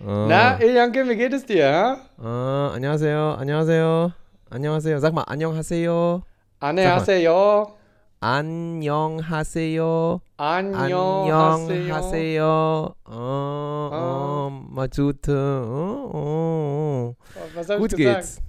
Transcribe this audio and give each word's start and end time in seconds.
Ah. 0.00 0.26
Na, 0.26 0.58
Iljanke, 0.60 1.06
wie 1.08 1.16
geht 1.16 1.32
es 1.34 1.44
dir? 1.44 1.66
Ha? 1.66 1.96
Ah, 2.18 2.72
안녕하세요. 2.74 3.36
안녕하세요. 3.38 4.12
안녕하세요. 4.50 4.98
Sag 4.98 5.12
mal 5.14 5.24
안녕하세요. 5.28 6.22
안녕하세요. 6.60 7.76
안녕하세요. 8.20 10.20
안녕하세요. 10.36 11.68
안녕하세요. 11.70 12.94
Oh, 13.06 13.90
oh, 13.92 14.50
Majute. 14.70 15.28
Oh, 15.28 16.10
oh. 16.14 17.14
Was 17.56 17.70
hab 17.70 17.78
Gut 17.78 17.92
ich 17.92 17.98
gesagt? 17.98 18.16
geht's. 18.16 18.40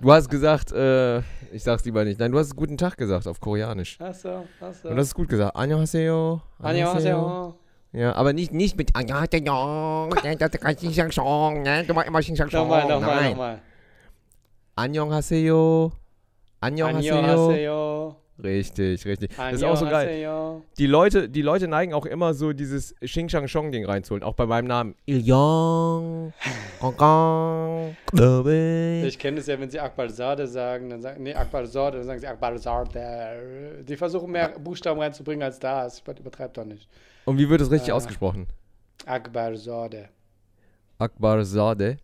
Du 0.00 0.12
hast 0.12 0.28
gesagt, 0.28 0.70
äh, 0.72 1.18
ich 1.52 1.62
sag's 1.64 1.84
lieber 1.84 2.04
nicht. 2.04 2.20
Nein, 2.20 2.30
du 2.30 2.38
hast 2.38 2.54
guten 2.54 2.76
Tag 2.76 2.96
gesagt 2.96 3.26
auf 3.26 3.40
Koreanisch. 3.40 3.98
Achso, 4.00 4.44
achso. 4.60 4.88
Und 4.88 4.96
das 4.96 5.08
ist 5.08 5.14
gut 5.14 5.28
gesagt. 5.28 5.56
안녕하세요. 5.56 6.40
안녕하세요. 6.62 7.54
Ja, 7.93 8.13
aber 8.15 8.33
nicht, 8.33 8.51
nicht 8.51 8.75
mit. 8.75 8.95
Nochmal, 12.63 12.81
nochmal, 12.89 13.15
nochmal. 13.29 13.61
Annyeonghaseyo. 14.75 15.91
Annyeonghaseyo. 16.59 17.05
Richtig, 18.41 19.05
richtig. 19.05 19.29
Das 19.37 19.53
ist 19.53 19.63
auch 19.63 19.77
so 19.77 19.85
geil. 19.85 20.61
Die 20.77 20.87
Leute, 20.87 21.29
die 21.29 21.43
Leute 21.43 21.67
neigen 21.67 21.93
auch 21.93 22.05
immer 22.07 22.33
so 22.33 22.51
dieses 22.51 22.95
Xing 22.99 23.29
Shang 23.29 23.47
Shong 23.47 23.71
Ding 23.71 23.85
reinzuholen, 23.85 24.23
auch 24.23 24.33
bei 24.33 24.47
meinem 24.47 24.65
Namen. 24.65 24.95
Ilyong. 25.05 26.33
ich 29.07 29.19
kenne 29.19 29.37
das 29.37 29.47
ja, 29.47 29.59
wenn 29.59 29.69
sie 29.69 29.79
Akbalzade 29.79 30.47
sagen, 30.47 30.89
dann 30.89 31.01
sagen 31.01 31.21
nee, 31.21 31.33
Akbar 31.33 31.61
Akbalzade, 31.61 31.97
dann 31.97 32.07
sagen 32.07 32.19
sie 32.19 32.27
Akbar 32.27 32.53
Akbalzade. 32.53 33.83
Die 33.87 33.95
versuchen 33.95 34.31
mehr 34.31 34.49
Buchstaben 34.57 34.99
reinzubringen 34.99 35.43
als 35.43 35.59
das. 35.59 35.99
Ich 35.99 36.19
übertreibe 36.19 36.53
doch 36.53 36.65
nicht. 36.65 36.89
Und 37.25 37.37
wie 37.37 37.47
wird 37.47 37.61
es 37.61 37.69
richtig 37.69 37.89
äh, 37.89 37.93
ausgesprochen? 37.93 38.47
Akbarzade. 39.05 40.09
Akbarzade. 40.97 41.97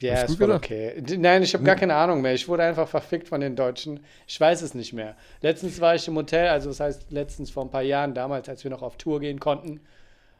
Ja, 0.00 0.14
du 0.14 0.20
ist 0.20 0.28
gut 0.28 0.38
voll 0.38 0.46
gedacht? 0.46 0.64
okay. 0.64 1.02
Nein, 1.18 1.42
ich 1.42 1.54
habe 1.54 1.64
gar 1.64 1.76
keine 1.76 1.94
Ahnung 1.94 2.22
mehr. 2.22 2.34
Ich 2.34 2.46
wurde 2.48 2.62
einfach 2.62 2.88
verfickt 2.88 3.28
von 3.28 3.40
den 3.40 3.56
Deutschen. 3.56 4.00
Ich 4.26 4.40
weiß 4.40 4.62
es 4.62 4.74
nicht 4.74 4.92
mehr. 4.92 5.16
Letztens 5.40 5.80
war 5.80 5.94
ich 5.94 6.06
im 6.06 6.16
Hotel, 6.16 6.48
also 6.48 6.68
das 6.68 6.80
heißt 6.80 7.10
letztens 7.10 7.50
vor 7.50 7.64
ein 7.64 7.70
paar 7.70 7.82
Jahren, 7.82 8.14
damals, 8.14 8.48
als 8.48 8.62
wir 8.62 8.70
noch 8.70 8.82
auf 8.82 8.96
Tour 8.96 9.20
gehen 9.20 9.40
konnten. 9.40 9.80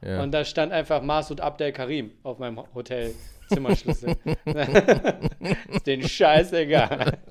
Ja. 0.01 0.23
Und 0.23 0.33
da 0.33 0.45
stand 0.45 0.73
einfach 0.73 1.03
Masud 1.03 1.41
Abdel 1.41 1.73
Karim 1.73 2.13
auf 2.23 2.39
meinem 2.39 2.63
Hotelzimmerschlüssel. 2.73 4.17
ist 5.73 5.87
den 5.87 6.03
scheißegal. 6.07 7.19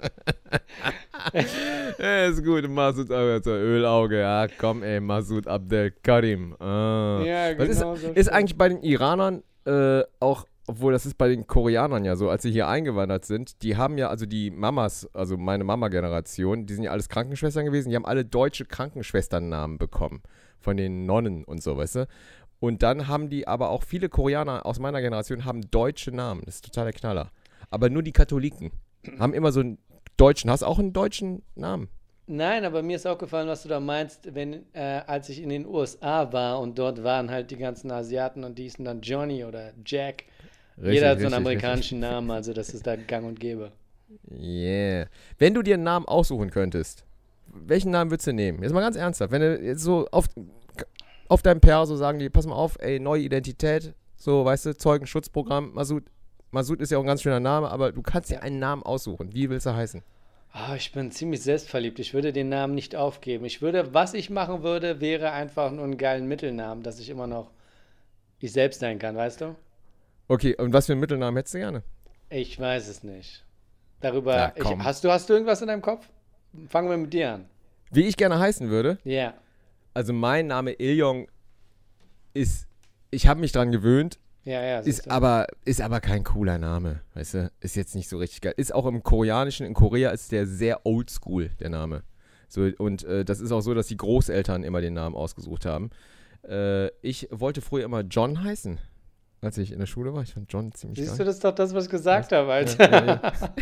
Ja, 2.00 2.26
ist 2.26 2.44
gut. 2.44 2.70
Masud 2.70 3.12
Abdel, 3.12 3.54
Ölauge. 3.54 4.20
Ja, 4.20 4.48
komm, 4.48 4.82
ey, 4.82 5.00
Masud 5.00 5.46
Abdel 5.46 5.92
Karim. 5.92 6.56
Ah. 6.60 7.22
Ja, 7.26 7.58
Was 7.58 7.70
ist, 7.70 7.80
genau 7.80 7.96
so 7.96 8.12
ist 8.12 8.32
eigentlich 8.32 8.58
bei 8.58 8.70
den 8.70 8.82
Iranern 8.82 9.44
äh, 9.66 10.04
auch, 10.20 10.46
obwohl 10.68 10.92
das 10.92 11.06
ist 11.06 11.18
bei 11.18 11.30
den 11.30 11.48
Koreanern 11.48 12.04
ja 12.04 12.16
so, 12.16 12.30
als 12.30 12.44
sie 12.44 12.52
hier 12.52 12.68
eingewandert 12.68 13.26
sind, 13.26 13.64
die 13.64 13.78
haben 13.78 13.98
ja, 13.98 14.10
also 14.10 14.26
die 14.26 14.52
Mamas, 14.52 15.10
also 15.14 15.38
meine 15.38 15.64
Mama-Generation, 15.64 16.66
die 16.66 16.74
sind 16.74 16.84
ja 16.84 16.92
alles 16.92 17.08
Krankenschwestern 17.10 17.66
gewesen, 17.66 17.90
die 17.90 17.96
haben 17.96 18.06
alle 18.06 18.26
deutsche 18.26 18.66
Krankenschwesternnamen 18.66 19.78
bekommen. 19.78 20.22
Von 20.60 20.76
den 20.76 21.06
Nonnen 21.06 21.46
und 21.46 21.64
so, 21.64 21.78
weißt 21.78 21.96
du? 21.96 22.08
Und 22.60 22.84
dann 22.84 23.08
haben 23.08 23.30
die 23.30 23.48
aber 23.48 23.70
auch 23.70 23.84
viele 23.84 24.10
Koreaner 24.10 24.66
aus 24.66 24.80
meiner 24.80 25.02
Generation 25.02 25.46
haben 25.46 25.62
deutsche 25.72 26.12
Namen. 26.12 26.42
Das 26.46 26.56
ist 26.56 26.66
total 26.66 26.86
der 26.86 26.94
Knaller. 26.94 27.32
Aber 27.70 27.90
nur 27.90 28.04
die 28.04 28.12
Katholiken 28.12 28.72
haben 29.20 29.34
immer 29.34 29.52
so 29.52 29.62
einen 29.62 29.78
deutschen. 30.18 30.50
Hast 30.50 30.64
auch 30.64 30.80
einen 30.80 30.94
deutschen 30.94 31.44
Namen? 31.56 31.90
Nein, 32.26 32.66
aber 32.66 32.82
mir 32.82 32.98
ist 32.98 33.08
aufgefallen, 33.08 33.48
was 33.48 33.64
du 33.64 33.70
da 33.70 33.80
meinst, 33.80 34.36
wenn, 34.36 34.66
äh, 34.74 35.02
als 35.08 35.30
ich 35.30 35.42
in 35.42 35.48
den 35.48 35.66
USA 35.66 36.34
war 36.34 36.60
und 36.60 36.78
dort 36.78 37.04
waren 37.04 37.32
halt 37.32 37.52
die 37.52 37.58
ganzen 37.58 37.90
Asiaten 37.90 38.44
und 38.44 38.58
die 38.58 38.64
hießen 38.64 38.84
dann 38.84 39.00
Johnny 39.00 39.46
oder 39.46 39.72
Jack. 39.86 40.26
Jeder 40.82 41.10
hat 41.10 41.20
so 41.20 41.26
einen 41.26 41.36
amerikanischen 41.36 42.00
Namen, 42.00 42.30
also 42.32 42.54
das 42.54 42.70
ist 42.70 42.86
da 42.86 42.96
gang 42.96 43.26
und 43.26 43.40
gäbe. 43.40 43.72
Yeah. 44.32 45.08
Wenn 45.38 45.54
du 45.54 45.62
dir 45.62 45.74
einen 45.74 45.84
Namen 45.84 46.06
aussuchen 46.06 46.50
könntest, 46.50 47.04
welchen 47.48 47.92
Namen 47.92 48.12
würdest 48.12 48.28
du 48.28 48.34
nehmen? 48.34 48.62
Jetzt 48.62 48.74
mal 48.74 48.82
ganz 48.82 48.96
ernsthaft. 48.96 49.32
Wenn 49.32 49.42
du 49.42 49.60
jetzt 49.60 49.82
so 49.82 50.08
auf, 50.12 50.26
auf 51.28 51.42
deinem 51.42 51.60
Perso 51.60 51.96
sagen 51.96 52.20
die, 52.20 52.30
pass 52.30 52.46
mal 52.46 52.56
auf, 52.56 52.78
ey, 52.80 53.00
neue 53.00 53.24
Identität, 53.24 53.94
so, 54.16 54.46
weißt 54.46 54.68
du, 54.68 54.78
Zeugenschutzprogramm, 54.78 55.74
Masud. 55.74 56.04
Masud 56.52 56.80
ist 56.80 56.92
ja 56.92 56.98
auch 56.98 57.04
ein 57.04 57.08
ganz 57.08 57.22
schöner 57.22 57.40
Name, 57.40 57.70
aber 57.70 57.92
du 57.92 58.02
kannst 58.02 58.30
dir 58.30 58.42
einen 58.42 58.60
Namen 58.60 58.82
aussuchen. 58.84 59.34
Wie 59.34 59.50
willst 59.50 59.66
du 59.66 59.76
heißen? 59.76 60.02
Ah, 60.52 60.76
ich 60.76 60.92
bin 60.92 61.12
ziemlich 61.12 61.42
selbstverliebt. 61.42 62.00
Ich 62.00 62.14
würde 62.14 62.32
den 62.32 62.50
Namen 62.50 62.74
nicht 62.74 62.96
aufgeben. 62.96 63.46
Ich 63.46 63.62
würde, 63.62 63.94
was 63.94 64.14
ich 64.14 64.30
machen 64.30 64.64
würde, 64.64 65.02
wäre 65.02 65.32
einfach 65.32 65.72
nur 65.72 65.84
einen 65.84 65.98
geilen 65.98 66.28
Mittelnamen, 66.28 66.84
dass 66.84 67.00
ich 67.00 67.10
immer 67.10 67.28
noch 67.28 67.52
ich 68.40 68.54
selbst 68.54 68.80
sein 68.80 68.98
kann, 68.98 69.16
weißt 69.16 69.42
du? 69.42 69.56
Okay, 70.28 70.56
und 70.58 70.74
was 70.74 70.86
für 70.88 70.94
einen 70.94 71.02
Mittelnamen 71.02 71.38
hättest 71.38 71.56
du 71.56 71.60
gerne? 71.60 71.84
Ich 72.30 72.60
weiß 72.60 72.88
es 72.88 73.04
nicht. 73.04 73.46
Darüber, 74.02 74.54
Na, 74.56 74.72
ich, 74.72 74.78
hast 74.80 75.04
du, 75.04 75.12
hast 75.12 75.30
du 75.30 75.34
irgendwas 75.34 75.62
in 75.62 75.68
deinem 75.68 75.82
Kopf? 75.82 76.08
Fangen 76.68 76.90
wir 76.90 76.98
mit 76.98 77.14
dir 77.14 77.34
an. 77.34 77.46
Wie 77.92 78.04
ich 78.04 78.18
gerne 78.18 78.38
heißen 78.38 78.70
würde? 78.70 79.00
Ja. 79.04 79.34
Also 79.94 80.14
mein 80.14 80.48
Name 80.48 80.74
Iljong 80.74 81.28
ist, 82.34 82.68
ich 83.10 83.28
habe 83.28 83.40
mich 83.40 83.52
dran 83.52 83.72
gewöhnt, 83.72 84.20
Ja, 84.44 84.62
ja. 84.62 84.80
Ist 84.80 85.10
aber, 85.10 85.48
ist 85.66 85.82
aber 85.82 86.00
kein 86.02 86.24
cooler 86.24 86.58
Name, 86.58 87.02
weißt 87.16 87.34
du? 87.34 87.52
Ist 87.60 87.76
jetzt 87.76 87.96
nicht 87.96 88.08
so 88.10 88.18
richtig 88.18 88.42
geil. 88.42 88.54
Ist 88.58 88.74
auch 88.74 88.86
im 88.86 89.02
Koreanischen, 89.04 89.66
in 89.66 89.74
Korea 89.74 90.12
ist 90.12 90.32
der 90.32 90.46
sehr 90.46 90.86
oldschool, 90.86 91.50
der 91.60 91.70
Name. 91.70 92.04
So, 92.50 92.70
und 92.78 93.04
äh, 93.04 93.26
das 93.26 93.40
ist 93.42 93.52
auch 93.52 93.62
so, 93.62 93.74
dass 93.74 93.88
die 93.88 93.98
Großeltern 93.98 94.64
immer 94.64 94.80
den 94.82 94.94
Namen 94.94 95.16
ausgesucht 95.16 95.66
haben. 95.66 95.90
Äh, 96.48 96.88
ich 97.02 97.28
wollte 97.32 97.62
früher 97.62 97.84
immer 97.84 98.02
John 98.02 98.44
heißen, 98.44 98.80
als 99.42 99.58
ich 99.58 99.72
in 99.72 99.80
der 99.80 99.86
Schule 99.86 100.14
war. 100.14 100.24
Ich 100.24 100.34
fand 100.34 100.52
John 100.52 100.72
ziemlich 100.74 101.00
Siehst 101.00 101.14
du, 101.14 101.18
geil. 101.20 101.26
das 101.28 101.36
ist 101.36 101.44
doch 101.44 101.54
das, 101.56 101.74
was 101.74 101.86
ich 101.86 101.92
gesagt 101.92 102.32
habe, 102.32 102.52
Alter. 102.52 102.92
Ja, 102.92 103.06
ja, 103.06 103.22
ja. 103.24 103.54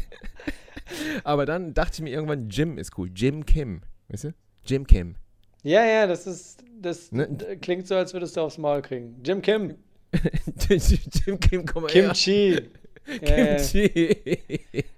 aber 1.24 1.46
dann 1.46 1.74
dachte 1.74 1.96
ich 1.96 2.02
mir 2.02 2.12
irgendwann, 2.12 2.50
Jim 2.50 2.78
ist 2.78 2.98
cool. 2.98 3.10
Jim 3.16 3.46
Kim, 3.46 3.82
weißt 4.10 4.26
du? 4.26 4.34
Jim 4.66 4.86
Kim. 4.88 5.16
Ja, 5.64 5.84
ja, 5.84 6.08
das 6.08 6.28
ist, 6.28 6.64
das 6.82 7.12
Ne? 7.12 7.28
klingt 7.62 7.88
so, 7.88 7.96
als 7.96 8.14
würdest 8.14 8.38
du 8.38 8.42
aufs 8.42 8.58
Maul 8.58 8.82
kriegen. 8.82 9.22
Jim 9.24 9.42
Kim, 9.42 9.76
Jim 10.70 11.40
Kim, 11.40 11.66
komm 11.66 11.84
mal 11.84 11.92
her. 11.92 12.04
Kimchi. 12.06 12.62
Kimchi. 13.24 14.18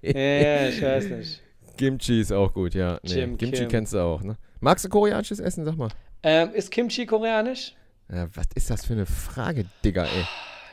ja, 0.02 0.18
ja, 0.20 0.68
ich 0.68 0.80
weiß 0.82 1.04
nicht. 1.10 1.42
Kimchi 1.76 2.20
ist 2.20 2.32
auch 2.32 2.52
gut, 2.52 2.74
ja. 2.74 2.98
Nee, 3.02 3.14
Jim 3.20 3.36
Kimchi 3.38 3.60
Kim. 3.60 3.68
kennst 3.68 3.92
du 3.94 3.98
auch, 3.98 4.22
ne? 4.22 4.36
Magst 4.60 4.84
du 4.84 4.88
koreanisches 4.88 5.40
Essen? 5.40 5.64
Sag 5.64 5.76
mal. 5.76 5.88
Ähm, 6.22 6.50
ist 6.52 6.70
Kimchi 6.70 7.06
koreanisch? 7.06 7.74
Ja, 8.10 8.26
was 8.34 8.46
ist 8.54 8.70
das 8.70 8.84
für 8.86 8.94
eine 8.94 9.06
Frage, 9.06 9.66
Digga, 9.84 10.04
ey? 10.04 10.24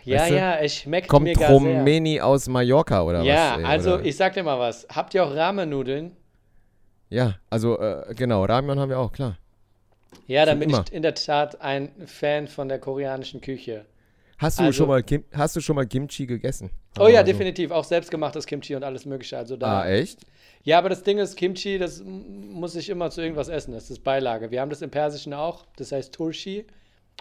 Ja, 0.05 0.19
Weißt 0.21 0.31
du? 0.31 0.35
ja, 0.35 0.61
ich 0.61 0.73
schmeckt 0.75 1.07
Kommt 1.07 1.23
mir 1.25 1.33
gar 1.33 1.47
sehr. 1.47 1.57
Romeni 1.59 2.21
aus 2.21 2.47
Mallorca 2.47 3.01
oder 3.03 3.21
Ja, 3.23 3.53
was? 3.53 3.59
ey, 3.59 3.65
also 3.65 3.93
oder? 3.95 4.05
ich 4.05 4.15
sag 4.15 4.33
dir 4.33 4.43
mal 4.43 4.59
was. 4.59 4.87
Habt 4.93 5.13
ihr 5.15 5.23
auch 5.25 5.35
Ramen-Nudeln? 5.35 6.15
Ja, 7.09 7.35
also, 7.49 7.79
äh, 7.79 8.13
genau, 8.15 8.45
Ramen 8.45 8.79
haben 8.79 8.89
wir 8.89 8.99
auch, 8.99 9.11
klar. 9.11 9.37
Ja, 10.27 10.45
dann 10.45 10.59
bin 10.59 10.69
immer. 10.69 10.83
ich 10.87 10.93
in 10.93 11.01
der 11.01 11.13
Tat 11.15 11.59
ein 11.61 11.89
Fan 12.05 12.47
von 12.47 12.67
der 12.69 12.79
koreanischen 12.79 13.41
Küche. 13.41 13.85
Hast 14.37 14.59
du, 14.59 14.63
Also- 14.63 14.77
schon, 14.79 14.87
mal 14.89 15.01
Kim 15.03 15.23
hast 15.33 15.55
du 15.55 15.61
schon 15.61 15.75
mal 15.75 15.85
Kimchi 15.85 16.25
gegessen? 16.25 16.69
Oh 16.99 17.07
ja, 17.07 17.19
Also- 17.21 17.31
definitiv. 17.31 17.71
Auch 17.71 17.83
selbstgemachtes 17.83 18.45
Kimchi 18.45 18.75
und 18.75 18.83
alles 18.83 19.05
Mögliche. 19.05 19.37
Also 19.37 19.55
da. 19.57 19.81
Ah, 19.81 19.87
echt? 19.89 20.19
Ja, 20.63 20.77
aber 20.79 20.89
das 20.89 21.03
Ding 21.03 21.19
ist, 21.19 21.35
Kimchi, 21.35 21.77
das 21.77 22.03
muss 22.03 22.75
ich 22.75 22.89
immer 22.89 23.09
zu 23.11 23.21
irgendwas 23.21 23.49
essen. 23.49 23.73
Das 23.73 23.89
ist 23.91 24.03
Beilage. 24.03 24.51
Wir 24.51 24.61
haben 24.61 24.69
das 24.69 24.81
im 24.81 24.89
Persischen 24.89 25.33
auch. 25.33 25.65
Das 25.77 25.91
heißt 25.91 26.13
Turshi. 26.13 26.65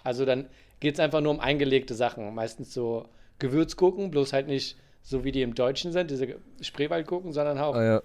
Also 0.03 0.25
dann 0.25 0.49
geht 0.81 0.95
es 0.95 1.01
einfach 1.01 1.21
nur 1.21 1.33
um 1.33 1.41
eingelegte 1.41 1.95
Sachen. 1.95 2.35
Meistens 2.35 2.75
so 2.75 3.07
Gewürzgurken, 3.39 4.11
bloß 4.11 4.33
halt 4.33 4.47
nicht 4.49 4.77
so 5.03 5.25
wie 5.25 5.33
die 5.33 5.43
im 5.43 5.55
Deutschen 5.55 5.93
sind, 5.93 6.11
diese 6.11 6.37
Spreewaldgurken, 6.61 7.33
sondern 7.33 7.59
auch 7.59 7.75
Ah, 7.75 7.85
ja. 7.85 8.03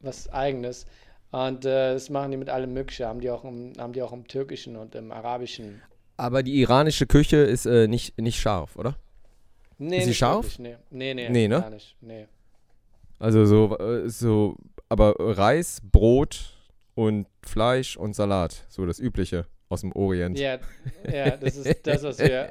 was 0.00 0.28
Eigenes. 0.32 0.86
Und 1.30 1.64
äh, 1.64 1.92
das 1.94 2.10
machen 2.10 2.32
die 2.32 2.36
mit 2.36 2.48
allem 2.50 2.72
Möglichen. 2.72 3.06
Haben 3.06 3.20
die, 3.20 3.30
auch 3.30 3.44
im, 3.44 3.72
haben 3.78 3.92
die 3.92 4.02
auch 4.02 4.12
im 4.12 4.26
Türkischen 4.26 4.76
und 4.76 4.94
im 4.96 5.12
Arabischen. 5.12 5.80
Aber 6.16 6.42
die 6.42 6.60
iranische 6.60 7.06
Küche 7.06 7.36
ist 7.36 7.66
äh, 7.66 7.86
nicht, 7.86 8.18
nicht 8.18 8.40
scharf, 8.40 8.76
oder? 8.76 8.96
Nee, 9.78 9.98
Ist 9.98 10.02
sie 10.04 10.08
nicht 10.10 10.18
scharf? 10.18 10.44
wirklich, 10.44 10.58
Nee, 10.58 10.76
nee, 10.90 11.14
nee, 11.14 11.28
Nee, 11.30 11.48
ne? 11.48 11.60
gar 11.60 11.70
nicht. 11.70 11.96
Nee. 12.00 12.26
Also 13.18 13.44
so, 13.46 13.78
äh, 13.78 14.08
so, 14.08 14.56
aber 14.88 15.14
Reis, 15.18 15.80
Brot 15.82 16.56
und 16.94 17.26
Fleisch 17.42 17.96
und 17.96 18.14
Salat. 18.14 18.64
So 18.68 18.84
das 18.84 18.98
Übliche 18.98 19.46
aus 19.70 19.80
dem 19.80 19.92
Orient. 19.92 20.38
Ja, 20.38 20.58
ja, 21.10 21.30
das 21.36 21.56
ist 21.56 21.80
das, 21.86 22.02
was 22.02 22.18
wir. 22.18 22.48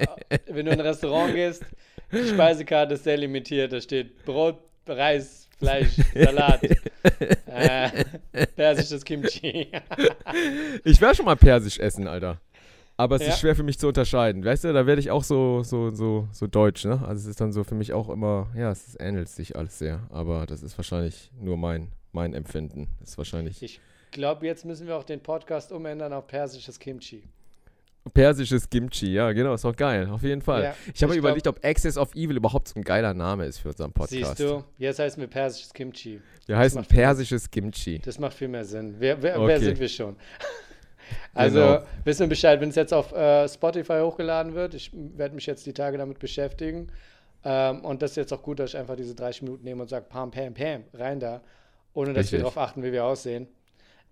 Wenn 0.48 0.66
du 0.66 0.72
in 0.72 0.80
ein 0.80 0.86
Restaurant 0.86 1.32
gehst, 1.34 1.62
die 2.10 2.26
Speisekarte 2.26 2.94
ist 2.94 3.04
sehr 3.04 3.16
limitiert. 3.16 3.72
Da 3.72 3.80
steht 3.80 4.24
Brot, 4.24 4.58
Reis, 4.88 5.48
Fleisch, 5.58 5.94
Salat. 6.14 6.60
äh, 7.46 8.04
persisches 8.56 9.04
Kimchi. 9.04 9.68
Ich 10.84 11.00
werde 11.00 11.14
schon 11.14 11.26
mal 11.26 11.36
Persisch 11.36 11.78
essen, 11.78 12.08
Alter. 12.08 12.40
Aber 12.96 13.16
es 13.16 13.22
Ja. 13.22 13.28
ist 13.28 13.40
schwer 13.40 13.54
für 13.56 13.62
mich 13.62 13.78
zu 13.78 13.88
unterscheiden. 13.88 14.44
Weißt 14.44 14.64
du, 14.64 14.72
da 14.72 14.86
werde 14.86 15.00
ich 15.00 15.10
auch 15.10 15.24
so, 15.24 15.62
so, 15.62 15.90
so, 15.90 16.28
so 16.32 16.46
deutsch, 16.46 16.84
ne? 16.84 17.00
Also 17.06 17.22
es 17.22 17.26
ist 17.26 17.40
dann 17.40 17.52
so 17.52 17.64
für 17.64 17.74
mich 17.74 17.92
auch 17.92 18.08
immer, 18.10 18.48
ja, 18.56 18.70
es 18.70 18.96
ähnelt 19.00 19.28
sich 19.28 19.56
alles 19.56 19.78
sehr. 19.78 20.00
Aber 20.10 20.44
das 20.46 20.62
ist 20.62 20.76
wahrscheinlich 20.76 21.30
nur 21.40 21.56
mein, 21.56 21.88
mein 22.12 22.34
Empfinden. 22.34 22.88
Das 23.00 23.10
ist 23.10 23.18
wahrscheinlich. 23.18 23.62
Ich 23.62 23.80
glaube, 24.10 24.46
jetzt 24.46 24.64
müssen 24.64 24.86
wir 24.86 24.96
auch 24.96 25.04
den 25.04 25.20
Podcast 25.20 25.72
umändern 25.72 26.12
auf 26.12 26.26
persisches 26.26 26.78
Kimchi. 26.78 27.22
Persisches 28.14 28.68
Kimchi, 28.68 29.12
ja, 29.12 29.30
genau, 29.32 29.52
ist 29.54 29.64
auch 29.66 29.76
geil, 29.76 30.08
auf 30.10 30.22
jeden 30.22 30.40
Fall. 30.40 30.62
Ja, 30.64 30.74
ich 30.92 31.02
habe 31.02 31.12
mir 31.12 31.18
überlegt, 31.18 31.46
ob 31.46 31.62
Access 31.64 31.98
of 31.98 32.14
Evil 32.14 32.36
überhaupt 32.38 32.68
so 32.68 32.80
ein 32.80 32.82
geiler 32.82 33.12
Name 33.12 33.44
ist 33.44 33.58
für 33.58 33.68
unseren 33.68 33.92
Podcast. 33.92 34.38
Siehst 34.38 34.40
du, 34.40 34.64
jetzt 34.78 34.98
heißen 34.98 35.20
wir 35.20 35.28
persisches 35.28 35.72
Kimchi. 35.74 36.20
Wir 36.46 36.56
heißen 36.56 36.80
macht 36.80 36.88
Sinn. 36.88 36.96
persisches 36.98 37.50
Kimchi. 37.50 37.98
Das 37.98 38.18
macht 38.18 38.32
viel 38.34 38.48
mehr 38.48 38.64
Sinn. 38.64 38.96
Wer, 38.98 39.22
wer, 39.22 39.34
wer 39.34 39.40
Okay. 39.42 39.58
sind 39.58 39.78
wir 39.80 39.88
schon? 39.88 40.16
Also, 41.34 41.58
Genau. 41.58 41.82
wissen 42.04 42.20
wir 42.20 42.28
Bescheid, 42.28 42.60
wenn 42.60 42.68
es 42.68 42.76
jetzt 42.76 42.94
auf 42.94 43.12
äh, 43.12 43.48
Spotify 43.48 44.00
hochgeladen 44.00 44.54
wird. 44.54 44.74
Ich 44.74 44.90
werde 44.94 45.34
mich 45.34 45.44
jetzt 45.46 45.66
die 45.66 45.72
Tage 45.72 45.98
damit 45.98 46.20
beschäftigen. 46.20 46.86
Ähm, 47.44 47.84
und 47.84 48.00
das 48.02 48.12
ist 48.12 48.16
jetzt 48.16 48.32
auch 48.32 48.42
gut, 48.42 48.60
dass 48.60 48.70
ich 48.70 48.76
einfach 48.76 48.94
diese 48.96 49.14
30 49.16 49.42
Minuten 49.42 49.64
nehme 49.64 49.82
und 49.82 49.88
sage, 49.88 50.06
pam, 50.08 50.30
pam, 50.30 50.54
pam, 50.54 50.84
rein 50.94 51.18
da. 51.18 51.40
Ohne 51.94 52.12
dass 52.12 52.30
wir 52.30 52.38
Richtig. 52.38 52.40
darauf 52.40 52.58
achten, 52.58 52.82
wie 52.84 52.92
wir 52.92 53.04
aussehen. 53.04 53.48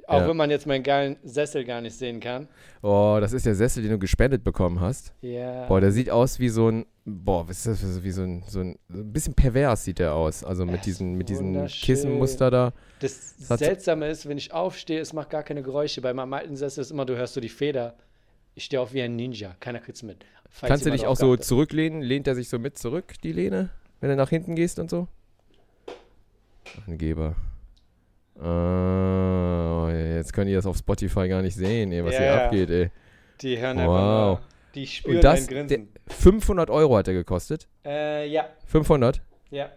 Auch 0.07 0.21
Ja. 0.21 0.29
wenn 0.29 0.37
man 0.39 0.49
jetzt 0.51 0.67
meinen 0.67 0.83
geilen 0.83 1.17
Sessel 1.23 1.65
gar 1.65 1.81
nicht 1.83 1.95
sehen 1.95 2.21
kann. 2.21 2.49
Oh, 2.83 3.19
das 3.21 3.33
ist 3.35 3.45
der 3.45 3.55
Sessel, 3.55 3.83
den 3.83 3.93
du 3.93 3.99
gespendet 3.99 4.43
bekommen 4.45 4.81
hast. 4.81 5.13
Ja. 5.21 5.67
Boah, 5.67 5.81
der 5.83 5.93
sieht 5.93 6.09
aus 6.11 6.39
wie 6.39 6.49
so 6.49 6.69
ein, 6.71 6.87
boah, 7.05 7.47
was 7.47 7.59
ist 7.59 7.67
das, 7.67 7.81
für 7.81 7.87
so- 7.89 8.03
wie 8.05 8.11
so 8.11 8.23
ein, 8.23 8.43
so 8.47 8.61
ein, 8.61 8.79
ein 8.89 9.13
bisschen 9.13 9.35
pervers 9.35 9.85
sieht 9.85 9.99
der 9.99 10.15
aus. 10.15 10.45
Also 10.45 10.65
mit 10.65 10.87
diesen, 10.87 11.15
mit 11.15 11.29
wunderschön. 11.31 11.85
Kissenmuster 11.87 12.51
da. 12.51 12.73
Das 13.01 13.35
Das 13.39 13.51
hat 13.51 13.59
Seltsame 13.59 14.09
ist, 14.09 14.27
wenn 14.29 14.39
ich 14.39 14.53
aufstehe, 14.55 15.01
es 15.01 15.13
macht 15.13 15.29
gar 15.31 15.43
keine 15.43 15.63
Geräusche. 15.63 16.01
Bei 16.01 16.15
meinem 16.15 16.33
alten 16.33 16.57
Sessel 16.57 16.81
ist 16.81 16.91
immer, 16.91 17.05
du 17.05 17.17
hörst 17.17 17.35
so 17.35 17.41
die 17.43 17.49
Feder. 17.51 17.97
Ich 18.55 18.65
stehe 18.65 18.81
auf 18.81 18.95
wie 18.95 19.03
ein 19.03 19.15
Ninja. 19.15 19.57
Keiner 19.61 19.81
kriegt's 19.81 20.03
mit. 20.03 20.25
Falls 20.49 20.69
Kannst 20.71 20.87
du 20.87 20.91
dich 20.91 21.07
auch 21.07 21.17
so 21.17 21.27
geachtet. 21.29 21.45
zurücklehnen? 21.47 22.01
Lehnt 22.01 22.27
er 22.27 22.35
sich 22.35 22.49
so 22.49 22.59
mit 22.59 22.79
zurück, 22.79 23.13
die 23.23 23.33
Lehne? 23.33 23.69
Wenn 24.01 24.09
du 24.09 24.17
nach 24.17 24.31
hinten 24.31 24.55
gehst 24.57 24.79
und 24.79 24.89
so? 24.89 25.07
Ach, 25.87 26.89
ein 26.89 26.97
Geber. 26.99 27.35
Oh, 28.41 29.89
jetzt 29.91 30.33
können 30.33 30.47
die 30.49 30.55
das 30.55 30.67
auf 30.67 30.77
Spotify 30.77 31.29
gar 31.29 31.43
nicht 31.43 31.55
sehen, 31.57 31.91
ey, 31.93 32.05
was 32.05 32.15
Ja, 32.15 32.19
hier 32.21 32.27
ja. 32.29 32.45
abgeht, 32.45 32.71
ey. 32.71 32.91
Die 33.41 33.59
hören 33.59 33.77
Wow. 33.79 33.83
einfach 33.85 34.41
nur, 34.41 34.41
die 34.75 34.87
spüren 34.87 35.17
Und 35.17 35.25
das, 35.25 35.47
Grinsen. 35.47 35.89
500 36.09 36.71
Euro 36.71 36.97
hat 36.97 37.09
er 37.09 37.15
gekostet. 37.15 37.69
Äh, 37.85 38.29
ja, 38.29 38.49
500? 38.67 39.21
ja. 39.51 39.71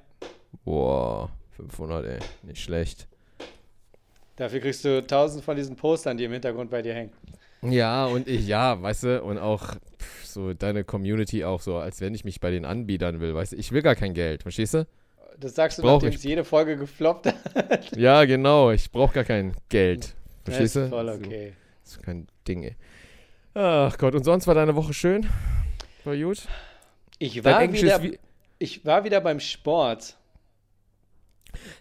Boah, 0.66 1.30
500, 1.52 2.06
ey. 2.06 2.20
Nicht 2.44 2.62
schlecht. 2.62 3.08
Dafür 4.36 4.60
kriegst 4.60 4.84
du 4.86 5.06
tausend 5.06 5.44
von 5.44 5.56
diesen 5.56 5.76
Postern, 5.76 6.18
die 6.18 6.26
im 6.26 6.32
Hintergrund 6.34 6.70
bei 6.70 6.82
dir 6.82 6.94
hängen. 6.94 7.12
Ja, 7.64 8.06
und 8.06 8.28
ich, 8.28 8.48
ja, 8.48 8.82
weißt 8.82 9.04
du, 9.04 9.24
und 9.24 9.38
auch 9.38 9.76
pff, 10.00 10.26
so 10.26 10.54
deine 10.54 10.84
Community 10.84 11.46
auch 11.46 11.62
so, 11.62 11.78
als 11.78 12.02
wenn 12.02 12.14
ich 12.16 12.26
mich 12.26 12.40
bei 12.42 12.50
den 12.52 12.66
Anbietern 12.66 13.20
will, 13.20 13.34
weißt 13.36 13.54
du, 13.54 13.56
ich 13.58 13.72
will 13.72 13.82
gar 13.82 13.96
kein 13.96 14.14
Geld, 14.14 14.42
verstehst 14.44 14.74
du? 14.74 14.88
Das 15.42 15.56
sagst 15.56 15.78
du, 15.78 15.82
Brauch 15.82 16.02
nachdem 16.02 16.14
es 16.16 16.24
jede 16.24 16.44
Folge 16.46 16.78
gefloppt 16.78 17.26
hat. 17.28 17.92
Ja, 17.98 18.24
genau, 18.26 18.72
ich 18.72 18.90
brauche 18.92 19.14
gar 19.14 19.24
kein 19.24 19.54
Geld, 19.70 20.16
Das 20.46 20.56
verstehst 20.56 20.76
ist 20.78 20.86
du? 20.86 20.90
voll 20.90 21.08
So, 21.08 21.14
okay. 21.14 21.54
Das 21.84 21.92
ist 21.94 22.04
kein 22.04 22.28
Ding, 22.48 22.64
ey. 22.64 22.76
Ach 23.54 23.98
Gott, 23.98 24.16
und 24.16 24.24
sonst 24.24 24.48
war 24.48 24.56
deine 24.56 24.76
Woche 24.76 24.94
schön? 24.94 25.28
War 26.06 26.16
gut? 26.16 26.48
Ich 27.20 27.44
war, 27.44 27.72
wieder, 27.72 27.96
ist 27.98 28.04
wie, 28.04 28.20
ich 28.60 28.86
war 28.86 29.04
wieder 29.04 29.20
beim 29.20 29.40
Sport. 29.40 30.16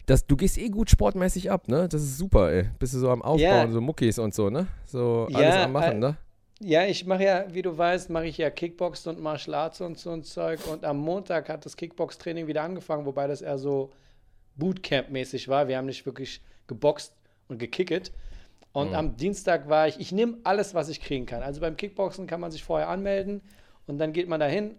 das, 0.07 0.27
du 0.27 0.37
gehst 0.37 0.59
eh 0.59 0.69
gut 0.69 0.91
sportmäßig 0.91 1.51
ab, 1.51 1.69
ne? 1.69 1.89
Das 1.89 2.03
ist 2.03 2.19
super, 2.19 2.51
ey. 2.51 2.69
Bist 2.79 2.95
du 2.95 2.99
so 2.99 3.11
am 3.11 3.23
Aufbauen, 3.23 3.41
Ja. 3.41 3.71
so 3.71 3.81
Muckis 3.81 4.19
und 4.19 4.35
so, 4.35 4.51
ne? 4.51 4.67
So 4.87 5.29
Ja, 5.31 5.39
alles 5.39 5.55
am 5.57 5.73
Machen, 5.73 5.93
äh, 6.03 6.09
ne? 6.09 6.17
Ja, 6.63 6.85
ich 6.85 7.07
mache 7.07 7.25
ja, 7.25 7.45
wie 7.55 7.63
du 7.63 7.77
weißt, 7.77 8.11
mache 8.11 8.27
ich 8.27 8.37
ja 8.37 8.51
Kickboxen 8.51 9.17
und 9.17 9.23
Martial 9.23 9.55
Arts 9.55 9.81
und 9.81 9.99
so 9.99 10.11
ein 10.11 10.25
Zeug. 10.25 10.61
Und 10.71 10.85
am 10.85 10.99
Montag 10.99 11.49
hat 11.49 11.65
das 11.65 11.77
Kickbox-Training 11.77 12.47
wieder 12.47 12.63
angefangen, 12.63 13.07
wobei 13.07 13.27
das 13.27 13.41
eher 13.41 13.57
so 13.57 13.93
Bootcamp-mäßig 14.59 15.49
war. 15.49 15.69
Wir 15.69 15.79
haben 15.79 15.87
nicht 15.87 16.05
wirklich 16.05 16.43
geboxt 16.67 17.15
und 17.49 17.59
gekicket. 17.59 18.13
Und 18.73 18.91
Mhm. 18.91 18.95
am 18.95 19.17
Dienstag 19.17 19.69
war 19.69 19.89
ich, 19.89 19.99
ich 19.99 20.13
nehme 20.13 20.37
alles, 20.45 20.75
was 20.75 20.91
ich 20.91 21.01
kriegen 21.01 21.25
kann. 21.27 21.43
Also 21.43 21.61
beim 21.63 21.77
Kickboxen 21.79 22.27
kann 22.27 22.41
man 22.41 22.51
sich 22.51 22.63
vorher 22.63 22.89
anmelden 22.89 23.41
und 23.87 23.99
dann 23.99 24.13
geht 24.13 24.29
man 24.29 24.39
dahin, 24.39 24.77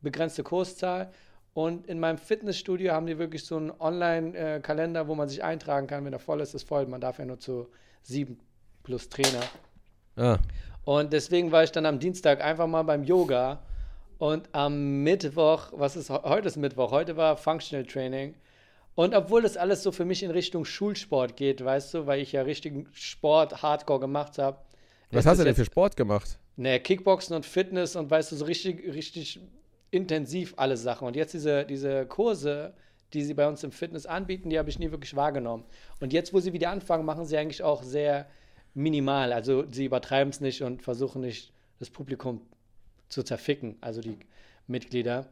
begrenzte 0.00 0.42
Kurszahl. 0.42 1.12
Und 1.54 1.86
in 1.86 2.00
meinem 2.00 2.18
Fitnessstudio 2.18 2.92
haben 2.92 3.06
die 3.06 3.18
wirklich 3.18 3.44
so 3.44 3.56
einen 3.58 3.70
Online-Kalender, 3.78 5.06
wo 5.06 5.14
man 5.14 5.28
sich 5.28 5.44
eintragen 5.44 5.86
kann. 5.86 6.04
Wenn 6.04 6.12
er 6.12 6.18
voll 6.18 6.40
ist, 6.40 6.54
ist 6.54 6.66
voll. 6.66 6.86
Man 6.86 7.00
darf 7.00 7.18
ja 7.18 7.26
nur 7.26 7.38
zu 7.38 7.68
sieben 8.02 8.40
plus 8.82 9.08
Trainer. 9.08 9.42
Ah, 10.16 10.38
Und 10.84 11.12
deswegen 11.12 11.52
war 11.52 11.62
ich 11.64 11.72
dann 11.72 11.86
am 11.86 11.98
Dienstag 11.98 12.42
einfach 12.42 12.66
mal 12.66 12.82
beim 12.82 13.04
Yoga. 13.04 13.60
Und 14.18 14.48
am 14.52 15.02
Mittwoch, 15.02 15.68
was 15.72 15.96
ist 15.96 16.10
he- 16.10 16.18
heute 16.22 16.48
ist 16.48 16.56
Mittwoch, 16.56 16.90
heute 16.92 17.16
war 17.16 17.36
Functional 17.36 17.84
Training. 17.86 18.34
Und 18.94 19.14
obwohl 19.14 19.42
das 19.42 19.56
alles 19.56 19.82
so 19.82 19.90
für 19.90 20.04
mich 20.04 20.22
in 20.22 20.30
Richtung 20.30 20.64
Schulsport 20.64 21.36
geht, 21.36 21.64
weißt 21.64 21.94
du, 21.94 22.06
weil 22.06 22.20
ich 22.20 22.32
ja 22.32 22.42
richtigen 22.42 22.86
Sport 22.92 23.62
Hardcore 23.62 24.00
gemacht 24.00 24.38
habe. 24.38 24.58
was 25.10 25.26
hast 25.26 25.40
du 25.40 25.44
denn 25.44 25.54
für 25.54 25.64
Sport 25.64 25.96
gemacht? 25.96 26.38
Ne, 26.56 26.78
Kickboxen 26.78 27.34
und 27.34 27.46
Fitness 27.46 27.96
und 27.96 28.10
weißt 28.10 28.32
du, 28.32 28.36
so 28.36 28.44
richtig, 28.44 28.84
richtig 28.92 29.40
intensiv 29.90 30.54
alle 30.56 30.76
Sachen. 30.76 31.06
Und 31.06 31.16
jetzt 31.16 31.32
diese, 31.34 31.64
diese 31.64 32.06
Kurse, 32.06 32.74
die 33.12 33.22
sie 33.22 33.34
bei 33.34 33.46
uns 33.48 33.62
im 33.64 33.72
Fitness 33.72 34.06
anbieten, 34.06 34.50
die 34.50 34.58
habe 34.58 34.68
ich 34.68 34.78
nie 34.78 34.90
wirklich 34.90 35.16
wahrgenommen. 35.16 35.64
Und 36.00 36.12
jetzt, 36.12 36.32
wo 36.34 36.40
sie 36.40 36.52
wieder 36.52 36.70
anfangen, 36.70 37.04
machen 37.06 37.24
sie 37.24 37.36
eigentlich 37.38 37.62
auch 37.62 37.82
sehr 37.82 38.26
minimal. 38.74 39.32
Also 39.32 39.64
sie 39.70 39.84
übertreiben 39.86 40.30
es 40.30 40.40
nicht 40.40 40.62
und 40.62 40.82
versuchen 40.82 41.22
nicht, 41.22 41.52
das 41.78 41.90
Publikum 41.90 42.40
zu 43.08 43.22
zerficken, 43.22 43.76
also 43.80 44.00
die 44.00 44.16
Mitglieder. 44.66 45.26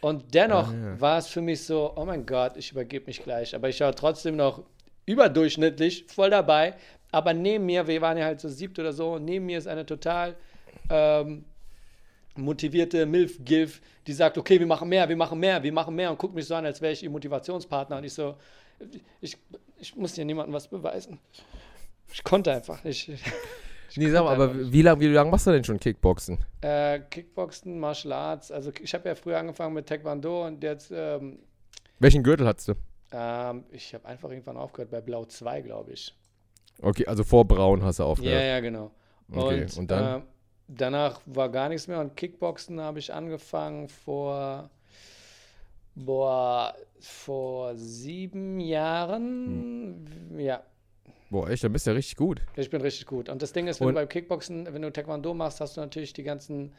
Und 0.00 0.34
dennoch 0.34 0.68
Ah, 0.68 0.74
ja. 0.74 1.00
war 1.00 1.18
es 1.18 1.28
für 1.28 1.40
mich 1.40 1.62
so, 1.64 1.92
oh 1.96 2.04
mein 2.04 2.26
Gott, 2.26 2.56
ich 2.56 2.72
übergebe 2.72 3.06
mich 3.06 3.22
gleich. 3.22 3.54
Aber 3.54 3.68
ich 3.68 3.80
war 3.80 3.94
trotzdem 3.94 4.36
noch 4.36 4.62
überdurchschnittlich 5.06 6.04
voll 6.08 6.30
dabei. 6.30 6.74
Aber 7.10 7.32
neben 7.32 7.64
mir, 7.66 7.86
wir 7.86 8.00
waren 8.02 8.18
ja 8.18 8.24
halt 8.24 8.40
so 8.40 8.48
siebt 8.48 8.78
oder 8.78 8.92
so, 8.92 9.14
und 9.14 9.24
neben 9.24 9.46
mir 9.46 9.56
ist 9.56 9.68
eine 9.68 9.86
total 9.86 10.34
ähm, 10.90 11.44
motivierte 12.36 13.06
Milf-Gilf, 13.06 13.80
die 14.06 14.12
sagt, 14.12 14.36
okay, 14.36 14.58
wir 14.58 14.66
machen 14.66 14.88
mehr, 14.88 15.08
wir 15.08 15.16
machen 15.16 15.38
mehr, 15.38 15.62
wir 15.62 15.72
machen 15.72 15.94
mehr 15.94 16.10
und 16.10 16.18
guckt 16.18 16.34
mich 16.34 16.46
so 16.46 16.54
an, 16.56 16.66
als 16.66 16.80
wäre 16.80 16.92
ich 16.92 17.02
ihr 17.02 17.10
Motivationspartner. 17.10 17.96
Und 17.98 18.04
ich 18.04 18.12
so, 18.12 18.34
ich, 19.20 19.36
ich 19.78 19.94
muss 19.96 20.14
hier 20.14 20.24
niemandem 20.24 20.52
was 20.52 20.66
beweisen. 20.68 21.18
Ich 22.12 22.24
konnte 22.24 22.52
einfach 22.52 22.82
nicht. 22.84 23.10
Ich 23.88 23.98
Nee, 23.98 24.10
sag 24.10 24.24
mal, 24.24 24.32
aber 24.34 24.72
wie 24.72 24.82
lange 24.82 25.00
wie 25.00 25.06
lang 25.06 25.30
machst 25.30 25.46
du 25.46 25.52
denn 25.52 25.62
schon 25.62 25.78
Kickboxen? 25.78 26.38
Äh, 26.60 27.00
Kickboxen, 27.10 27.78
Martial 27.78 28.12
Arts, 28.12 28.50
also 28.50 28.72
ich 28.80 28.94
habe 28.94 29.08
ja 29.08 29.14
früher 29.14 29.38
angefangen 29.38 29.74
mit 29.74 29.86
Taekwondo 29.86 30.46
und 30.46 30.62
jetzt, 30.64 30.90
ähm, 30.90 31.38
Welchen 31.98 32.22
Gürtel 32.22 32.46
hattest 32.46 32.68
du? 32.68 32.74
ähm, 33.12 33.64
ich 33.70 33.94
habe 33.94 34.06
einfach 34.06 34.28
irgendwann 34.30 34.56
aufgehört 34.58 34.90
bei 34.90 35.00
Blau 35.00 35.24
2, 35.24 35.62
glaube 35.62 35.92
ich. 35.92 36.14
Okay, 36.82 37.06
also 37.06 37.24
vor 37.24 37.44
Braun 37.46 37.82
hast 37.82 37.98
du 37.98 38.04
Ja, 38.04 38.08
aufgehört. 38.10 38.42
ja, 38.42 38.60
genau. 38.60 38.90
Okay, 39.32 39.66
Und, 39.66 39.76
und 39.78 39.90
dann? 39.90 40.16
äh, 40.20 40.22
danach 40.68 41.20
war 41.26 41.48
gar 41.50 41.68
nichts 41.68 41.88
mehr 41.88 42.00
und 42.00 42.16
Kickboxen 42.16 42.80
habe 42.80 42.98
ich 42.98 43.12
angefangen 43.12 43.88
vor, 43.88 44.70
boah, 45.94 46.74
vor 47.00 47.76
sieben 47.76 48.60
Jahren. 48.60 50.06
Hm. 50.30 50.38
Ja, 50.38 50.62
Boah, 51.34 51.50
echt, 51.50 51.64
dann 51.64 51.72
bist 51.72 51.84
du 51.84 51.90
ja 51.90 51.96
richtig 51.96 52.14
gut. 52.16 52.40
ich 52.54 52.70
bin 52.70 52.80
richtig 52.80 53.06
gut. 53.06 53.28
Und 53.28 53.42
das 53.42 53.52
Ding 53.52 53.66
ist, 53.66 53.80
wenn 53.80 53.88
Und- 53.88 53.94
du 53.94 54.00
beim 54.00 54.08
Kickboxen, 54.08 54.72
wenn 54.72 54.82
du 54.82 54.92
Taekwondo 54.92 55.34
machst, 55.34 55.60
hast 55.60 55.76
du 55.76 55.80
natürlich 55.80 56.12
die 56.12 56.22
ganzen, 56.22 56.72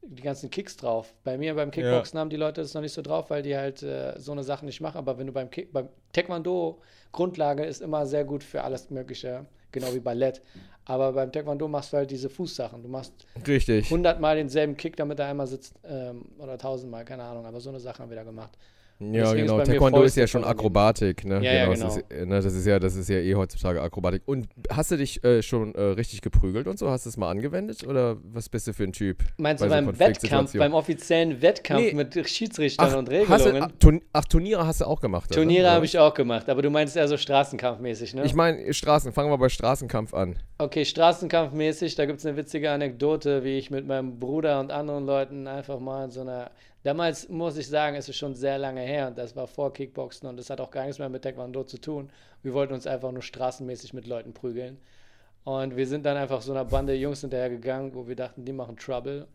die 0.00 0.22
ganzen 0.22 0.48
Kicks 0.48 0.78
drauf. 0.78 1.12
Bei 1.22 1.36
mir 1.36 1.54
beim 1.54 1.70
Kickboxen 1.70 2.18
haben 2.18 2.30
die 2.30 2.36
Leute 2.36 2.62
das 2.62 2.72
noch 2.72 2.80
nicht 2.80 2.94
so 2.94 3.02
drauf, 3.02 3.28
weil 3.28 3.42
die 3.42 3.54
halt 3.54 3.82
äh, 3.82 4.18
so 4.18 4.32
eine 4.32 4.42
Sache 4.42 4.64
nicht 4.64 4.80
machen. 4.80 4.96
Aber 4.96 5.18
wenn 5.18 5.26
du 5.26 5.34
beim, 5.34 5.50
Kick, 5.50 5.70
beim 5.70 5.90
Taekwondo, 6.14 6.80
Grundlage 7.12 7.62
ist 7.64 7.82
immer 7.82 8.06
sehr 8.06 8.24
gut 8.24 8.42
für 8.42 8.64
alles 8.64 8.88
Mögliche, 8.88 9.44
genau 9.70 9.92
wie 9.92 10.00
Ballett. 10.00 10.40
Aber 10.86 11.12
beim 11.12 11.30
Taekwondo 11.30 11.68
machst 11.68 11.92
du 11.92 11.98
halt 11.98 12.10
diese 12.10 12.30
Fußsachen. 12.30 12.82
Du 12.82 12.88
machst 12.88 13.12
Richtig. 13.46 13.90
hundertmal 13.90 14.36
denselben 14.36 14.78
Kick, 14.78 14.96
damit 14.96 15.18
er 15.18 15.26
einmal 15.26 15.46
sitzt 15.46 15.74
ähm, 15.84 16.24
oder 16.38 16.56
tausendmal, 16.56 17.04
keine 17.04 17.24
Ahnung. 17.24 17.44
Aber 17.44 17.60
so 17.60 17.68
eine 17.68 17.80
Sache 17.80 18.02
haben 18.02 18.08
wir 18.08 18.16
da 18.16 18.24
gemacht. 18.24 18.56
Ja, 19.00 19.22
Deswegen 19.24 19.46
genau. 19.46 19.62
Taekwondo 19.64 20.02
ist 20.02 20.16
ja 20.16 20.26
schon. 20.26 20.44
Akrobatik, 20.44 21.24
ne? 21.24 21.36
Ja, 21.42 21.52
ja, 21.54 21.66
Das, 21.70 21.78
genau. 21.80 21.88
ist, 21.96 22.04
äh, 22.12 22.26
ne, 22.26 22.40
das 22.42 22.54
ist 22.54 22.66
ja, 22.66 22.78
das 22.78 22.96
ist 22.96 23.08
ja 23.08 23.16
eh 23.16 23.34
heutzutage 23.34 23.80
Akrobatik. 23.80 24.22
Und 24.26 24.48
hast 24.70 24.90
du 24.90 24.96
dich 24.98 25.24
äh, 25.24 25.42
schon 25.42 25.74
äh, 25.74 25.80
richtig 25.80 26.20
geprügelt 26.20 26.66
und 26.66 26.78
so? 26.78 26.90
Hast 26.90 27.06
du 27.06 27.08
es 27.08 27.16
mal 27.16 27.30
angewendet? 27.30 27.86
Oder 27.86 28.18
was 28.22 28.50
bist 28.50 28.66
du 28.66 28.74
für 28.74 28.84
ein 28.84 28.92
Typ? 28.92 29.24
Meinst 29.38 29.62
du 29.62 29.68
so 29.68 29.70
beim 29.74 29.98
Wettkampf, 29.98 30.52
beim 30.52 30.74
offiziellen 30.74 31.40
Wettkampf 31.40 31.80
Nee. 31.80 31.94
mit 31.94 32.28
Schiedsrichtern 32.28 32.94
und 32.94 33.08
hast 33.08 33.46
Regelungen? 33.46 33.54
du, 33.60 33.66
ach, 33.66 33.70
Turn, 33.78 34.00
ach, 34.12 34.24
Turniere 34.26 34.66
hast 34.66 34.82
du 34.82 34.84
auch 34.84 35.00
gemacht. 35.00 35.30
oder? 35.30 35.36
Turniere 35.36 35.70
habe 35.70 35.86
ich 35.86 35.98
auch 35.98 36.12
gemacht, 36.12 36.50
aber 36.50 36.60
du 36.60 36.68
meinst 36.68 36.94
eher 36.94 37.08
so 37.08 37.16
Straßenkampfmäßig, 37.16 38.12
ne? 38.14 38.24
Ich 38.26 38.34
meine, 38.34 38.72
Straßen, 38.74 39.12
fangen 39.12 39.30
wir 39.30 39.38
bei 39.38 39.48
Straßenkampf 39.48 40.12
an. 40.12 40.36
okay, 40.58 40.84
Straßenkampfmäßig, 40.84 41.94
da 41.94 42.04
gibt 42.06 42.18
es 42.18 42.26
eine 42.26 42.36
witzige 42.36 42.70
Anekdote, 42.70 43.44
wie 43.44 43.56
ich 43.56 43.70
mit 43.70 43.86
meinem 43.86 44.18
Bruder 44.18 44.60
und 44.60 44.70
anderen 44.72 45.06
Leuten 45.06 45.46
einfach 45.46 45.78
mal 45.80 46.04
in 46.04 46.10
so 46.10 46.20
einer. 46.20 46.50
Damals 46.82 47.28
muss 47.28 47.58
ich 47.58 47.68
sagen, 47.68 47.96
es 47.96 48.08
ist 48.08 48.16
schon 48.16 48.34
sehr 48.34 48.58
lange 48.58 48.80
her 48.80 49.08
und 49.08 49.18
das 49.18 49.36
war 49.36 49.46
vor 49.46 49.72
Kickboxen 49.72 50.28
und 50.28 50.38
das 50.38 50.48
hat 50.48 50.60
auch 50.60 50.70
gar 50.70 50.84
nichts 50.84 50.98
mehr 50.98 51.10
mit 51.10 51.22
Taekwondo 51.22 51.64
zu 51.64 51.78
tun. 51.78 52.10
Wir 52.42 52.54
wollten 52.54 52.72
uns 52.72 52.86
einfach 52.86 53.12
nur 53.12 53.22
straßenmäßig 53.22 53.92
mit 53.92 54.06
Leuten 54.06 54.32
prügeln. 54.32 54.78
Und 55.44 55.76
wir 55.76 55.86
sind 55.86 56.06
dann 56.06 56.16
einfach 56.16 56.42
so 56.42 56.52
einer 56.52 56.64
Bande 56.64 56.94
Jungs 56.94 57.20
hinterhergegangen, 57.20 57.94
wo 57.94 58.06
wir 58.08 58.16
dachten, 58.16 58.44
die 58.44 58.52
machen 58.52 58.76
Trouble. 58.76 59.26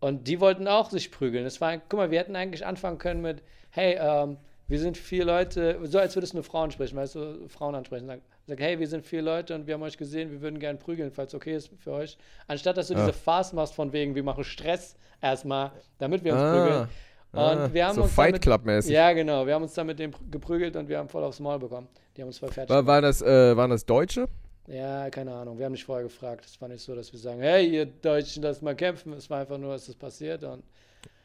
Und 0.00 0.28
die 0.28 0.40
wollten 0.40 0.68
auch 0.68 0.90
sich 0.90 1.10
prügeln. 1.10 1.46
Es 1.46 1.60
war, 1.60 1.76
guck 1.78 1.94
mal, 1.94 2.10
wir 2.10 2.18
hätten 2.18 2.36
eigentlich 2.36 2.64
anfangen 2.64 2.98
können 2.98 3.22
mit, 3.22 3.42
hey, 3.70 3.96
ähm, 4.00 4.36
wir 4.68 4.78
sind 4.78 4.96
vier 4.98 5.24
Leute, 5.24 5.78
so 5.84 5.98
als 5.98 6.14
würdest 6.16 6.34
du 6.34 6.36
nur 6.36 6.44
Frauen 6.44 6.70
sprechen, 6.70 6.96
weißt 6.96 7.14
du, 7.14 7.48
Frauen 7.48 7.74
ansprechen, 7.74 8.06
sagen, 8.06 8.22
Sag, 8.48 8.60
hey, 8.60 8.78
wir 8.80 8.88
sind 8.88 9.04
vier 9.04 9.20
Leute 9.20 9.54
und 9.54 9.66
wir 9.66 9.74
haben 9.74 9.82
euch 9.82 9.98
gesehen, 9.98 10.30
wir 10.30 10.40
würden 10.40 10.58
gerne 10.58 10.78
prügeln, 10.78 11.10
falls 11.12 11.34
okay 11.34 11.54
ist 11.54 11.70
für 11.78 11.92
euch. 11.92 12.16
Anstatt 12.46 12.78
dass 12.78 12.88
du 12.88 12.94
Ah. 12.94 13.00
diese 13.00 13.12
Farce 13.12 13.52
machst 13.52 13.74
von 13.74 13.92
wegen, 13.92 14.14
wir 14.14 14.22
machen 14.22 14.42
Stress 14.42 14.96
erstmal, 15.20 15.70
damit 15.98 16.24
wir 16.24 16.32
uns 16.32 16.40
Ah, 16.42 16.52
prügeln. 16.64 16.88
Und 17.32 17.38
ah, 17.60 17.70
wir 17.74 17.86
haben 17.86 17.94
so 17.96 18.02
uns 18.04 18.12
Fight 18.14 18.28
damit, 18.30 18.40
Club-mäßig. 18.42 18.90
Ja, 18.90 19.12
genau. 19.12 19.46
Wir 19.46 19.52
haben 19.54 19.64
uns 19.64 19.74
dann 19.74 19.86
mit 19.86 19.98
dem 19.98 20.12
geprügelt 20.30 20.76
und 20.76 20.88
wir 20.88 20.96
haben 20.96 21.10
voll 21.10 21.22
aufs 21.24 21.40
Maul 21.40 21.58
bekommen. 21.58 21.88
Die 22.16 22.22
haben 22.22 22.28
uns 22.28 22.38
voll 22.38 22.48
fertig 22.50 22.74
War, 22.74 22.86
war 22.86 23.02
das, 23.02 23.20
äh, 23.20 23.54
waren 23.54 23.68
das 23.68 23.84
Deutsche? 23.84 24.26
Ja, 24.66 25.10
keine 25.10 25.34
Ahnung. 25.34 25.58
Wir 25.58 25.66
haben 25.66 25.72
nicht 25.72 25.84
vorher 25.84 26.04
gefragt. 26.04 26.46
Es 26.46 26.58
war 26.58 26.68
nicht 26.68 26.82
so, 26.82 26.94
dass 26.94 27.12
wir 27.12 27.20
sagen, 27.20 27.40
hey, 27.40 27.66
ihr 27.68 27.84
Deutschen, 27.84 28.42
lasst 28.42 28.62
mal 28.62 28.74
kämpfen. 28.74 29.12
Es 29.12 29.28
war 29.28 29.40
einfach 29.40 29.58
nur, 29.58 29.72
dass 29.74 29.84
das 29.84 29.94
passiert. 29.94 30.42
Und 30.42 30.62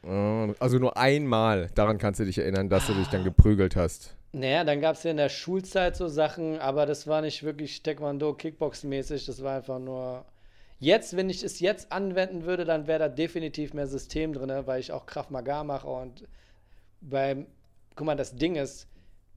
Äh, 0.06 0.52
Also 0.60 0.78
nur 0.78 0.94
einmal. 0.98 1.70
Daran 1.74 1.96
kannst 1.96 2.20
du 2.20 2.24
dich 2.26 2.36
erinnern, 2.36 2.68
dass 2.68 2.86
du 2.86 2.92
dich 2.92 3.08
dann 3.08 3.24
geprügelt 3.24 3.74
hast. 3.76 4.14
Naja, 4.34 4.64
dann 4.64 4.80
gab 4.80 4.96
es 4.96 5.04
ja 5.04 5.12
in 5.12 5.16
der 5.16 5.28
Schulzeit 5.28 5.96
so 5.96 6.08
Sachen, 6.08 6.58
aber 6.58 6.86
das 6.86 7.06
war 7.06 7.22
nicht 7.22 7.44
wirklich 7.44 7.82
Taekwondo, 7.82 8.30
Kickboxen-mäßig. 8.32 9.26
Das 9.26 9.42
war 9.42 9.56
einfach 9.56 9.78
nur. 9.78 10.24
Jetzt, 10.80 11.16
wenn 11.16 11.30
ich 11.30 11.44
es 11.44 11.60
jetzt 11.60 11.92
anwenden 11.92 12.44
würde, 12.44 12.64
dann 12.64 12.88
wäre 12.88 12.98
da 12.98 13.08
definitiv 13.08 13.74
mehr 13.74 13.86
System 13.86 14.32
drin, 14.32 14.52
weil 14.66 14.80
ich 14.80 14.90
auch 14.90 15.06
Kraft 15.06 15.30
Maga 15.30 15.62
mache. 15.62 15.86
Und 15.86 16.26
beim. 17.00 17.46
Guck 17.94 18.06
mal, 18.06 18.16
das 18.16 18.34
Ding 18.34 18.56
ist, 18.56 18.88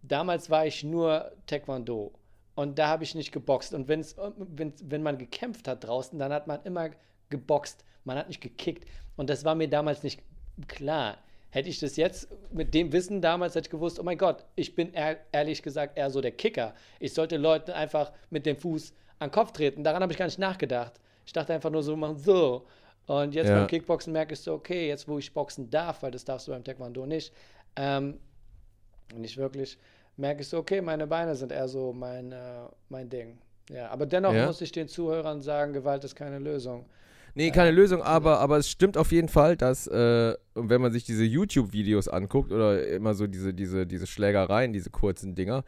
damals 0.02 0.50
war 0.50 0.66
ich 0.66 0.84
nur 0.84 1.32
Taekwondo. 1.46 2.12
Und 2.56 2.80
da 2.80 2.88
habe 2.88 3.04
ich 3.04 3.14
nicht 3.14 3.32
geboxt. 3.32 3.76
Und 3.76 3.88
wenn's, 3.88 4.16
wenn, 4.38 4.74
wenn 4.84 5.04
man 5.04 5.20
gekämpft 5.20 5.68
hat 5.68 5.84
draußen, 5.84 6.18
dann 6.18 6.34
hat 6.34 6.48
man 6.48 6.64
immer 6.64 6.90
geboxt. 7.30 7.86
Man 8.04 8.18
hat 8.18 8.30
nicht 8.30 8.42
gekickt. 8.42 8.90
Und 9.16 9.30
das 9.30 9.46
war 9.46 9.54
mir 9.54 9.70
damals 9.70 10.02
nicht 10.02 10.24
klar. 10.68 11.20
Hätte 11.58 11.70
ich 11.70 11.80
das 11.80 11.96
jetzt 11.96 12.28
mit 12.54 12.76
dem 12.76 12.94
Wissen 12.94 13.20
damals, 13.20 13.56
hätte 13.56 13.66
ich 13.66 13.72
gewusst, 13.72 14.00
oh 14.00 14.04
mein 14.04 14.20
Gott, 14.20 14.46
ich 14.56 14.76
bin 14.76 14.94
ehr, 14.94 15.18
ehrlich 15.32 15.64
gesagt 15.64 15.98
eher 15.98 16.12
so 16.12 16.22
der 16.22 16.30
Kicker. 16.34 16.76
Ich 17.00 17.16
sollte 17.16 17.36
Leuten 17.38 17.72
einfach 17.72 18.12
mit 18.30 18.46
dem 18.46 18.56
Fuß 18.58 18.94
an 19.18 19.30
den 19.30 19.34
Kopf 19.34 19.54
treten. 19.54 19.84
Daran 19.84 20.04
habe 20.04 20.12
ich 20.14 20.20
gar 20.20 20.26
nicht 20.26 20.38
nachgedacht. 20.38 21.00
Ich 21.26 21.34
dachte 21.34 21.56
einfach 21.56 21.72
nur 21.72 21.82
so, 21.82 21.96
machen 21.96 22.16
so. 22.20 22.68
Und 23.08 23.34
jetzt 23.34 23.48
Ja. 23.48 23.56
beim 23.56 23.66
Kickboxen 23.66 24.14
merke 24.14 24.36
ich 24.36 24.40
so, 24.40 24.54
okay, 24.54 24.88
jetzt 24.88 25.08
wo 25.08 25.18
ich 25.18 25.34
boxen 25.34 25.68
darf, 25.68 26.04
weil 26.04 26.12
das 26.12 26.24
darfst 26.24 26.48
du 26.48 26.52
beim 26.52 26.64
Taekwondo 26.64 27.08
nicht, 27.08 27.34
ähm, 27.76 28.20
nicht 29.16 29.38
wirklich, 29.38 29.80
merke 30.16 30.42
ich 30.42 30.48
so, 30.50 30.60
okay, 30.60 30.80
meine 30.80 31.08
Beine 31.08 31.34
sind 31.36 31.52
eher 31.52 31.68
so 31.68 31.92
mein, 31.92 32.34
äh, 32.34 32.68
mein 32.90 33.10
Ding. 33.10 33.40
Ja, 33.72 33.90
aber 33.90 34.06
dennoch 34.06 34.32
Ja. 34.32 34.46
muss 34.46 34.62
ich 34.62 34.72
den 34.72 34.88
Zuhörern 34.88 35.42
sagen, 35.42 35.74
Gewalt 35.74 36.04
ist 36.04 36.14
keine 36.14 36.38
Lösung. 36.38 36.86
Nee, 37.38 37.52
keine 37.52 37.70
Lösung, 37.70 38.02
aber, 38.02 38.40
aber 38.40 38.58
es 38.58 38.68
stimmt 38.68 38.98
auf 38.98 39.12
jeden 39.12 39.30
Fall, 39.30 39.56
dass, 39.56 39.86
äh, 39.86 40.34
wenn 40.56 40.82
man 40.82 40.92
sich 40.92 41.04
diese 41.04 41.24
YouTube-Videos 41.24 42.08
anguckt 42.08 42.52
oder 42.52 42.88
immer 42.88 43.14
so 43.14 43.28
diese, 43.28 43.54
diese, 43.54 43.86
diese 43.86 44.08
Schlägereien, 44.08 44.74
diese 44.74 44.90
kurzen 44.90 45.36
Dinger, 45.36 45.64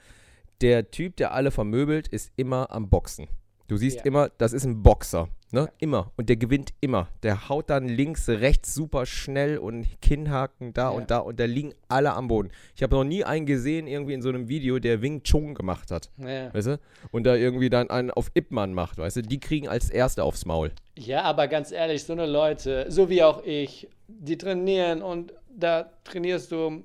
der 0.61 0.89
Typ, 0.89 1.15
der 1.17 1.31
alle 1.31 1.51
vermöbelt, 1.51 2.07
ist 2.07 2.31
immer 2.37 2.71
am 2.71 2.89
Boxen. 2.89 3.27
Du 3.69 3.77
siehst 3.77 3.97
Ja. 3.99 4.03
immer, 4.05 4.29
das 4.39 4.51
ist 4.51 4.65
ein 4.65 4.81
Boxer, 4.83 5.29
ne? 5.51 5.69
Immer. 5.77 6.11
Und 6.17 6.27
der 6.27 6.35
gewinnt 6.37 6.73
immer. 6.81 7.07
Der 7.23 7.47
haut 7.49 7.69
dann 7.69 7.87
links, 7.87 8.27
rechts 8.27 8.73
super 8.73 9.05
schnell 9.05 9.57
und 9.59 9.85
Kinnhaken 10.01 10.73
da 10.73 10.85
Ja. 10.85 10.89
und 10.89 11.11
da 11.11 11.19
und 11.19 11.39
da 11.39 11.45
liegen 11.45 11.73
alle 11.87 12.13
am 12.13 12.27
Boden. 12.27 12.49
Ich 12.75 12.81
habe 12.83 12.95
noch 12.95 13.03
nie 13.03 13.23
einen 13.23 13.45
gesehen, 13.45 13.85
irgendwie 13.87 14.13
in 14.15 14.21
so 14.23 14.29
einem 14.29 14.49
Video, 14.49 14.79
der 14.79 15.01
Wing 15.03 15.21
Chun 15.23 15.53
gemacht 15.53 15.91
hat, 15.91 16.09
Ja. 16.17 16.53
weißt 16.53 16.67
du? 16.67 16.79
Und 17.11 17.23
da 17.25 17.35
irgendwie 17.35 17.69
dann 17.69 17.89
einen 17.91 18.11
auf 18.11 18.31
Ip 18.33 18.51
Man 18.51 18.73
macht, 18.73 18.97
weißt 18.97 19.17
du? 19.17 19.21
Die 19.21 19.39
kriegen 19.39 19.67
als 19.69 19.89
Erste 19.91 20.23
aufs 20.23 20.45
Maul. 20.45 20.71
Ja, 20.97 21.21
aber 21.21 21.47
ganz 21.47 21.71
ehrlich, 21.71 22.03
so 22.03 22.13
eine 22.13 22.25
Leute, 22.25 22.87
so 22.89 23.07
wie 23.09 23.21
auch 23.23 23.43
ich, 23.45 23.87
die 24.07 24.37
trainieren 24.37 25.01
und 25.03 25.31
da 25.55 25.91
trainierst 26.03 26.51
du 26.51 26.83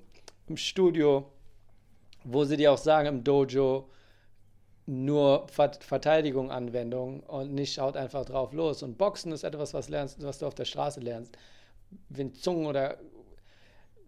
im 0.48 0.56
Studio, 0.58 1.30
wo 2.24 2.44
sie 2.44 2.58
dir 2.58 2.72
auch 2.72 2.78
sagen, 2.78 3.08
im 3.08 3.24
Dojo, 3.24 3.88
nur 4.86 5.46
Ver 5.48 5.72
Verteidigung, 5.80 6.50
Anwendung 6.50 7.20
und 7.20 7.54
nicht 7.54 7.74
schaut 7.74 7.96
einfach 7.96 8.24
drauf 8.24 8.52
los. 8.52 8.82
Und 8.82 8.98
Boxen 8.98 9.32
ist 9.32 9.44
etwas, 9.44 9.74
was, 9.74 9.88
lernst, 9.88 10.22
was 10.22 10.38
du 10.38 10.46
auf 10.46 10.54
der 10.54 10.64
Straße 10.64 11.00
lernst. 11.00 11.36
Wing 12.08 12.34
Zung 12.34 12.66
oder 12.66 12.98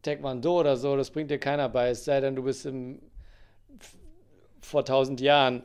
Taekwondo 0.02 0.61
oder 0.61 0.76
so, 0.76 0.97
das 0.97 1.11
bringt 1.11 1.30
dir 1.30 1.38
keiner 1.38 1.68
bei, 1.68 1.90
es 1.90 2.04
sei 2.04 2.21
denn, 2.21 2.37
du 2.37 2.42
bist 2.42 2.66
im, 2.66 3.00
vor 4.61 4.85
tausend 4.85 5.21
Jahren 5.21 5.62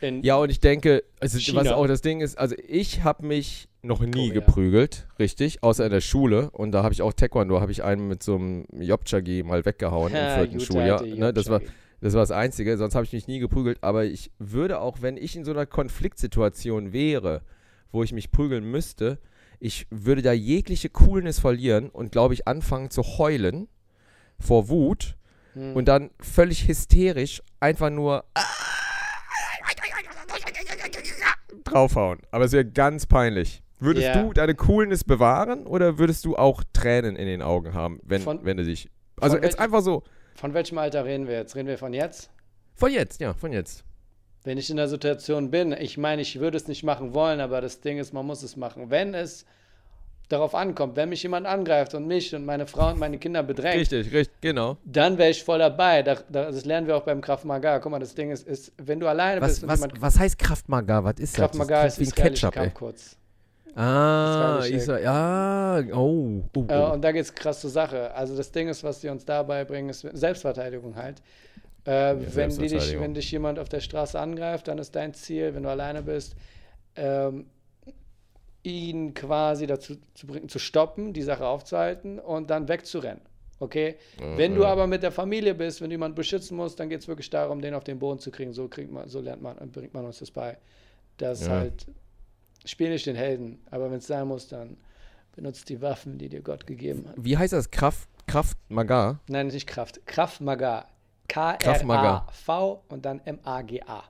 in 0.00 0.22
Ja, 0.22 0.36
und 0.36 0.50
ich 0.50 0.60
denke, 0.60 1.04
ist, 1.20 1.54
was 1.54 1.68
auch 1.68 1.86
das 1.86 2.00
Ding 2.00 2.20
ist, 2.20 2.38
also 2.38 2.56
ich 2.66 3.04
habe 3.04 3.26
mich 3.26 3.68
noch 3.82 4.00
nie 4.00 4.28
Korea. 4.28 4.32
geprügelt, 4.32 5.06
richtig, 5.18 5.62
außer 5.62 5.84
in 5.84 5.92
der 5.92 6.00
Schule. 6.00 6.50
Und 6.50 6.72
da 6.72 6.82
habe 6.82 6.94
ich 6.94 7.02
auch 7.02 7.12
Taekwondo, 7.12 7.60
habe 7.60 7.70
ich 7.70 7.84
einen 7.84 8.08
mit 8.08 8.22
so 8.22 8.36
einem 8.36 8.66
Jobchagi 8.72 9.42
mal 9.42 9.64
weggehauen 9.64 10.14
im 10.14 10.34
vierten 10.34 10.60
Schuljahr. 10.60 11.02
Ne, 11.02 11.32
das, 11.32 11.48
war. 11.48 11.60
Das 12.04 12.14
war 12.14 12.20
das 12.22 12.30
Einzige, 12.30 12.76
sonst 12.76 12.94
habe 12.94 13.04
ich 13.04 13.12
mich 13.12 13.26
nie 13.26 13.38
geprügelt. 13.38 13.78
Aber 13.82 14.04
ich 14.04 14.30
würde 14.38 14.78
auch, 14.80 15.00
wenn 15.00 15.16
ich 15.16 15.36
in 15.36 15.44
so 15.44 15.50
einer 15.52 15.66
Konfliktsituation 15.66 16.92
wäre, 16.92 17.42
wo 17.92 18.02
ich 18.02 18.12
mich 18.12 18.30
prügeln 18.30 18.70
müsste, 18.70 19.18
ich 19.58 19.86
würde 19.90 20.20
da 20.22 20.32
jegliche 20.32 20.90
Coolness 20.90 21.38
verlieren 21.38 21.88
und, 21.88 22.12
glaube 22.12 22.34
ich, 22.34 22.46
anfangen 22.46 22.90
zu 22.90 23.02
heulen 23.02 23.68
vor 24.38 24.68
Wut 24.68 25.16
Hm. 25.54 25.74
und 25.76 25.86
dann 25.86 26.10
völlig 26.20 26.66
hysterisch 26.68 27.40
einfach 27.60 27.88
nur 27.90 28.24
draufhauen. 31.64 32.18
Aber 32.30 32.44
es 32.44 32.52
wäre 32.52 32.64
ganz 32.64 33.06
peinlich. 33.06 33.62
Würdest 33.80 34.06
Ja. 34.08 34.22
du 34.22 34.32
deine 34.32 34.54
Coolness 34.54 35.04
bewahren 35.04 35.66
oder 35.66 35.98
würdest 35.98 36.24
du 36.24 36.36
auch 36.36 36.62
Tränen 36.72 37.16
in 37.16 37.26
den 37.26 37.42
Augen 37.42 37.74
haben, 37.74 38.00
wenn, 38.02 38.22
Von- 38.22 38.44
wenn 38.44 38.56
du 38.56 38.64
dich. 38.64 38.90
Also 39.20 39.36
jetzt 39.38 39.58
einfach 39.58 39.82
so. 39.82 40.02
Von 40.34 40.54
welchem 40.54 40.78
Alter 40.78 41.04
reden 41.04 41.26
wir 41.28 41.36
jetzt? 41.36 41.56
Reden 41.56 41.68
wir 41.68 41.78
von 41.78 41.94
jetzt? 41.94 42.30
Von 42.74 42.92
jetzt, 42.92 43.20
ja, 43.20 43.32
von 43.34 43.52
jetzt. 43.52 43.84
Wenn 44.42 44.58
ich 44.58 44.68
in 44.68 44.76
der 44.76 44.88
Situation 44.88 45.50
bin, 45.50 45.72
ich 45.72 45.96
meine, 45.96 46.20
ich 46.20 46.38
würde 46.38 46.56
es 46.56 46.68
nicht 46.68 46.82
machen 46.82 47.14
wollen, 47.14 47.40
aber 47.40 47.60
das 47.60 47.80
Ding 47.80 47.98
ist, 47.98 48.12
man 48.12 48.26
muss 48.26 48.42
es 48.42 48.56
machen. 48.56 48.90
Wenn 48.90 49.14
es 49.14 49.46
darauf 50.28 50.54
ankommt, 50.54 50.96
wenn 50.96 51.08
mich 51.08 51.22
jemand 51.22 51.46
angreift 51.46 51.94
und 51.94 52.06
mich 52.06 52.34
und 52.34 52.44
meine 52.44 52.66
Frau 52.66 52.90
und 52.90 52.98
meine 52.98 53.18
Kinder 53.18 53.42
bedrängt, 53.42 53.76
Richtig, 53.76 54.12
richtig, 54.12 54.40
genau. 54.40 54.76
dann 54.84 55.18
wäre 55.18 55.30
ich 55.30 55.42
voll 55.42 55.58
dabei. 55.58 56.02
Da, 56.02 56.16
da, 56.28 56.50
das 56.50 56.64
lernen 56.64 56.86
wir 56.86 56.96
auch 56.96 57.04
beim 57.04 57.20
Krav 57.20 57.44
Maga. 57.44 57.78
Guck 57.78 57.92
mal, 57.92 57.98
das 57.98 58.14
Ding 58.14 58.30
ist, 58.30 58.46
ist 58.46 58.72
wenn 58.76 59.00
du 59.00 59.06
alleine 59.06 59.40
Was, 59.40 59.60
bist 59.60 59.68
was, 59.68 59.80
jemand 59.80 60.02
was 60.02 60.18
heißt 60.18 60.38
Kraftmaga? 60.38 61.04
Was 61.04 61.14
ist 61.18 61.36
Krav 61.36 61.52
das? 61.52 61.58
Maga 61.58 61.84
das 61.84 61.98
ist 61.98 62.14
klingt 62.14 62.42
wie 62.42 62.46
ein 62.46 62.52
Ketchup, 62.52 62.56
ey. 62.56 62.70
Ah, 63.76 64.60
Israelische- 64.60 64.74
Isra 64.76 64.98
ja, 65.00 65.94
oh. 65.96 66.42
oh, 66.56 66.64
Äh, 66.68 66.78
oh. 66.78 66.92
und 66.92 67.02
da 67.02 67.12
geht 67.12 67.22
es 67.24 67.34
krass 67.34 67.60
zur 67.60 67.70
Sache. 67.70 68.14
Also 68.14 68.36
das 68.36 68.52
Ding 68.52 68.68
ist, 68.68 68.84
was 68.84 69.00
die 69.00 69.08
uns 69.08 69.24
dabei 69.24 69.64
bringen, 69.64 69.88
ist 69.88 70.00
Selbstverteidigung 70.12 70.94
halt. 70.96 71.20
Äh, 71.84 72.14
wenn, 72.34 72.50
die 72.50 72.68
dich, 72.68 72.98
wenn 72.98 73.14
dich 73.14 73.30
jemand 73.30 73.58
auf 73.58 73.68
der 73.68 73.80
Straße 73.80 74.18
angreift, 74.18 74.68
dann 74.68 74.78
ist 74.78 74.94
dein 74.94 75.12
Ziel, 75.12 75.54
wenn 75.54 75.64
du 75.64 75.68
alleine 75.68 76.02
bist, 76.02 76.34
ähm, 76.96 77.46
ihn 78.62 79.12
quasi 79.12 79.66
dazu 79.66 79.96
zu 80.14 80.26
bringen, 80.26 80.48
zu 80.48 80.58
stoppen, 80.58 81.12
die 81.12 81.22
Sache 81.22 81.46
aufzuhalten 81.46 82.18
und 82.18 82.48
dann 82.50 82.68
wegzurennen. 82.68 83.20
Okay? 83.60 83.96
Wenn 84.36 84.54
du 84.54 84.64
aber 84.64 84.86
mit 84.86 85.02
der 85.02 85.12
Familie 85.12 85.54
bist, 85.54 85.80
wenn 85.80 85.90
du 85.90 85.94
jemanden 85.94 86.14
beschützen 86.14 86.56
musst, 86.56 86.80
dann 86.80 86.88
geht 86.88 87.00
es 87.00 87.08
wirklich 87.08 87.28
darum, 87.30 87.60
den 87.60 87.74
auf 87.74 87.84
den 87.84 87.98
Boden 87.98 88.18
zu 88.18 88.30
kriegen. 88.30 88.52
So 88.52 88.68
kriegt 88.68 88.90
man, 88.90 89.08
so 89.08 89.20
lernt 89.20 89.42
man, 89.42 89.56
bringt 89.70 89.92
man 89.94 90.04
uns 90.06 90.18
das 90.18 90.30
bei. 90.30 90.56
Das 91.18 91.46
Ja. 91.46 91.52
halt, 91.52 91.86
spiel 92.64 92.90
nicht 92.90 93.06
den 93.06 93.16
Helden, 93.16 93.58
aber 93.70 93.90
wenn 93.90 93.98
es 93.98 94.06
sein 94.06 94.26
muss, 94.28 94.48
dann 94.48 94.76
benutzt 95.34 95.68
die 95.68 95.80
Waffen, 95.82 96.18
die 96.18 96.28
dir 96.28 96.40
Gott 96.42 96.66
gegeben 96.66 97.06
hat. 97.08 97.14
Wie 97.18 97.36
heißt 97.36 97.52
das? 97.52 97.70
Kraft, 97.70 98.08
Kraftmaga? 98.26 99.20
Nein, 99.28 99.48
nicht 99.48 99.66
Kraft. 99.66 100.06
Kraft 100.06 100.40
Maga. 100.40 100.86
Krav 101.28 101.82
Maga. 101.84 102.26
Und 102.88 103.04
dann 103.04 103.20
M-A-G-A. 103.24 104.04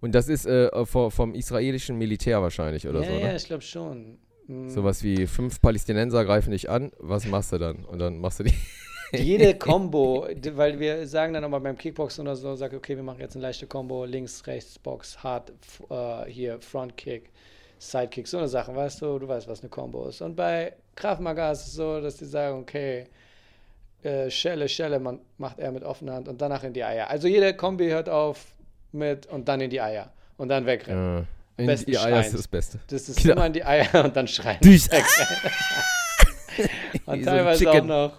Und 0.00 0.14
das 0.14 0.28
ist 0.28 0.46
äh, 0.46 0.84
vom, 0.86 1.10
vom 1.10 1.34
israelischen 1.34 1.96
Militär 1.96 2.40
wahrscheinlich 2.42 2.86
oder 2.88 3.00
Ja, 3.02 3.06
so, 3.06 3.12
ja, 3.12 3.26
ne? 3.28 3.36
ich 3.36 3.44
glaube 3.44 3.62
schon. 3.62 4.18
Mm. 4.46 4.68
Sowas 4.68 5.02
wie 5.02 5.26
fünf 5.26 5.60
Palästinenser 5.60 6.24
greifen 6.24 6.50
dich 6.52 6.68
an, 6.70 6.90
was 6.98 7.26
machst 7.26 7.52
du 7.52 7.58
dann? 7.58 7.84
Und 7.84 7.98
dann 7.98 8.18
machst 8.18 8.40
du 8.40 8.44
die. 8.44 8.54
Jede 9.12 9.54
Combo, 9.58 10.26
weil 10.54 10.78
wir 10.80 11.06
sagen 11.06 11.32
dann 11.34 11.42
nochmal 11.42 11.60
beim 11.60 11.76
Kickboxen 11.76 12.22
oder 12.26 12.34
so, 12.36 12.54
sag, 12.54 12.72
okay, 12.72 12.96
wir 12.96 13.02
machen 13.02 13.20
jetzt 13.20 13.34
eine 13.36 13.42
leichte 13.42 13.66
Combo, 13.66 14.04
links, 14.04 14.46
rechts, 14.46 14.78
Box, 14.78 15.22
Hard, 15.22 15.52
f- 15.62 15.82
äh, 15.90 16.30
hier, 16.30 16.60
Front 16.60 16.96
Kick, 16.96 17.30
Side 17.82 18.08
Kick, 18.08 18.28
so 18.28 18.36
eine 18.38 18.46
Sache, 18.48 18.74
weißt 18.76 19.00
du, 19.00 19.18
du 19.18 19.26
weißt, 19.26 19.48
was 19.48 19.60
eine 19.60 19.70
Combo 19.70 20.06
ist. 20.06 20.20
Und 20.20 20.36
bei 20.36 20.74
Krav 20.94 21.18
Maga 21.18 21.50
ist 21.50 21.66
es 21.66 21.72
so, 21.72 22.00
dass 22.00 22.16
die 22.16 22.26
sagen, 22.26 22.58
okay, 22.60 23.06
äh, 24.02 24.30
Schelle, 24.30 24.68
Schelle, 24.68 24.98
man 25.00 25.18
macht 25.38 25.58
er 25.58 25.72
mit 25.72 25.82
offener 25.82 26.12
Hand 26.14 26.28
und 26.28 26.40
danach 26.40 26.62
in 26.62 26.72
die 26.74 26.84
Eier. 26.84 27.08
Also 27.08 27.26
jede 27.26 27.54
Kombi 27.54 27.88
hört 27.88 28.08
auf 28.10 28.44
mit 28.92 29.26
und 29.26 29.48
dann 29.48 29.60
in 29.62 29.70
die 29.70 29.80
Eier 29.80 30.12
und 30.36 30.48
dann 30.48 30.66
wegrennen. 30.66 31.26
Äh, 31.56 31.62
in 31.62 31.66
besten 31.66 31.90
die 31.90 31.98
Eier 31.98 32.20
ist 32.20 32.26
schreiend. 32.26 32.38
das 32.38 32.48
Beste. 32.48 32.80
Das 32.88 33.08
ist 33.08 33.22
Genau. 33.22 33.34
immer 33.36 33.46
in 33.46 33.52
die 33.54 33.64
Eier 33.64 34.04
und 34.04 34.14
dann 34.16 34.28
schreien. 34.28 34.58
Durch. 34.62 34.86
Und 37.06 37.20
Wie 37.20 37.24
so 37.24 37.30
teilweise 37.30 37.70
auch 37.70 37.84
noch 37.84 38.12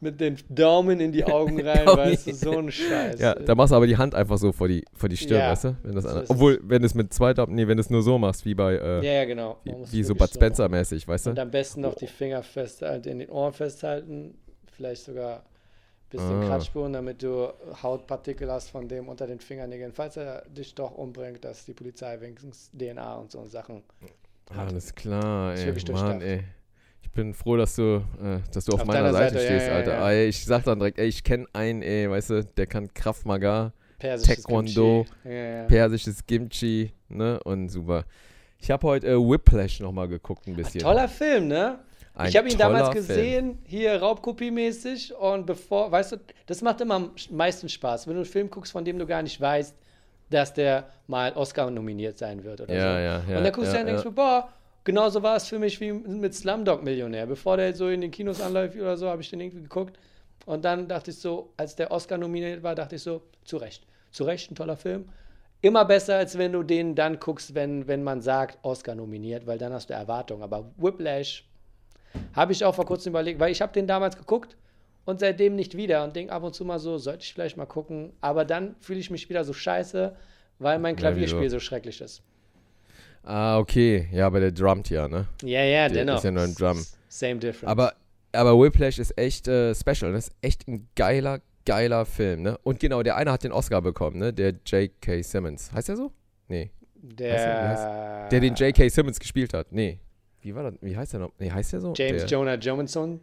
mit 0.00 0.20
den 0.20 0.36
Daumen 0.48 1.00
in 1.00 1.10
die 1.12 1.24
Augen 1.24 1.60
rein, 1.66 1.86
weißt 1.86 2.26
du, 2.26 2.34
so 2.34 2.58
ein 2.58 2.70
Scheiß. 2.70 3.18
Ja, 3.20 3.34
da 3.34 3.54
machst 3.54 3.72
du 3.72 3.76
aber 3.76 3.86
die 3.86 3.96
Hand 3.96 4.14
einfach 4.14 4.38
so 4.38 4.52
vor 4.52 4.68
die, 4.68 4.84
vor 4.94 5.08
die 5.08 5.16
Stirn, 5.16 5.40
Ja, 5.40 5.50
weißt 5.52 5.64
du? 5.64 5.76
Wenn 5.82 5.94
das 5.94 6.04
so 6.04 6.10
es. 6.20 6.30
obwohl, 6.30 6.60
wenn 6.62 6.82
du 6.82 6.86
es 6.86 6.94
mit 6.94 7.12
zwei 7.14 7.32
Daumen, 7.34 7.54
nee, 7.54 7.66
wenn 7.66 7.76
du 7.76 7.80
es 7.80 7.90
nur 7.90 8.02
so 8.02 8.18
machst, 8.18 8.44
wie 8.44 8.54
bei, 8.54 8.74
äh, 8.74 9.04
ja, 9.04 9.12
ja, 9.12 9.24
genau. 9.24 9.58
wie, 9.64 9.72
Man 9.72 9.92
wie 9.92 10.02
so 10.02 10.14
Bud 10.14 10.28
Spencer-mäßig, 10.30 11.08
weißt 11.08 11.28
Und 11.28 11.36
du? 11.38 11.42
am 11.42 11.50
besten 11.50 11.80
noch 11.80 11.94
die 11.94 12.06
Finger 12.06 12.42
festhalten, 12.42 13.08
in 13.08 13.18
den 13.20 13.30
Ohren 13.30 13.52
festhalten, 13.52 14.36
vielleicht 14.76 15.04
sogar 15.04 15.42
Bisschen 16.08 16.40
Ah. 16.40 16.46
Kratzspuren, 16.46 16.92
damit 16.92 17.20
du 17.20 17.48
Hautpartikel 17.82 18.48
hast 18.48 18.70
von 18.70 18.86
dem 18.86 19.08
unter 19.08 19.26
den 19.26 19.40
Fingernägeln. 19.40 19.90
Falls 19.92 20.16
er 20.16 20.42
dich 20.48 20.72
doch 20.72 20.92
umbringt, 20.92 21.44
dass 21.44 21.64
die 21.64 21.72
Polizei 21.74 22.20
wenigstens 22.20 22.70
DNA 22.70 23.16
und 23.16 23.32
so 23.32 23.44
Sachen. 23.46 23.82
hat. 24.50 24.56
Alles 24.68 24.94
klar, 24.94 25.54
ey. 25.56 25.72
Mann, 25.92 26.20
ey. 26.20 26.44
Ich 27.06 27.12
bin 27.12 27.32
froh, 27.34 27.56
dass 27.56 27.76
du, 27.76 28.02
äh, 28.22 28.38
dass 28.52 28.64
du 28.64 28.72
auf, 28.72 28.80
Auf 28.80 28.86
meiner 28.86 29.12
Seite, 29.12 29.34
Seite, 29.34 29.44
ja, 29.44 29.50
stehst, 29.50 29.66
ja, 29.68 29.74
Alter. 29.76 29.92
ja. 29.92 30.10
Ey, 30.10 30.26
ich 30.28 30.44
sag 30.44 30.64
dann 30.64 30.78
direkt, 30.80 30.98
ey, 30.98 31.06
ich 31.06 31.22
kenne 31.22 31.46
einen, 31.52 31.80
ey, 31.82 32.10
weißt 32.10 32.30
du, 32.30 32.44
der 32.44 32.66
kann 32.66 32.92
Krav 32.92 33.24
Maga, 33.24 33.72
Taekwondo. 33.98 35.06
Ja, 35.24 35.30
ja. 35.30 35.64
persisches 35.64 36.26
Kimchi, 36.26 36.92
ne, 37.08 37.40
und 37.44 37.68
super. 37.70 38.04
Ich 38.58 38.70
habe 38.70 38.86
heute 38.86 39.06
äh, 39.06 39.14
Whiplash 39.16 39.80
nochmal 39.80 40.08
geguckt 40.08 40.46
ein 40.46 40.56
bisschen. 40.56 40.80
Toller 40.80 41.08
Film, 41.08 41.48
ne? 41.48 41.78
Ein 42.14 42.28
ich 42.28 42.36
habe 42.36 42.48
ihn 42.48 42.58
damals 42.58 42.88
toller 42.88 43.02
Film. 43.02 43.06
gesehen, 43.06 43.58
hier 43.64 44.00
Raubkopie-mäßig 44.02 45.14
und 45.14 45.46
bevor, 45.46 45.90
weißt 45.92 46.12
du, 46.12 46.16
das 46.46 46.60
macht 46.60 46.80
immer 46.80 46.96
am 46.96 47.10
meisten 47.30 47.68
Spaß, 47.68 48.06
wenn 48.08 48.14
du 48.14 48.20
einen 48.20 48.26
Film 48.28 48.50
guckst, 48.50 48.72
von 48.72 48.84
dem 48.84 48.98
du 48.98 49.06
gar 49.06 49.22
nicht 49.22 49.40
weißt, 49.40 49.74
dass 50.28 50.52
der 50.52 50.88
mal 51.06 51.32
Oscar 51.34 51.70
nominiert 51.70 52.18
sein 52.18 52.42
wird 52.42 52.60
oder 52.62 52.74
Ja, 52.74 52.80
so. 52.80 52.98
ja, 52.98 53.32
ja. 53.32 53.38
und 53.38 53.44
dann 53.44 53.52
guckst 53.52 53.72
ja, 53.72 53.74
du 53.74 53.80
und 53.80 53.86
denkst 53.86 54.04
ja. 54.04 54.10
du, 54.10 54.14
boah, 54.14 54.48
genauso 54.86 55.22
war 55.22 55.36
es 55.36 55.48
für 55.48 55.58
mich 55.58 55.78
wie 55.80 55.92
mit 55.92 56.34
Slumdog 56.34 56.82
Millionär. 56.82 57.26
Bevor 57.26 57.58
der 57.58 57.74
so 57.74 57.88
in 57.88 58.00
den 58.00 58.10
Kinos 58.10 58.40
anläuft 58.40 58.76
oder 58.76 58.96
so, 58.96 59.08
habe 59.10 59.20
ich 59.20 59.28
den 59.28 59.40
irgendwie 59.40 59.62
geguckt. 59.62 59.98
Und 60.46 60.64
dann 60.64 60.88
dachte 60.88 61.10
ich 61.10 61.18
so, 61.18 61.52
als 61.58 61.76
der 61.76 61.90
Oscar 61.90 62.16
nominiert 62.16 62.62
war, 62.62 62.74
dachte 62.74 62.96
ich 62.96 63.02
so, 63.02 63.20
zu 63.44 63.58
Recht. 63.58 63.84
Zu 64.12 64.24
Recht 64.24 64.50
ein 64.50 64.54
toller 64.54 64.76
Film. 64.76 65.10
Immer 65.60 65.84
besser, 65.84 66.16
als 66.16 66.38
wenn 66.38 66.52
du 66.52 66.62
den 66.62 66.94
dann 66.94 67.18
guckst, 67.18 67.54
wenn, 67.54 67.88
wenn 67.88 68.02
man 68.04 68.22
sagt, 68.22 68.58
Oscar 68.62 68.94
nominiert, 68.94 69.46
weil 69.46 69.58
dann 69.58 69.72
hast 69.72 69.90
du 69.90 69.94
Erwartungen. 69.94 70.42
Aber 70.42 70.70
Whiplash 70.76 71.44
habe 72.32 72.52
ich 72.52 72.64
auch 72.64 72.74
vor 72.74 72.86
kurzem 72.86 73.10
überlegt, 73.10 73.40
weil 73.40 73.50
ich 73.50 73.60
habe 73.60 73.72
den 73.72 73.86
damals 73.86 74.16
geguckt 74.16 74.56
und 75.04 75.18
seitdem 75.20 75.56
nicht 75.56 75.76
wieder 75.76 76.04
und 76.04 76.14
denke 76.14 76.32
ab 76.32 76.44
und 76.44 76.54
zu 76.54 76.64
mal 76.64 76.78
so, 76.78 76.96
sollte 76.96 77.24
ich 77.24 77.34
vielleicht 77.34 77.56
mal 77.56 77.66
gucken. 77.66 78.12
Aber 78.20 78.44
dann 78.44 78.76
fühle 78.80 79.00
ich 79.00 79.10
mich 79.10 79.28
wieder 79.28 79.42
so 79.42 79.52
scheiße, 79.52 80.14
weil 80.60 80.78
mein 80.78 80.94
Klavierspiel 80.94 81.50
so 81.50 81.58
schrecklich 81.58 82.00
ist. 82.00 82.22
Ah, 83.26 83.58
okay. 83.58 84.08
Ja, 84.12 84.26
aber 84.28 84.40
der 84.40 84.52
drummt 84.52 84.88
ja, 84.88 85.08
ne? 85.08 85.26
Ja, 85.42 85.62
ja, 85.62 85.88
Der 85.88 86.04
dennoch. 86.04 86.18
ist 86.18 86.24
ja 86.24 86.30
nur 86.30 86.44
ein 86.44 86.54
Drum. 86.54 86.84
Same 87.08 87.36
difference. 87.36 87.66
Aber, 87.66 87.92
aber 88.32 88.58
Whiplash 88.58 88.98
ist 88.98 89.18
echt 89.18 89.48
äh, 89.48 89.74
special. 89.74 90.12
Das 90.12 90.28
ist 90.28 90.36
echt 90.42 90.68
ein 90.68 90.88
geiler, 90.94 91.40
geiler 91.64 92.06
Film, 92.06 92.42
ne? 92.42 92.56
Und 92.62 92.78
genau, 92.78 93.02
der 93.02 93.16
eine 93.16 93.32
hat 93.32 93.42
den 93.42 93.52
Oscar 93.52 93.82
bekommen, 93.82 94.18
ne? 94.18 94.32
Der 94.32 94.54
J.K. 94.64 95.22
Simmons. 95.22 95.72
Heißt 95.72 95.88
der 95.88 95.96
so? 95.96 96.12
Nee. 96.48 96.70
der, 96.94 97.34
wie 97.34 98.30
Der 98.30 98.40
den 98.40 98.54
J.K. 98.54 98.88
Simmons 98.88 99.18
gespielt 99.18 99.52
hat. 99.52 99.72
Nee. 99.72 99.98
Wie 100.40 100.54
war 100.54 100.62
das? 100.62 100.74
Wie 100.80 100.96
heißt 100.96 101.12
der 101.14 101.20
noch? 101.20 101.32
Nee, 101.40 101.50
heißt 101.50 101.72
der 101.72 101.80
so? 101.80 101.94
James 101.96 102.22
der, 102.22 102.30
Jonah 102.30 102.54
Johansson. 102.54 103.20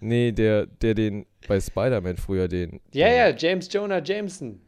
Nee, 0.00 0.32
der, 0.32 0.66
der 0.66 0.92
den 0.92 1.24
bei 1.48 1.58
Spider-Man 1.58 2.18
früher 2.18 2.46
den. 2.46 2.80
Ja, 2.92 3.08
den, 3.08 3.16
ja, 3.16 3.28
James 3.34 3.72
Jonah 3.72 4.02
Jameson. 4.02 4.60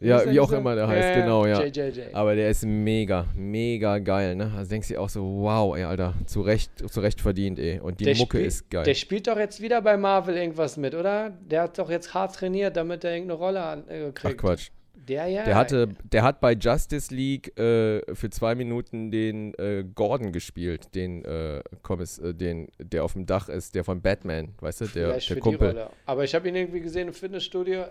Ja, 0.00 0.30
wie 0.30 0.40
auch 0.40 0.46
dieser? 0.46 0.58
immer 0.58 0.74
der 0.74 0.88
heißt, 0.88 1.20
genau, 1.20 1.46
ja. 1.46 1.62
JJJ. 1.62 2.12
Aber 2.12 2.34
der 2.34 2.50
ist 2.50 2.64
mega, 2.64 3.26
mega 3.36 3.98
geil, 3.98 4.34
ne? 4.34 4.52
Also 4.56 4.70
denkst 4.70 4.88
du 4.88 4.94
dir 4.94 5.00
auch 5.00 5.08
so, 5.08 5.22
wow, 5.22 5.76
ey, 5.76 5.84
Alter, 5.84 6.14
zu 6.26 6.40
Recht, 6.40 6.70
zu 6.90 7.00
Recht 7.00 7.20
verdient, 7.20 7.58
ey. 7.58 7.78
Und 7.78 8.00
die 8.00 8.04
Der 8.04 8.16
Mucke 8.16 8.40
ist 8.40 8.68
geil. 8.70 8.84
Der 8.84 8.94
spielt 8.94 9.28
doch 9.28 9.38
jetzt 9.38 9.60
wieder 9.60 9.80
bei 9.82 9.96
Marvel 9.96 10.36
irgendwas 10.36 10.76
mit, 10.76 10.94
oder? 10.94 11.30
Der 11.48 11.62
hat 11.62 11.78
doch 11.78 11.90
jetzt 11.90 12.12
hart 12.12 12.34
trainiert, 12.34 12.76
damit 12.76 13.04
er 13.04 13.12
irgendeine 13.12 13.38
Rolle 13.38 13.84
äh, 13.88 14.08
Ach 14.08 14.14
kriegt. 14.14 14.38
Quatsch. 14.38 14.70
Der 15.08 15.26
ja. 15.26 15.44
Der 15.44 15.54
hatte, 15.54 15.88
der 16.12 16.22
hat 16.22 16.40
bei 16.40 16.52
Justice 16.52 17.14
League 17.14 17.58
äh, 17.58 18.00
für 18.14 18.30
zwei 18.30 18.54
Minuten 18.54 19.10
den 19.10 19.52
äh, 19.54 19.84
Gordon 19.94 20.32
gespielt, 20.32 20.94
den 20.94 21.24
äh, 21.24 21.62
Kommiss, 21.82 22.18
äh, 22.18 22.32
den, 22.34 22.68
der 22.78 23.04
auf 23.04 23.12
dem 23.12 23.26
Dach 23.26 23.48
ist, 23.48 23.74
der 23.74 23.84
von 23.84 24.00
Batman, 24.00 24.54
weißt 24.60 24.80
du, 24.80 24.84
der, 24.86 25.08
Vielleicht 25.10 25.30
der 25.30 25.40
Kumpel. 25.40 25.86
Aber 26.06 26.24
ich 26.24 26.34
habe 26.34 26.48
ihn 26.48 26.56
irgendwie 26.56 26.80
gesehen 26.80 27.08
im 27.08 27.14
Fitnessstudio, 27.14 27.84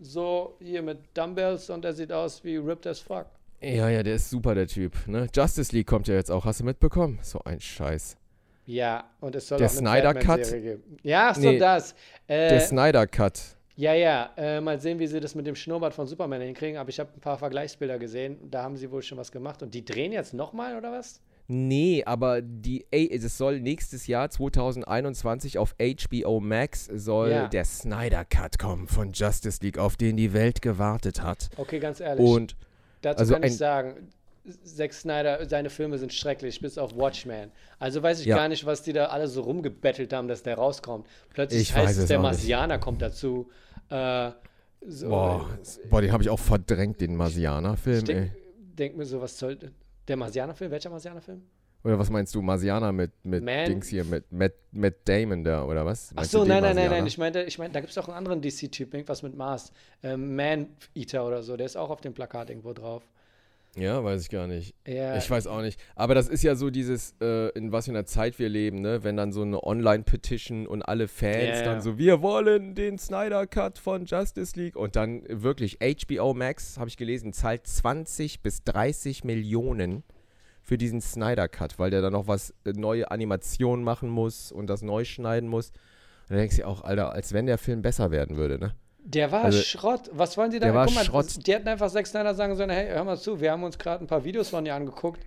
so 0.00 0.56
hier 0.60 0.82
mit 0.82 0.98
Dumbbells 1.14 1.70
und 1.70 1.84
er 1.84 1.92
sieht 1.92 2.12
aus 2.12 2.42
wie 2.44 2.56
ripped 2.56 2.86
as 2.86 3.00
fuck. 3.00 3.26
Ja, 3.60 3.88
ja, 3.88 4.02
der 4.02 4.16
ist 4.16 4.30
super, 4.30 4.54
der 4.54 4.66
Typ. 4.66 4.94
Ne? 5.06 5.28
Justice 5.34 5.74
League 5.74 5.86
kommt 5.86 6.08
ja 6.08 6.14
jetzt 6.14 6.30
auch, 6.30 6.44
hast 6.44 6.60
du 6.60 6.64
mitbekommen? 6.64 7.18
So 7.22 7.40
ein 7.44 7.60
Scheiß. 7.60 8.16
Ja, 8.66 9.04
und 9.20 9.34
es 9.34 9.48
soll 9.48 9.58
Der 9.58 9.68
auch 9.68 9.70
eine 9.70 9.78
Snyder 9.78 10.14
Cut? 10.14 10.42
Geben. 10.50 10.98
Ja, 11.02 11.28
ach 11.30 11.36
so, 11.36 11.40
Nee, 11.42 11.58
das. 11.58 11.92
Äh, 12.26 12.48
Der 12.50 12.60
Snyder 12.60 13.06
Cut. 13.06 13.40
Ja, 13.76 13.92
ja, 13.94 14.30
äh, 14.36 14.60
mal 14.60 14.80
sehen, 14.80 14.98
wie 14.98 15.06
sie 15.06 15.20
das 15.20 15.34
mit 15.34 15.46
dem 15.46 15.54
Schnurrbart 15.54 15.94
von 15.94 16.06
Superman 16.06 16.40
hinkriegen. 16.40 16.78
Aber 16.78 16.88
ich 16.88 16.98
habe 16.98 17.10
ein 17.14 17.20
paar 17.20 17.38
Vergleichsbilder 17.38 17.98
gesehen. 17.98 18.38
Da 18.50 18.62
haben 18.62 18.76
sie 18.76 18.90
wohl 18.90 19.02
schon 19.02 19.18
was 19.18 19.30
gemacht. 19.30 19.62
Und 19.62 19.74
die 19.74 19.84
drehen 19.84 20.12
jetzt 20.12 20.34
nochmal, 20.34 20.76
oder 20.76 20.90
was? 20.92 21.20
Nee, 21.48 22.02
aber 22.04 22.42
die, 22.42 22.84
es 22.90 23.38
soll 23.38 23.60
nächstes 23.60 24.06
Jahr 24.06 24.30
2021 24.30 25.58
auf 25.58 25.74
HBO 25.78 26.40
Max 26.40 26.86
soll 26.92 27.30
Ja. 27.30 27.48
der 27.48 27.64
Snyder 27.64 28.24
Cut 28.24 28.58
kommen 28.58 28.88
von 28.88 29.12
Justice 29.12 29.60
League, 29.62 29.78
auf 29.78 29.96
den 29.96 30.16
die 30.16 30.32
Welt 30.32 30.60
gewartet 30.62 31.22
hat. 31.22 31.48
Okay, 31.56 31.78
ganz 31.78 32.00
ehrlich. 32.00 32.24
Und 32.26 32.56
Dazu 33.02 33.20
also 33.20 33.34
kann 33.34 33.42
ich 33.44 33.56
sagen, 33.56 34.08
Zack 34.64 34.92
Snyder, 34.92 35.44
seine 35.48 35.70
Filme 35.70 35.98
sind 35.98 36.12
schrecklich, 36.12 36.60
bis 36.60 36.78
auf 36.78 36.96
Watchmen. 36.96 37.50
Also 37.78 38.02
weiß 38.02 38.20
ich 38.20 38.26
Ja. 38.26 38.36
gar 38.36 38.48
nicht, 38.48 38.64
was 38.64 38.82
die 38.82 38.92
da 38.92 39.06
alle 39.06 39.26
so 39.28 39.42
rumgebettelt 39.42 40.12
haben, 40.12 40.28
dass 40.28 40.42
der 40.42 40.56
rauskommt. 40.56 41.06
Plötzlich 41.32 41.62
Ich 41.62 41.74
heißt 41.74 41.98
es, 41.98 42.06
der 42.06 42.18
auch 42.18 42.22
nicht. 42.22 42.30
Marsianer 42.30 42.78
kommt 42.78 43.02
dazu. 43.02 43.48
Äh, 43.90 44.30
so, 44.88 45.08
boah, 45.08 45.48
boah 45.90 46.00
den 46.00 46.12
habe 46.12 46.22
ich 46.22 46.30
auch 46.30 46.38
verdrängt, 46.38 47.00
den 47.00 47.12
ich 47.12 47.16
Marsianer-Film, 47.16 47.98
ey. 47.98 48.04
denk, 48.04 48.32
denk 48.76 48.96
mir 48.96 49.04
so, 49.04 49.20
was 49.20 49.36
soll. 49.38 49.58
Der 50.08 50.16
Marsianer-Film? 50.16 50.70
Welcher 50.70 50.90
Marsianer-Film? 50.90 51.42
Oder 51.84 51.98
was 51.98 52.10
meinst 52.10 52.34
du, 52.34 52.42
Marsianer 52.42 52.90
mit, 52.92 53.12
mit 53.24 53.44
Man- 53.44 53.66
Dings 53.66 53.86
hier, 53.88 54.04
mit 54.04 54.30
Matt, 54.32 54.54
Matt 54.72 54.94
Damon 55.04 55.44
da, 55.44 55.64
oder 55.64 55.86
was? 55.86 56.08
Ach 56.12 56.16
Meinst 56.16 56.30
so, 56.32 56.38
du 56.38 56.44
den 56.44 56.48
nein, 56.48 56.62
nein, 56.62 56.74
nein, 56.76 56.90
nein. 56.90 57.06
Ich 57.06 57.16
meinte, 57.16 57.42
ich 57.42 57.58
meinte, 57.58 57.74
da 57.74 57.80
gibt 57.80 57.90
es 57.92 57.98
auch 57.98 58.08
einen 58.08 58.16
anderen 58.16 58.40
DC-Typ, 58.42 58.92
irgendwas 58.92 59.22
mit 59.22 59.36
Mars. 59.36 59.70
Ähm, 60.02 60.34
Man-Eater 60.34 61.24
oder 61.26 61.42
so, 61.44 61.56
der 61.56 61.66
ist 61.66 61.76
auch 61.76 61.90
auf 61.90 62.00
dem 62.00 62.12
Plakat 62.12 62.50
irgendwo 62.50 62.72
drauf. 62.72 63.04
Ja, 63.76 64.02
weiß 64.02 64.22
ich 64.22 64.30
gar 64.30 64.46
nicht. 64.46 64.74
Ja, 64.86 65.16
Ich 65.18 65.30
weiß 65.30 65.46
auch 65.46 65.60
nicht. 65.60 65.78
Aber 65.94 66.14
das 66.14 66.28
ist 66.28 66.42
ja 66.42 66.54
so 66.54 66.70
dieses, 66.70 67.14
äh, 67.20 67.50
in 67.50 67.72
was 67.72 67.84
für 67.84 67.90
einer 67.90 68.06
Zeit 68.06 68.38
wir 68.38 68.48
leben, 68.48 68.80
ne? 68.80 69.04
Wenn 69.04 69.16
dann 69.18 69.32
so 69.32 69.42
eine 69.42 69.62
Online-Petition 69.62 70.66
und 70.66 70.82
alle 70.82 71.08
Fans 71.08 71.42
Ja, 71.42 71.56
ja. 71.56 71.62
dann 71.62 71.82
so, 71.82 71.98
wir 71.98 72.22
wollen 72.22 72.74
den 72.74 72.98
Snyder-Cut 72.98 73.78
von 73.78 74.06
Justice 74.06 74.58
League. 74.58 74.76
Und 74.76 74.96
dann 74.96 75.22
wirklich, 75.28 75.78
HBO 75.80 76.32
Max, 76.32 76.78
habe 76.78 76.88
ich 76.88 76.96
gelesen, 76.96 77.34
zahlt 77.34 77.66
20 77.66 78.40
bis 78.40 78.64
30 78.64 79.24
Millionen 79.24 80.04
für 80.62 80.78
diesen 80.78 81.02
Snyder-Cut, 81.02 81.78
weil 81.78 81.90
der 81.90 82.00
dann 82.00 82.14
noch 82.14 82.28
was, 82.28 82.54
äh, 82.64 82.72
neue 82.72 83.10
Animationen 83.10 83.84
machen 83.84 84.08
muss 84.08 84.52
und 84.52 84.68
das 84.68 84.80
neu 84.80 85.04
schneiden 85.04 85.50
muss. 85.50 85.68
Und 86.28 86.30
da 86.30 86.36
denkst 86.36 86.56
du 86.56 86.66
auch, 86.66 86.82
Alter, 86.82 87.12
als 87.12 87.34
wenn 87.34 87.46
der 87.46 87.58
Film 87.58 87.82
besser 87.82 88.10
werden 88.10 88.36
würde, 88.38 88.58
ne? 88.58 88.74
Der 89.08 89.30
war 89.30 89.44
Also, 89.44 89.62
Schrott. 89.62 90.10
Was 90.12 90.36
wollen 90.36 90.50
die 90.50 90.58
da? 90.58 90.66
der 90.66 90.74
war 90.74 90.90
mal, 90.90 91.04
Schrott. 91.04 91.26
Die 91.46 91.52
hätten 91.54 91.68
einfach 91.68 91.90
Zack 91.90 92.06
Snyder 92.08 92.34
sagen 92.34 92.56
sollen, 92.56 92.70
hey, 92.70 92.88
hör 92.88 93.04
mal 93.04 93.16
zu, 93.16 93.40
wir 93.40 93.52
haben 93.52 93.62
uns 93.62 93.78
gerade 93.78 94.04
ein 94.04 94.08
paar 94.08 94.24
Videos 94.24 94.48
von 94.48 94.64
dir 94.64 94.74
angeguckt, 94.74 95.20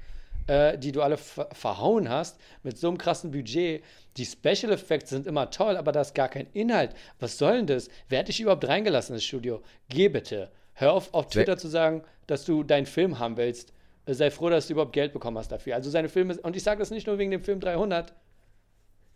äh, 0.47 0.77
die 0.77 0.91
du 0.91 1.01
alle 1.01 1.15
ver 1.17 1.47
verhauen 1.53 2.09
hast, 2.09 2.37
mit 2.61 2.77
so 2.77 2.89
einem 2.89 2.97
krassen 2.97 3.31
Budget. 3.31 3.81
Die 4.17 4.25
Special 4.25 4.73
Effects 4.73 5.11
sind 5.11 5.25
immer 5.27 5.49
toll, 5.49 5.77
aber 5.77 5.93
da 5.93 6.01
ist 6.01 6.13
gar 6.13 6.27
kein 6.27 6.47
Inhalt. 6.53 6.91
Was 7.19 7.37
soll 7.37 7.55
denn 7.57 7.67
das? 7.67 7.87
Wer 8.09 8.19
hat 8.19 8.27
dich 8.27 8.41
überhaupt 8.41 8.67
reingelassen 8.67 9.15
ins 9.15 9.23
Studio? 9.23 9.61
Geh 9.87 10.09
bitte. 10.09 10.51
Hör 10.73 10.91
auf, 10.93 11.13
auf 11.13 11.27
Twitter 11.27 11.57
zu 11.57 11.69
sagen, 11.69 12.03
dass 12.27 12.43
du 12.45 12.63
deinen 12.63 12.85
Film 12.85 13.17
haben 13.19 13.37
willst. 13.37 13.71
Äh, 14.05 14.13
Sei 14.13 14.29
froh, 14.29 14.49
dass 14.49 14.67
du 14.67 14.73
überhaupt 14.73 14.91
Geld 14.93 15.13
bekommen 15.13 15.37
hast 15.37 15.53
dafür. 15.53 15.75
Also 15.75 15.89
seine 15.89 16.09
Filme, 16.09 16.37
und 16.41 16.55
ich 16.57 16.63
sage 16.63 16.79
das 16.79 16.91
nicht 16.91 17.07
nur 17.07 17.17
wegen 17.17 17.31
dem 17.31 17.41
Film 17.43 17.61
300, 17.61 18.13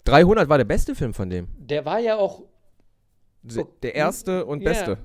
300 0.05 0.49
war 0.49 0.57
der 0.57 0.65
beste 0.65 0.95
Film 0.95 1.13
von 1.13 1.29
dem. 1.29 1.47
der 1.57 1.85
war 1.85 1.99
ja 1.99 2.15
auch 2.17 2.43
Der 3.43 3.95
erste 3.95 4.45
und 4.45 4.61
Ja. 4.61 4.69
beste. 4.71 4.97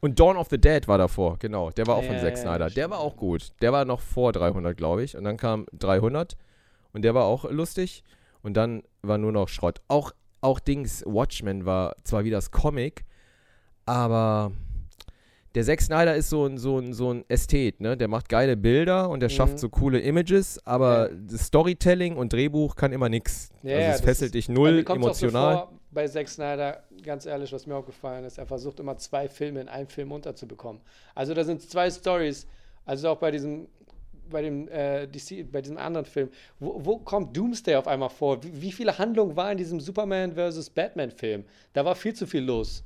Und 0.00 0.18
Dawn 0.18 0.36
of 0.36 0.48
the 0.50 0.58
Dead 0.58 0.88
war 0.88 0.96
davor, 0.96 1.36
genau. 1.38 1.70
Der 1.70 1.86
war 1.86 1.96
auch 1.96 2.04
von 2.04 2.14
Ja, 2.14 2.20
Zack 2.22 2.30
ja, 2.30 2.36
Snyder. 2.36 2.64
Der 2.66 2.70
stimmt. 2.70 2.90
war 2.90 3.00
auch 3.00 3.16
gut. 3.16 3.50
Der 3.60 3.72
war 3.72 3.84
noch 3.84 4.00
vor 4.00 4.32
300, 4.32 4.76
glaube 4.76 5.02
ich. 5.02 5.16
Und 5.16 5.24
dann 5.24 5.36
kam 5.36 5.66
300 5.72 6.36
und 6.92 7.02
der 7.02 7.14
war 7.14 7.24
auch 7.24 7.50
lustig. 7.50 8.02
Und 8.42 8.54
dann 8.56 8.82
war 9.02 9.18
nur 9.18 9.32
noch 9.32 9.48
Schrott. 9.48 9.82
Auch, 9.88 10.12
auch 10.40 10.58
Dings, 10.60 11.04
Watchmen 11.06 11.66
war 11.66 11.94
zwar 12.04 12.24
wie 12.24 12.30
das 12.30 12.50
Comic, 12.50 13.04
aber 13.84 14.52
der 15.54 15.64
Zack 15.64 15.80
Snyder 15.82 16.14
ist 16.14 16.30
so 16.30 16.46
ein, 16.46 16.58
so 16.58 16.78
ein, 16.78 16.92
so 16.94 17.12
ein 17.12 17.24
Ästhet, 17.28 17.80
ne? 17.80 17.96
Der 17.96 18.08
macht 18.08 18.28
geile 18.28 18.56
Bilder 18.56 19.10
und 19.10 19.20
der 19.20 19.28
Mhm. 19.28 19.34
schafft 19.34 19.58
so 19.58 19.68
coole 19.68 19.98
Images, 20.00 20.64
aber 20.64 21.10
das 21.10 21.46
Storytelling 21.46 22.16
und 22.16 22.32
Drehbuch 22.32 22.76
kann 22.76 22.92
immer 22.92 23.08
nix. 23.08 23.50
Ja, 23.62 23.74
also 23.76 23.82
ja, 23.88 23.94
es 23.96 24.00
fesselt 24.00 24.28
ist- 24.28 24.34
dich 24.34 24.48
null 24.48 24.84
emotional. 24.88 25.54
So 25.54 25.60
vor, 25.66 25.79
bei 25.92 26.06
Zack 26.06 26.28
Snyder, 26.28 26.82
ganz 27.02 27.26
ehrlich, 27.26 27.52
was 27.52 27.66
mir 27.66 27.74
aufgefallen 27.76 28.24
ist, 28.24 28.38
er 28.38 28.46
versucht 28.46 28.78
immer 28.80 28.96
zwei 28.98 29.28
Filme 29.28 29.60
in 29.60 29.68
einem 29.68 29.88
Film 29.88 30.12
unterzubekommen. 30.12 30.80
Also 31.14 31.34
da 31.34 31.44
sind 31.44 31.62
zwei 31.62 31.90
Stories, 31.90 32.46
also 32.86 33.08
auch 33.10 33.18
bei 33.18 33.30
diesem, 33.30 33.66
bei 34.30 34.42
dem 34.42 34.68
äh, 34.68 35.06
DC, 35.08 35.50
bei 35.50 35.60
diesem 35.60 35.78
anderen 35.78 36.06
Film. 36.06 36.28
Wo, 36.60 36.80
wo 36.84 36.98
kommt 36.98 37.36
Doomsday 37.36 37.74
auf 37.76 37.88
einmal 37.88 38.10
vor? 38.10 38.42
Wie, 38.44 38.62
wie 38.62 38.72
viele 38.72 38.96
Handlungen 38.98 39.34
war 39.36 39.50
in 39.50 39.58
diesem 39.58 39.80
Superman 39.80 40.32
vs. 40.34 40.70
Batman 40.70 41.10
Film? 41.10 41.44
Da 41.72 41.84
war 41.84 41.94
viel 41.96 42.14
zu 42.14 42.26
viel 42.26 42.42
los. 42.44 42.84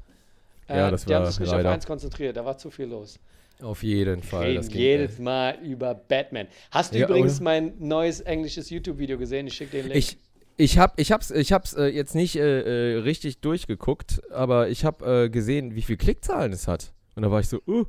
Äh, 0.69 0.79
Ja, 0.79 0.91
das 0.91 1.05
die 1.05 1.15
haben 1.15 1.25
war 1.25 1.31
sich 1.31 1.41
nicht 1.41 1.51
leider. 1.51 1.69
auf 1.69 1.75
eins 1.75 1.87
konzentriert, 1.87 2.37
da 2.37 2.45
war 2.45 2.57
zu 2.57 2.71
viel 2.71 2.87
los. 2.87 3.19
Auf 3.63 3.83
jeden 3.83 4.23
Fall. 4.23 4.47
Reden 4.47 4.71
jedes 4.71 5.19
Mal 5.19 5.59
über 5.63 5.95
Batman. 5.95 6.49
Hast 6.71 6.93
du 6.95 6.99
Ja, 6.99 7.07
übrigens 7.07 7.37
oder? 7.37 7.45
mein 7.45 7.75
neues 7.79 8.21
englisches 8.21 8.69
YouTube-Video 8.71 9.17
gesehen? 9.17 9.47
Ich 9.47 9.55
schicke 9.55 9.73
den 9.77 9.85
Link. 9.89 9.97
Ich, 9.97 10.19
Ich 10.57 10.79
habe 10.79 10.93
ich 10.97 11.11
hab's, 11.11 11.31
ich 11.31 11.53
hab's 11.53 11.73
äh, 11.75 11.87
jetzt 11.87 12.15
nicht 12.15 12.37
äh, 12.37 12.95
äh, 12.95 12.99
richtig 12.99 13.41
durchgeguckt, 13.41 14.23
aber 14.31 14.69
ich 14.69 14.85
habe 14.85 15.25
äh, 15.25 15.29
gesehen, 15.31 15.75
wie 15.75 15.83
viel 15.83 15.97
Klickzahlen 15.97 16.53
es 16.53 16.69
hat. 16.69 16.93
Und 17.17 17.23
da 17.25 17.31
war 17.31 17.41
ich 17.41 17.49
so, 17.49 17.61
uh, 17.67 17.85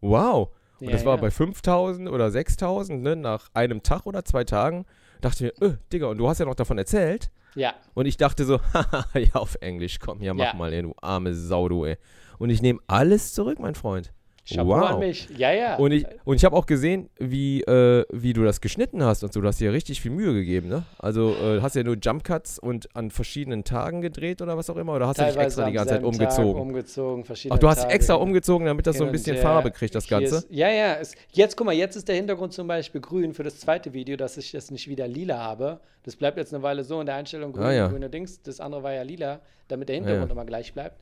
wow. 0.00 0.48
Und 0.80 0.86
Ja, 0.88 0.92
das 0.92 1.04
war 1.04 1.16
ja. 1.16 1.20
bei 1.20 1.30
5000 1.30 2.08
oder 2.08 2.30
6000, 2.30 3.02
ne, 3.02 3.14
nach 3.16 3.48
einem 3.54 3.82
Tag 3.82 4.06
oder 4.06 4.24
zwei 4.24 4.44
Tagen. 4.44 4.86
Dachte 5.20 5.44
mir, 5.44 5.62
äh, 5.68 5.76
Digga, 5.92 6.06
und 6.06 6.18
du 6.18 6.28
hast 6.28 6.38
ja 6.38 6.46
noch 6.46 6.54
davon 6.54 6.78
erzählt. 6.78 7.30
Ja, 7.54 7.74
Und 7.94 8.06
ich 8.06 8.16
dachte 8.16 8.44
so, 8.44 8.60
haha, 8.74 9.06
ja, 9.18 9.34
auf 9.34 9.56
Englisch, 9.60 9.98
komm, 9.98 10.22
ja, 10.22 10.32
mach 10.34 10.44
Ja. 10.46 10.54
mal, 10.54 10.72
ey, 10.72 10.82
du 10.82 10.94
arme 11.00 11.34
Sau, 11.34 11.68
du, 11.68 11.84
ey. 11.84 11.96
Und 12.38 12.50
ich 12.50 12.62
nehme 12.62 12.80
alles 12.86 13.34
zurück, 13.34 13.58
mein 13.58 13.74
Freund. 13.74 14.12
Chapeau 14.48 14.68
Wow. 14.70 14.90
an 14.90 14.98
mich. 15.00 15.28
Ja, 15.36 15.52
ja. 15.52 15.76
Und 15.76 15.92
ich, 15.92 16.04
und 16.24 16.36
ich 16.36 16.44
habe 16.44 16.56
auch 16.56 16.66
gesehen, 16.66 17.08
wie, 17.18 17.62
äh, 17.62 18.04
wie 18.10 18.32
du 18.32 18.42
das 18.42 18.60
geschnitten 18.60 19.02
hast 19.04 19.22
und 19.22 19.32
so. 19.32 19.40
Du 19.40 19.46
hast 19.46 19.60
dir 19.60 19.72
richtig 19.72 20.00
viel 20.00 20.10
Mühe 20.10 20.32
gegeben, 20.32 20.68
ne? 20.68 20.84
Also 20.98 21.34
äh, 21.34 21.60
hast 21.60 21.76
ja 21.76 21.82
nur 21.82 21.96
Jump 22.02 22.24
Cuts 22.24 22.58
und 22.58 22.94
an 22.96 23.10
verschiedenen 23.10 23.64
Tagen 23.64 24.00
gedreht 24.00 24.42
oder 24.42 24.56
was 24.56 24.68
auch 24.70 24.76
immer? 24.76 24.94
Oder 24.94 25.06
hast 25.06 25.20
du 25.20 25.24
dich 25.24 25.36
extra 25.36 25.66
die 25.66 25.72
ganze 25.72 25.94
Zeit 25.94 26.02
selben 26.02 26.18
Tag 26.18 26.20
umgezogen? 26.38 26.60
umgezogen 26.60 27.24
verschiedene 27.24 27.56
Ach, 27.56 27.60
du 27.60 27.68
hast 27.68 27.82
Tage 27.82 27.94
extra 27.94 28.14
umgezogen, 28.14 28.66
damit 28.66 28.86
das 28.86 28.96
so 28.98 29.04
ein 29.04 29.12
bisschen. 29.12 29.36
Farbe 29.36 29.70
kriegt, 29.70 29.94
das 29.94 30.08
Ganze. 30.08 30.36
Ist, 30.36 30.46
ja, 30.50 30.68
ja. 30.68 30.94
Es, 30.96 31.14
jetzt, 31.32 31.56
guck 31.56 31.66
mal, 31.66 31.72
jetzt 31.72 31.96
ist 31.96 32.08
der 32.08 32.16
Hintergrund 32.16 32.52
zum 32.52 32.66
Beispiel 32.66 33.00
grün 33.00 33.32
für 33.34 33.42
das 33.44 33.58
zweite 33.60 33.92
Video, 33.92 34.16
dass 34.16 34.36
ich 34.36 34.52
das 34.52 34.70
nicht 34.70 34.88
wieder 34.88 35.06
lila 35.06 35.38
habe. 35.38 35.80
Das 36.02 36.16
bleibt 36.16 36.36
jetzt 36.38 36.52
eine 36.52 36.62
Weile 36.62 36.82
so 36.82 36.98
in 37.00 37.06
der 37.06 37.14
Einstellung 37.16 37.52
grün, 37.52 37.64
Ah, 37.64 37.72
ja. 37.72 37.88
grüne 37.88 38.08
Dings. 38.10 38.42
Das 38.42 38.58
andere 38.60 38.82
war 38.82 38.92
ja 38.92 39.02
lila, 39.02 39.40
damit 39.68 39.88
der 39.88 39.96
Hintergrund 39.96 40.28
ja. 40.28 40.32
immer 40.32 40.44
gleich 40.44 40.72
bleibt. 40.72 40.98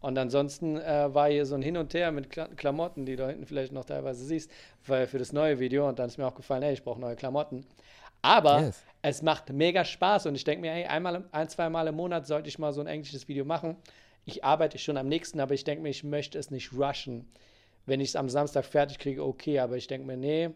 Und 0.00 0.16
ansonsten 0.18 0.76
äh, 0.78 1.12
war 1.12 1.28
hier 1.28 1.44
so 1.44 1.54
ein 1.56 1.62
Hin 1.62 1.76
und 1.76 1.92
Her 1.94 2.12
mit 2.12 2.30
Kla 2.30 2.46
Klamotten, 2.48 3.04
die 3.04 3.16
du 3.16 3.26
hinten 3.26 3.46
vielleicht 3.46 3.72
noch 3.72 3.84
teilweise 3.84 4.24
siehst, 4.24 4.50
weil 4.86 5.06
für 5.06 5.18
das 5.18 5.32
neue 5.32 5.58
Video. 5.58 5.88
Und 5.88 5.98
dann 5.98 6.06
ist 6.08 6.18
mir 6.18 6.26
auch 6.26 6.34
gefallen, 6.34 6.62
hey, 6.62 6.72
ich 6.72 6.84
brauche 6.84 7.00
neue 7.00 7.16
Klamotten. 7.16 7.66
Aber 8.22 8.60
Yes. 8.60 8.84
es 9.02 9.22
macht 9.22 9.52
mega 9.52 9.84
Spaß 9.84 10.26
und 10.26 10.34
ich 10.34 10.44
denke 10.44 10.60
mir, 10.60 10.72
hey, 10.72 10.86
einmal, 10.86 11.24
ein, 11.32 11.48
zwei 11.48 11.68
Mal 11.68 11.86
im 11.88 11.96
Monat 11.96 12.26
sollte 12.26 12.48
ich 12.48 12.58
mal 12.58 12.72
so 12.72 12.80
ein 12.80 12.86
englisches 12.86 13.28
Video 13.28 13.44
machen. 13.44 13.76
Ich 14.24 14.44
arbeite 14.44 14.78
schon 14.78 14.96
am 14.96 15.08
nächsten, 15.08 15.40
aber 15.40 15.54
ich 15.54 15.64
denke 15.64 15.82
mir, 15.82 15.88
ich 15.88 16.04
möchte 16.04 16.38
es 16.38 16.50
nicht 16.50 16.72
rushen. 16.72 17.28
Wenn 17.86 18.00
ich 18.00 18.10
es 18.10 18.16
am 18.16 18.28
Samstag 18.28 18.64
fertig 18.66 18.98
kriege, 18.98 19.24
okay, 19.24 19.58
aber 19.60 19.76
ich 19.76 19.86
denke 19.86 20.06
mir, 20.06 20.16
nee, 20.16 20.50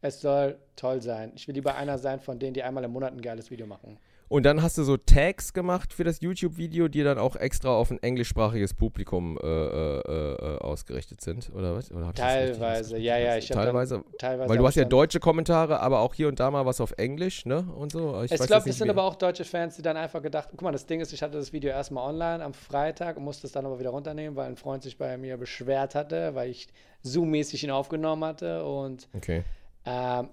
es 0.00 0.20
soll 0.20 0.58
toll 0.76 1.02
sein. 1.02 1.32
Ich 1.34 1.46
will 1.46 1.54
lieber 1.54 1.74
einer 1.74 1.98
sein 1.98 2.20
von 2.20 2.38
denen, 2.38 2.54
die 2.54 2.62
einmal 2.62 2.84
im 2.84 2.92
Monat 2.92 3.12
ein 3.12 3.20
geiles 3.20 3.50
Video 3.50 3.66
machen. 3.66 3.98
Und 4.28 4.44
dann 4.44 4.62
hast 4.62 4.76
du 4.76 4.82
so 4.82 4.96
Tags 4.96 5.52
gemacht 5.52 5.92
für 5.92 6.04
das 6.04 6.20
YouTube-Video, 6.20 6.88
die 6.88 7.02
dann 7.02 7.18
auch 7.18 7.34
extra 7.36 7.70
auf 7.70 7.90
ein 7.90 8.02
englischsprachiges 8.02 8.74
Publikum 8.74 9.38
äh, 9.42 9.46
äh, 9.46 10.00
äh, 10.34 10.58
ausgerichtet 10.58 11.20
sind, 11.22 11.50
oder 11.54 11.74
was? 11.74 11.90
Oder 11.90 12.08
ich 12.08 12.14
das 12.14 12.16
Teilweise, 12.16 12.98
ja, 12.98 13.16
ja. 13.16 13.36
Ich 13.36 13.50
hab 13.50 13.56
dann 13.56 13.66
Teilweise. 13.66 14.04
teilweise 14.18 14.50
Weil 14.50 14.58
du 14.58 14.66
hast 14.66 14.76
ich 14.76 14.82
ja 14.82 14.88
deutsche 14.88 15.18
Kommentare, 15.18 15.80
aber 15.80 16.00
auch 16.00 16.14
hier 16.14 16.28
und 16.28 16.40
da 16.40 16.50
mal 16.50 16.66
was 16.66 16.80
auf 16.80 16.92
Englisch, 16.98 17.46
ne? 17.46 17.66
Und 17.74 17.92
so. 17.92 18.22
Ich, 18.22 18.30
weiß 18.30 18.38
glaube, 18.38 18.48
das 18.48 18.66
nicht, 18.66 18.78
sind 18.78 18.90
aber 18.90 19.04
auch 19.04 19.14
deutsche 19.14 19.44
Fans, 19.44 19.76
die 19.76 19.82
dann 19.82 19.96
einfach 19.96 20.22
gedacht, 20.22 20.48
guck 20.50 20.62
mal, 20.62 20.72
das 20.72 20.86
Ding 20.86 21.00
ist, 21.00 21.12
ich 21.12 21.22
hatte 21.22 21.38
das 21.38 21.52
Video 21.52 21.70
erstmal 21.70 22.08
online 22.08 22.44
am 22.44 22.52
Freitag 22.52 23.16
und 23.16 23.24
musste 23.24 23.46
es 23.46 23.52
dann 23.52 23.64
aber 23.64 23.80
wieder 23.80 23.90
runternehmen, 23.90 24.36
weil 24.36 24.48
ein 24.48 24.56
Freund 24.56 24.82
sich 24.82 24.98
bei 24.98 25.16
mir 25.16 25.38
beschwert 25.38 25.94
hatte, 25.94 26.34
weil 26.34 26.50
ich 26.50 26.68
Zoom-mäßig 27.02 27.64
ihn 27.64 27.70
aufgenommen 27.70 28.24
hatte 28.24 28.64
und 28.64 29.08
Okay. 29.16 29.42
ähm, 29.86 30.28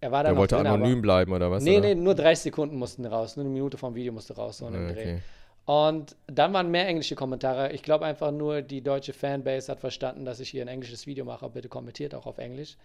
er 0.00 0.12
war 0.12 0.22
dann 0.24 0.34
noch 0.34 0.40
wollte 0.40 0.56
drin, 0.56 0.66
anonym 0.66 1.02
bleiben, 1.02 1.32
oder 1.32 1.50
was? 1.50 1.62
Nee, 1.62 1.78
oder? 1.78 1.88
nee, 1.88 1.94
nur 1.94 2.14
30 2.14 2.42
Sekunden 2.44 2.76
mussten 2.76 3.04
raus, 3.06 3.36
nur 3.36 3.44
eine 3.44 3.52
Minute 3.52 3.78
vom 3.78 3.94
Video 3.94 4.12
musste 4.12 4.34
raus, 4.34 4.58
so 4.58 4.66
Ah, 4.66 4.70
Dreh. 4.70 4.90
okay. 4.90 5.18
Und 5.66 6.16
dann 6.26 6.52
waren 6.52 6.70
mehr 6.70 6.88
englische 6.88 7.14
Kommentare. 7.14 7.72
Ich 7.72 7.82
glaube 7.82 8.04
einfach 8.04 8.32
nur, 8.32 8.60
die 8.62 8.80
deutsche 8.80 9.12
Fanbase 9.12 9.70
hat 9.70 9.80
verstanden, 9.80 10.24
dass 10.24 10.40
ich 10.40 10.48
hier 10.48 10.62
ein 10.62 10.68
englisches 10.68 11.06
Video 11.06 11.24
mache. 11.24 11.48
Bitte 11.48 11.68
kommentiert 11.68 12.14
auch 12.14 12.26
auf 12.26 12.38
Englisch. 12.38 12.76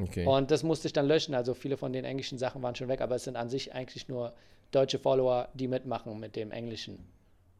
okay. 0.00 0.24
Und 0.24 0.50
das 0.50 0.62
musste 0.62 0.86
ich 0.86 0.92
dann 0.94 1.06
löschen. 1.06 1.34
Also 1.34 1.52
viele 1.52 1.76
von 1.76 1.92
den 1.92 2.04
englischen 2.04 2.38
Sachen 2.38 2.62
waren 2.62 2.74
schon 2.74 2.88
weg, 2.88 3.02
aber 3.02 3.16
es 3.16 3.24
sind 3.24 3.36
an 3.36 3.50
sich 3.50 3.74
eigentlich 3.74 4.08
nur 4.08 4.32
deutsche 4.70 4.98
Follower, 4.98 5.48
die 5.52 5.68
mitmachen 5.68 6.18
mit 6.18 6.34
dem 6.36 6.52
Englischen. 6.52 7.04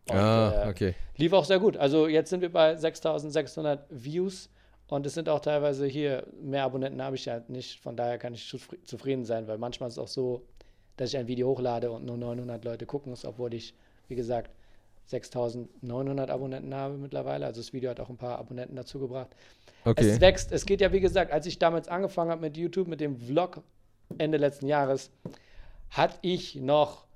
Und, 0.09 0.17
ah, 0.17 0.65
äh, 0.65 0.71
okay. 0.71 0.95
Lief 1.17 1.33
auch 1.35 1.45
sehr 1.45 1.59
gut. 1.59 1.77
Also 1.77 2.09
jetzt 2.09 2.31
sind 2.31 2.41
wir 2.41 2.51
bei 2.53 2.75
6600 2.75 3.85
Views 3.91 4.49
und 4.93 5.07
es 5.07 5.15
sind 5.15 5.31
auch 5.31 5.41
teilweise 5.41 5.87
hier, 5.87 6.27
mehr 6.43 6.65
Abonnenten 6.65 7.01
habe 7.01 7.17
ich 7.17 7.25
ja 7.25 7.41
nicht. 7.49 7.81
Von 7.81 7.97
daher 7.97 8.19
kann 8.19 8.35
ich 8.35 8.43
zufri- 8.43 8.83
zufrieden 8.85 9.25
sein, 9.25 9.47
weil 9.49 9.57
manchmal 9.57 9.89
ist 9.89 9.95
es 9.95 9.99
auch 9.99 10.07
so, 10.09 10.47
dass 10.99 11.09
ich 11.09 11.17
ein 11.17 11.29
Video 11.29 11.49
hochlade 11.49 11.91
und 11.91 12.05
nur 12.05 12.19
900 12.19 12.63
Leute 12.63 12.85
gucken 12.85 13.11
es, 13.15 13.25
obwohl 13.25 13.55
ich, 13.55 13.75
wie 14.09 14.17
gesagt, 14.17 14.55
6900 15.07 16.31
Abonnenten 16.31 16.75
habe 16.75 16.99
mittlerweile. 16.99 17.47
Also 17.47 17.63
das 17.63 17.73
Video 17.73 17.89
hat 17.89 18.01
auch 18.01 18.11
ein 18.11 18.19
paar 18.19 18.39
Abonnenten 18.39 18.77
dazu 18.77 18.99
gebracht. 18.99 19.35
Okay. 19.87 20.11
Es 20.11 20.21
wächst. 20.21 20.53
Es 20.53 20.67
geht 20.67 20.83
ja, 20.83 20.93
wie 20.93 21.01
gesagt, 21.01 21.33
als 21.33 21.47
ich 21.47 21.59
damals 21.59 21.89
angefangen 21.89 22.31
habe 22.31 22.43
mit 22.43 22.59
YouTube, 22.59 22.87
mit 22.87 23.01
dem 23.01 23.17
Vlog 23.17 23.63
Ende 24.19 24.37
letzten 24.37 24.67
Jahres, 24.67 25.11
hatte 25.89 26.19
ich 26.21 26.57
noch 26.57 27.07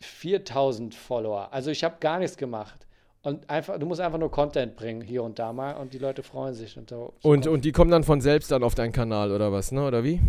4000 0.00 0.94
Follower. 0.94 1.52
Also 1.52 1.70
ich 1.70 1.84
habe 1.84 1.96
gar 2.00 2.18
nichts 2.18 2.38
gemacht. 2.38 2.86
Und 3.22 3.50
einfach, 3.50 3.78
du 3.78 3.84
musst 3.84 4.00
einfach 4.00 4.18
nur 4.18 4.30
Content 4.30 4.76
bringen, 4.76 5.02
hier 5.02 5.22
und 5.22 5.38
da 5.38 5.52
mal, 5.52 5.72
und 5.74 5.92
die 5.92 5.98
Leute 5.98 6.22
freuen 6.22 6.54
sich. 6.54 6.76
Und, 6.78 6.88
so, 6.88 7.12
so 7.22 7.28
Und, 7.28 7.46
und 7.46 7.66
die 7.66 7.72
kommen 7.72 7.90
dann 7.90 8.02
von 8.02 8.22
selbst 8.22 8.50
dann 8.50 8.62
auf 8.62 8.74
deinen 8.74 8.92
Kanal, 8.92 9.30
oder 9.30 9.52
was, 9.52 9.72
ne? 9.72 9.86
Oder 9.86 10.02
wie? 10.04 10.20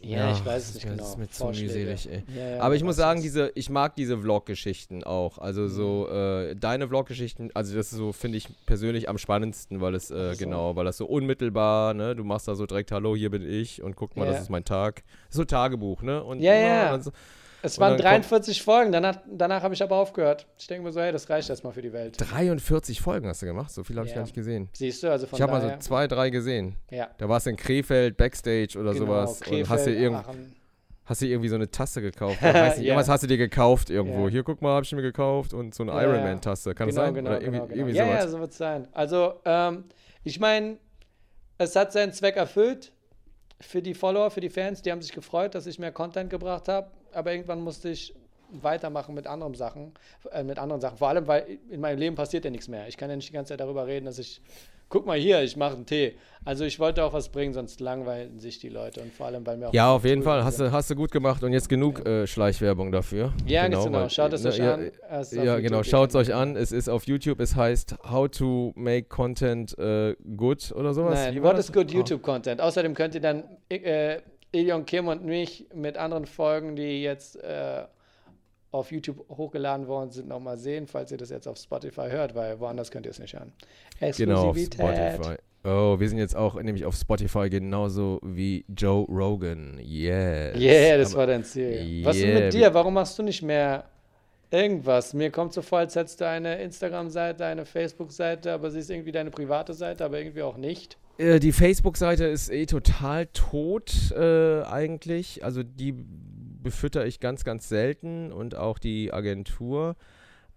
ja, 0.00 0.30
ich 0.32 0.46
weiß 0.46 0.68
es 0.68 0.74
nicht 0.74 0.86
das 0.86 0.92
genau. 0.96 1.08
ist 1.08 1.18
mir 1.18 1.28
zu 1.28 1.44
mühselig, 1.46 2.08
ey. 2.08 2.22
Ja, 2.34 2.48
ja, 2.56 2.62
Aber 2.62 2.76
ich 2.76 2.84
muss 2.84 2.94
das 2.96 3.04
sagen, 3.04 3.20
diese, 3.20 3.50
ich 3.56 3.68
mag 3.68 3.96
diese 3.96 4.16
Vlog-Geschichten 4.16 5.02
auch. 5.04 5.38
Also 5.38 5.66
so 5.68 6.06
Mhm. 6.08 6.16
äh, 6.16 6.54
deine 6.54 6.86
Vlog-Geschichten, 6.88 7.50
also 7.52 7.76
das 7.76 7.90
ist 7.92 7.98
so, 7.98 8.12
finde 8.12 8.38
ich 8.38 8.48
persönlich 8.64 9.08
am 9.08 9.18
spannendsten, 9.18 9.80
weil 9.82 9.94
es, 9.96 10.10
äh, 10.10 10.32
so. 10.34 10.38
genau, 10.38 10.76
weil 10.76 10.84
das 10.86 10.96
so 10.98 11.04
unmittelbar, 11.06 11.92
ne, 11.94 12.14
du 12.16 12.22
machst 12.24 12.46
da 12.48 12.54
so 12.54 12.64
direkt, 12.64 12.92
hallo, 12.92 13.14
hier 13.16 13.28
bin 13.30 13.42
ich 13.42 13.82
und 13.82 13.96
guck 13.96 14.16
mal, 14.16 14.24
Ja. 14.26 14.32
das 14.32 14.42
ist 14.42 14.50
mein 14.50 14.64
Tag. 14.64 15.02
So 15.30 15.44
Tagebuch, 15.44 16.00
ne? 16.02 16.22
Und 16.22 16.40
Ja, 16.40 16.54
ja. 16.54 16.90
dann 16.92 17.02
so- 17.02 17.10
Es 17.72 17.78
waren 17.78 17.90
dann 17.92 17.98
kommt- 17.98 18.30
43 18.30 18.62
Folgen, 18.62 18.92
danach, 18.92 19.18
danach 19.30 19.62
habe 19.62 19.74
ich 19.74 19.82
aber 19.82 19.96
aufgehört. 19.96 20.46
Ich 20.58 20.66
denke 20.66 20.84
mir 20.84 20.92
so, 20.92 21.00
hey, 21.00 21.12
das 21.12 21.28
reicht 21.30 21.48
erstmal 21.50 21.72
für 21.72 21.82
die 21.82 21.92
Welt. 21.92 22.16
43 22.18 23.00
Folgen 23.00 23.28
hast 23.28 23.42
du 23.42 23.46
gemacht, 23.46 23.70
so 23.70 23.84
viel 23.84 23.96
habe 23.96 24.06
ich 24.06 24.12
Ja. 24.12 24.16
gar 24.16 24.22
nicht 24.24 24.34
gesehen. 24.34 24.68
Siehst 24.72 25.02
du, 25.02 25.10
also 25.10 25.26
von 25.26 25.36
Ich 25.36 25.42
habe 25.42 25.52
mal 25.52 25.60
so 25.60 25.70
zwei, 25.78 26.06
drei 26.06 26.30
gesehen. 26.30 26.76
ja, 26.90 27.08
Da 27.18 27.28
warst 27.28 27.46
du 27.46 27.50
in 27.50 27.56
Krefeld, 27.56 28.16
Backstage 28.16 28.78
oder 28.78 28.92
genau, 28.92 29.06
sowas 29.06 29.40
und 29.42 29.68
hast 29.68 29.86
du, 29.86 29.90
Krefeld, 29.90 29.98
irgend, 30.00 30.24
hast 31.04 31.22
du 31.22 31.26
irgendwie 31.26 31.48
so 31.48 31.54
eine 31.54 31.70
Tasse 31.70 32.00
gekauft. 32.02 32.40
Nicht, 32.42 32.54
Ja. 32.54 32.74
Irgendwas 32.76 33.08
hast 33.08 33.22
du 33.22 33.26
dir 33.26 33.38
gekauft 33.38 33.90
irgendwo. 33.90 34.24
Ja. 34.24 34.30
Hier, 34.30 34.42
guck 34.42 34.60
mal, 34.62 34.74
habe 34.74 34.84
ich 34.84 34.92
mir 34.92 35.02
gekauft 35.02 35.54
und 35.54 35.74
so 35.74 35.82
eine 35.84 35.92
ja. 35.92 36.02
Ironman-Tasse. 36.02 36.74
Kann 36.74 36.88
das 36.88 36.94
genau, 36.96 37.06
sein? 37.06 37.14
Genau, 37.14 37.30
oder 37.30 37.40
irgendwie, 37.40 37.58
genau, 37.58 37.66
genau. 37.68 37.78
irgendwie 37.80 37.96
ja, 37.98 38.04
sowas. 38.06 38.24
ja, 38.24 38.28
so 38.28 38.40
wird 38.40 38.50
es 38.50 38.58
sein. 38.58 38.88
Also, 38.92 39.34
ähm, 39.44 39.84
ich 40.24 40.38
meine, 40.40 40.76
es 41.58 41.74
hat 41.76 41.92
seinen 41.92 42.12
Zweck 42.12 42.36
erfüllt 42.36 42.92
für 43.60 43.82
die 43.82 43.94
Follower, 43.94 44.30
für 44.30 44.40
die 44.40 44.50
Fans. 44.50 44.82
Die 44.82 44.92
haben 44.92 45.02
sich 45.02 45.12
gefreut, 45.12 45.54
dass 45.54 45.66
ich 45.66 45.78
mehr 45.80 45.90
Content 45.92 46.30
gebracht 46.30 46.68
habe. 46.68 46.90
Aber 47.18 47.32
irgendwann 47.32 47.60
musste 47.60 47.88
ich 47.88 48.14
weitermachen 48.62 49.14
mit 49.14 49.26
anderen 49.26 49.54
Sachen, 49.54 49.92
äh, 50.32 50.44
mit 50.44 50.58
anderen 50.58 50.80
Sachen. 50.80 50.96
Vor 50.98 51.08
allem, 51.08 51.26
weil 51.26 51.58
in 51.68 51.80
meinem 51.80 51.98
Leben 51.98 52.14
passiert 52.14 52.44
ja 52.44 52.50
nichts 52.50 52.68
mehr. 52.68 52.86
Ich 52.88 52.96
kann 52.96 53.10
ja 53.10 53.16
nicht 53.16 53.28
die 53.28 53.32
ganze 53.32 53.50
Zeit 53.50 53.60
darüber 53.60 53.86
reden, 53.88 54.06
dass 54.06 54.18
ich, 54.20 54.40
guck 54.88 55.04
mal 55.04 55.18
hier, 55.18 55.42
ich 55.42 55.56
mache 55.56 55.74
einen 55.74 55.84
Tee. 55.84 56.14
Also 56.46 56.64
ich 56.64 56.78
wollte 56.78 57.04
auch 57.04 57.12
was 57.12 57.28
bringen, 57.28 57.52
sonst 57.52 57.80
langweilen 57.80 58.38
sich 58.38 58.58
die 58.60 58.68
Leute. 58.70 59.00
Und 59.02 59.12
vor 59.12 59.26
allem, 59.26 59.44
weil 59.46 59.56
mir 59.58 59.68
auch 59.68 59.74
Ja, 59.74 59.90
auf 59.92 60.04
jeden 60.04 60.22
Fall. 60.22 60.44
Hast 60.44 60.60
du, 60.60 60.70
hast 60.72 60.88
du 60.88 60.94
gut 60.94 61.10
gemacht 61.10 61.42
und 61.42 61.52
jetzt 61.52 61.68
genug 61.68 62.06
äh, 62.06 62.26
Schleichwerbung 62.26 62.90
dafür. 62.92 63.34
Ja, 63.46 63.66
genau. 63.66 63.84
genau. 63.84 63.98
weil- 64.02 64.10
Schaut 64.10 64.32
es 64.32 64.44
ne, 64.44 64.48
euch 64.50 64.58
ja, 64.58 64.74
an. 64.74 64.90
Es 65.10 65.32
ist 65.32 65.38
auf 65.40 65.44
Ja, 65.44 65.52
YouTube, 65.56 65.62
genau. 65.70 65.82
Schaut 65.82 66.08
es 66.10 66.14
euch 66.14 66.32
an. 66.34 66.56
Es 66.56 66.72
ist 66.72 66.88
auf 66.88 67.04
YouTube. 67.06 67.40
Es 67.40 67.54
heißt 67.56 67.96
How 68.08 68.30
to 68.30 68.72
Make 68.76 69.08
Content 69.08 69.76
äh, 69.76 70.14
Good 70.36 70.72
oder 70.72 70.94
sowas. 70.94 71.18
Nein, 71.18 71.42
what 71.42 71.58
is 71.58 71.70
good 71.70 71.88
Oh. 71.90 71.96
YouTube-Content. 71.96 72.62
Außerdem 72.62 72.94
könnt 72.94 73.14
ihr 73.14 73.20
dann 73.20 73.44
äh, 73.68 74.20
Ilion 74.52 74.84
Kim 74.86 75.08
und 75.08 75.24
mich 75.24 75.66
mit 75.74 75.96
anderen 75.96 76.26
Folgen, 76.26 76.74
die 76.76 77.02
jetzt 77.02 77.36
äh, 77.42 77.84
auf 78.70 78.92
YouTube 78.92 79.28
hochgeladen 79.30 79.86
worden 79.88 80.10
sind, 80.10 80.28
nochmal 80.28 80.56
sehen, 80.58 80.86
falls 80.86 81.10
ihr 81.10 81.18
das 81.18 81.30
jetzt 81.30 81.46
auf 81.46 81.58
Spotify 81.58 82.08
hört, 82.10 82.34
weil 82.34 82.58
woanders 82.60 82.90
könnt 82.90 83.06
ihr 83.06 83.10
es 83.10 83.18
nicht 83.18 83.34
hören. 83.34 83.52
Genau, 84.16 84.48
auf 84.50 84.56
Exklusivität. 84.56 85.14
Spotify. 85.14 85.36
Oh, 85.64 85.98
wir 85.98 86.08
sind 86.08 86.18
jetzt 86.18 86.36
auch 86.36 86.54
nämlich 86.62 86.84
auf 86.84 86.94
Spotify 86.94 87.50
genauso 87.50 88.20
wie 88.22 88.64
Joe 88.74 89.04
Rogan. 89.06 89.78
Yes. 89.82 90.56
Yeah, 90.56 90.96
das 90.98 91.10
Aber- 91.12 91.20
war 91.20 91.26
dein 91.26 91.44
Ziel. 91.44 92.00
Was 92.04 92.16
ist 92.16 92.22
Yeah, 92.24 92.40
mit 92.40 92.52
dir? 92.52 92.72
Warum 92.74 92.94
machst 92.94 93.18
du 93.18 93.22
nicht 93.22 93.42
mehr 93.42 93.84
irgendwas? 94.50 95.14
Mir 95.14 95.30
kommt 95.30 95.52
so 95.52 95.62
vor, 95.62 95.78
als 95.78 95.96
hättest 95.96 96.20
du 96.20 96.26
eine 96.26 96.60
Instagram-Seite, 96.62 97.44
eine 97.44 97.64
Facebook-Seite, 97.64 98.52
aber 98.52 98.70
sie 98.70 98.80
ist 98.80 98.90
irgendwie 98.90 99.12
deine 99.12 99.30
private 99.30 99.74
Seite, 99.74 100.04
aber 100.04 100.18
irgendwie 100.18 100.42
auch 100.42 100.56
nicht. 100.56 100.98
Äh, 101.18 101.40
Die 101.40 101.52
Facebook-Seite 101.52 102.24
ist 102.24 102.50
eh 102.50 102.66
total 102.66 103.26
tot 103.26 104.12
äh, 104.12 104.62
eigentlich. 104.62 105.44
Also 105.44 105.62
die 105.62 105.94
befütter 106.62 107.06
ich 107.06 107.20
ganz, 107.20 107.44
ganz 107.44 107.68
selten 107.68 108.32
und 108.32 108.56
auch 108.56 108.78
die 108.78 109.12
Agentur. 109.12 109.96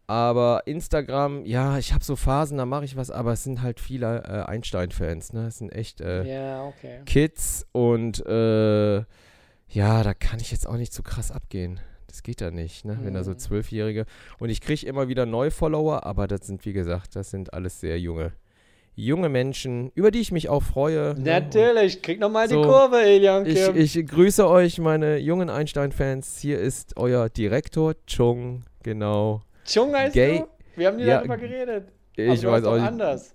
Aber 0.07 0.63
Instagram, 0.65 1.45
ja, 1.45 1.77
ich 1.77 1.93
habe 1.93 2.03
so 2.03 2.17
Phasen, 2.17 2.57
da 2.57 2.65
mache 2.65 2.83
ich 2.83 2.97
was, 2.97 3.11
aber 3.11 3.31
es 3.31 3.45
sind 3.45 3.61
halt 3.61 3.79
viele 3.79 4.23
äh, 4.23 4.49
Einstein-Fans, 4.49 5.31
ne? 5.31 5.47
Es 5.47 5.59
sind 5.59 5.69
echt 5.69 6.01
äh, 6.01 6.23
Ja, 6.23 6.65
okay. 6.65 6.99
Kids 7.05 7.65
und 7.71 8.25
äh, 8.25 8.97
ja, 9.69 10.03
da 10.03 10.13
kann 10.13 10.41
ich 10.41 10.51
jetzt 10.51 10.67
auch 10.67 10.75
nicht 10.75 10.91
zu 10.91 11.01
krass 11.01 11.31
abgehen. 11.31 11.79
Das 12.11 12.23
geht 12.23 12.41
da 12.41 12.51
nicht, 12.51 12.83
ne? 12.83 12.99
Wenn 13.01 13.13
da 13.13 13.23
so 13.23 13.31
Mhm. 13.31 13.37
Zwölfjährige. 13.39 14.05
Und 14.37 14.49
ich 14.49 14.59
kriege 14.59 14.85
immer 14.85 15.07
wieder 15.07 15.25
neue 15.25 15.49
Follower, 15.49 16.05
aber 16.05 16.27
das 16.27 16.45
sind, 16.45 16.65
wie 16.65 16.73
gesagt, 16.73 17.15
das 17.15 17.29
sind 17.31 17.53
alles 17.53 17.79
sehr 17.79 17.97
junge, 18.01 18.33
junge 18.95 19.29
Menschen, 19.29 19.91
über 19.95 20.11
die 20.11 20.19
ich 20.19 20.33
mich 20.33 20.49
auch 20.49 20.61
freue. 20.61 21.15
ne? 21.17 21.21
Natürlich, 21.39 22.01
krieg 22.01 22.19
nochmal 22.19 22.49
So, 22.49 22.61
die 22.61 22.67
Kurve, 22.67 23.01
Elian 23.01 23.45
Ich, 23.45 23.55
Kim. 23.65 23.77
ich 23.77 24.05
grüße 24.07 24.45
euch, 24.45 24.77
meine 24.79 25.19
jungen 25.19 25.49
Einstein-Fans. 25.49 26.37
Hier 26.39 26.59
ist 26.59 26.97
euer 26.97 27.29
Direktor 27.29 27.93
Chung, 28.07 28.63
genau. 28.83 29.41
Chung 29.65 29.95
heißt 29.95 30.13
Gay- 30.13 30.39
du? 30.39 30.47
Wir 30.75 30.87
haben 30.87 30.97
nie 30.97 31.05
Ja, 31.05 31.19
darüber 31.19 31.37
geredet. 31.37 31.87
Ich 32.17 32.43
weiß 32.45 32.65
auch 32.65 32.75
nicht. 32.75 32.83
anders. 32.83 33.33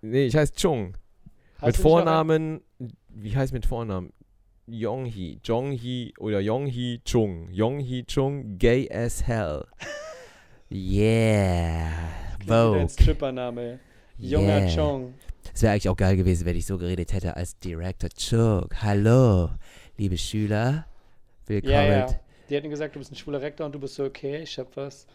Nee, 0.00 0.26
ich 0.26 0.36
heiße 0.36 0.54
Chung. 0.54 0.94
Hast 1.58 1.66
mit 1.66 1.76
Vornamen, 1.76 2.60
wie 3.08 3.36
heißt 3.36 3.52
mit 3.52 3.66
Vornamen? 3.66 4.12
Yonghee, 4.66 5.38
Jonghee 5.42 6.12
oder 6.18 6.40
Yonghee 6.40 7.00
Chung. 7.04 7.48
Yonghee 7.50 8.04
Chung, 8.04 8.58
gay 8.58 8.88
as 8.90 9.26
hell. 9.26 9.64
Yeah. 10.74 11.90
ein 12.48 12.88
Strippername. 12.88 13.78
Junger 14.18 14.60
Yeah. 14.60 14.74
Chong. 14.74 15.14
Es 15.52 15.60
wäre 15.60 15.72
eigentlich 15.72 15.88
auch 15.90 15.96
geil 15.96 16.16
gewesen, 16.16 16.46
wenn 16.46 16.56
ich 16.56 16.64
so 16.64 16.78
geredet 16.78 17.12
hätte 17.12 17.36
als 17.36 17.58
Director 17.58 18.08
Chuck. 18.08 18.74
Hallo, 18.82 19.50
liebe 19.98 20.16
Schüler. 20.16 20.86
Willkommen. 21.46 21.74
Ja, 21.74 21.84
ja. 21.84 22.06
Die 22.48 22.54
hätten 22.54 22.70
gesagt, 22.70 22.94
du 22.94 23.00
bist 23.00 23.12
ein 23.12 23.16
schwuler 23.16 23.42
Rektor 23.42 23.66
und 23.66 23.74
du 23.74 23.80
bist 23.80 23.96
so, 23.96 24.04
okay, 24.04 24.38
ich 24.38 24.58
hab 24.58 24.74
was. 24.78 25.06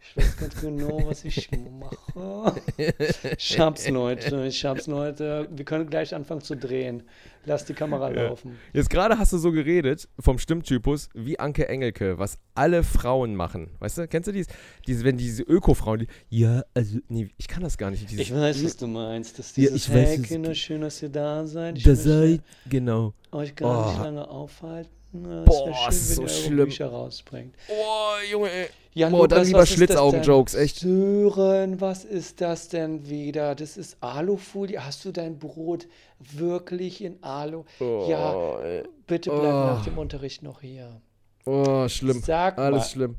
Ich 0.00 0.16
weiß 0.16 0.36
ganz 0.36 0.60
genau, 0.60 1.06
was 1.06 1.24
ich 1.24 1.50
mache. 1.52 2.60
Ich 3.38 3.58
hab's, 3.58 3.88
Leute. 3.88 4.46
Ich 4.46 4.64
hab's, 4.64 4.86
Leute. 4.86 5.48
Wir 5.50 5.64
können 5.64 5.88
gleich 5.88 6.14
anfangen 6.14 6.40
zu 6.40 6.56
drehen. 6.56 7.02
Lass 7.44 7.64
die 7.64 7.74
Kamera 7.74 8.12
Ja. 8.12 8.28
laufen. 8.28 8.56
Jetzt 8.72 8.88
gerade 8.88 9.18
hast 9.18 9.32
du 9.32 9.38
so 9.38 9.50
geredet 9.52 10.08
vom 10.20 10.38
Stimmtypus 10.38 11.08
wie 11.14 11.38
Anke 11.40 11.68
Engelke, 11.68 12.18
was 12.18 12.38
alle 12.54 12.84
Frauen 12.84 13.34
machen. 13.34 13.70
Weißt 13.80 13.98
du, 13.98 14.06
kennst 14.06 14.28
du 14.28 14.32
dies? 14.32 14.46
Diese, 14.86 15.04
wenn 15.04 15.16
diese 15.16 15.42
Öko-Frauen, 15.42 16.00
die, 16.00 16.06
ja, 16.30 16.62
also, 16.74 16.98
nee, 17.08 17.28
ich 17.38 17.48
kann 17.48 17.62
das 17.62 17.76
gar 17.78 17.90
nicht. 17.90 18.08
Dieses, 18.10 18.26
Ich 18.26 18.34
weiß, 18.34 18.64
was 18.64 18.76
du 18.76 18.86
meinst. 18.86 19.38
Dass 19.38 19.56
Ja, 19.56 19.62
dieses, 19.70 19.88
ich 19.88 19.92
weiß, 19.94 20.08
hey, 20.08 20.22
Kinder, 20.22 20.54
schön, 20.54 20.82
dass 20.82 21.02
ihr 21.02 21.08
da 21.08 21.44
seid. 21.46 21.78
Ich 21.78 21.84
da 21.84 21.94
seid, 21.96 22.42
genau. 22.68 23.12
euch 23.32 23.54
gar 23.56 23.88
nicht 23.88 23.98
Oh. 24.00 24.04
lange 24.04 24.28
aufhalten. 24.28 24.90
Boah, 25.12 25.70
schön, 25.72 25.88
ist 25.90 26.14
so 26.16 26.26
schlimm. 26.28 26.64
Bücher 26.66 26.86
rausbringt. 26.88 27.54
Oh, 27.68 28.12
Junge, 28.30 28.50
ey. 28.50 28.66
Ja, 28.94 29.08
Boah, 29.08 29.26
dann 29.28 29.44
lieber 29.46 29.64
Schlitzaugen-Jokes, 29.66 30.54
echt. 30.54 30.80
Sören, 30.80 31.80
was 31.80 32.04
ist 32.04 32.40
das 32.40 32.68
denn 32.68 33.08
wieder? 33.08 33.54
Das 33.54 33.76
ist 33.76 33.96
Alufolie. 34.02 34.84
Hast 34.84 35.04
du 35.04 35.12
dein 35.12 35.38
Brot 35.38 35.86
wirklich 36.18 37.02
in 37.02 37.22
Alu? 37.22 37.64
ja, 37.80 38.34
Oh, 38.34 38.58
ey. 38.62 38.82
bitte 39.06 39.30
bleib 39.30 39.42
Oh. 39.42 39.66
nach 39.66 39.84
dem 39.84 39.98
Unterricht 39.98 40.42
noch 40.42 40.60
hier. 40.60 41.00
oh 41.46 41.88
schlimm. 41.88 42.22
Sag 42.24 42.58
Alles 42.58 42.78
mal, 42.82 42.88
schlimm. 42.88 43.16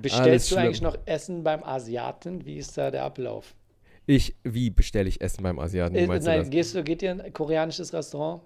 bestellst 0.00 0.22
alles 0.28 0.42
du 0.48 0.54
schlimm. 0.54 0.64
eigentlich 0.64 0.82
noch 0.82 0.96
Essen 1.06 1.42
beim 1.44 1.62
Asiaten? 1.64 2.44
Wie 2.46 2.56
ist 2.56 2.76
da 2.78 2.90
der 2.90 3.04
Ablauf? 3.04 3.54
Ich, 4.06 4.34
wie 4.42 4.68
bestelle 4.70 5.08
ich 5.08 5.20
Essen 5.20 5.42
beim 5.42 5.58
Asiaten? 5.58 5.94
Wie 5.94 6.00
Äh, 6.00 6.06
meinst 6.06 6.26
nein, 6.26 6.38
du 6.38 6.42
das? 6.44 6.50
gehst 6.50 6.74
du, 6.74 6.82
geht 6.82 7.02
ihr 7.02 7.12
in 7.12 7.20
ein 7.20 7.32
koreanisches 7.32 7.92
Restaurant? 7.94 8.42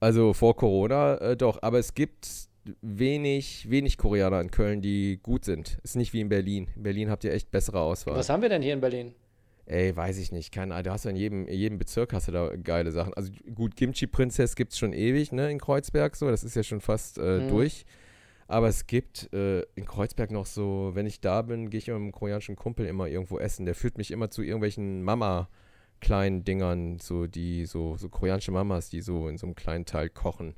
Also 0.00 0.32
vor 0.34 0.56
Corona 0.56 1.16
äh, 1.18 1.36
doch, 1.36 1.58
aber 1.62 1.78
es 1.78 1.94
gibt 1.94 2.28
wenig, 2.82 3.70
wenig 3.70 3.96
Koreaner 3.96 4.40
in 4.40 4.50
Köln, 4.50 4.82
die 4.82 5.18
gut 5.22 5.44
sind. 5.44 5.78
Ist 5.82 5.96
nicht 5.96 6.12
wie 6.12 6.20
in 6.20 6.28
Berlin. 6.28 6.68
In 6.76 6.82
Berlin 6.82 7.10
habt 7.10 7.24
ihr 7.24 7.32
echt 7.32 7.50
bessere 7.50 7.80
Auswahl. 7.80 8.16
Was 8.16 8.28
haben 8.28 8.42
wir 8.42 8.48
denn 8.48 8.62
hier 8.62 8.74
in 8.74 8.80
Berlin? 8.80 9.14
Ey, 9.66 9.96
weiß 9.96 10.18
ich 10.18 10.30
nicht. 10.32 10.52
Keine 10.52 10.74
Ahnung. 10.74 10.84
Du 10.84 10.90
hast 10.92 11.04
ja 11.04 11.10
in 11.10 11.16
jedem, 11.16 11.46
in 11.46 11.58
jedem 11.58 11.78
Bezirk 11.78 12.12
hast 12.12 12.28
du 12.28 12.32
da 12.32 12.54
geile 12.56 12.92
Sachen. 12.92 13.14
Also 13.14 13.32
gut, 13.54 13.76
Kimchi 13.76 14.06
Prinzess 14.06 14.54
gibt 14.54 14.72
es 14.72 14.78
schon 14.78 14.92
ewig, 14.92 15.32
ne, 15.32 15.50
in 15.50 15.58
Kreuzberg 15.58 16.14
so. 16.16 16.30
Das 16.30 16.44
ist 16.44 16.54
ja 16.56 16.62
schon 16.62 16.80
fast 16.80 17.18
äh, 17.18 17.40
Mhm. 17.40 17.48
durch. 17.48 17.84
Aber 18.48 18.68
es 18.68 18.86
gibt 18.86 19.32
äh, 19.32 19.62
in 19.74 19.84
Kreuzberg 19.86 20.30
noch 20.30 20.46
so, 20.46 20.92
wenn 20.94 21.04
ich 21.06 21.20
da 21.20 21.42
bin, 21.42 21.68
gehe 21.68 21.78
ich 21.78 21.88
mit 21.88 21.96
einem 21.96 22.12
koreanischen 22.12 22.54
Kumpel 22.54 22.86
immer 22.86 23.08
irgendwo 23.08 23.38
essen. 23.40 23.66
Der 23.66 23.74
führt 23.74 23.98
mich 23.98 24.12
immer 24.12 24.30
zu 24.30 24.42
irgendwelchen 24.42 25.02
Mama 25.02 25.48
kleinen 26.00 26.44
Dingern, 26.44 26.98
so 26.98 27.26
die, 27.26 27.66
so, 27.66 27.96
so 27.96 28.08
koreanische 28.08 28.52
Mamas, 28.52 28.90
die 28.90 29.00
so 29.00 29.28
in 29.28 29.38
so 29.38 29.46
einem 29.46 29.54
kleinen 29.54 29.84
Teil 29.84 30.08
kochen. 30.08 30.54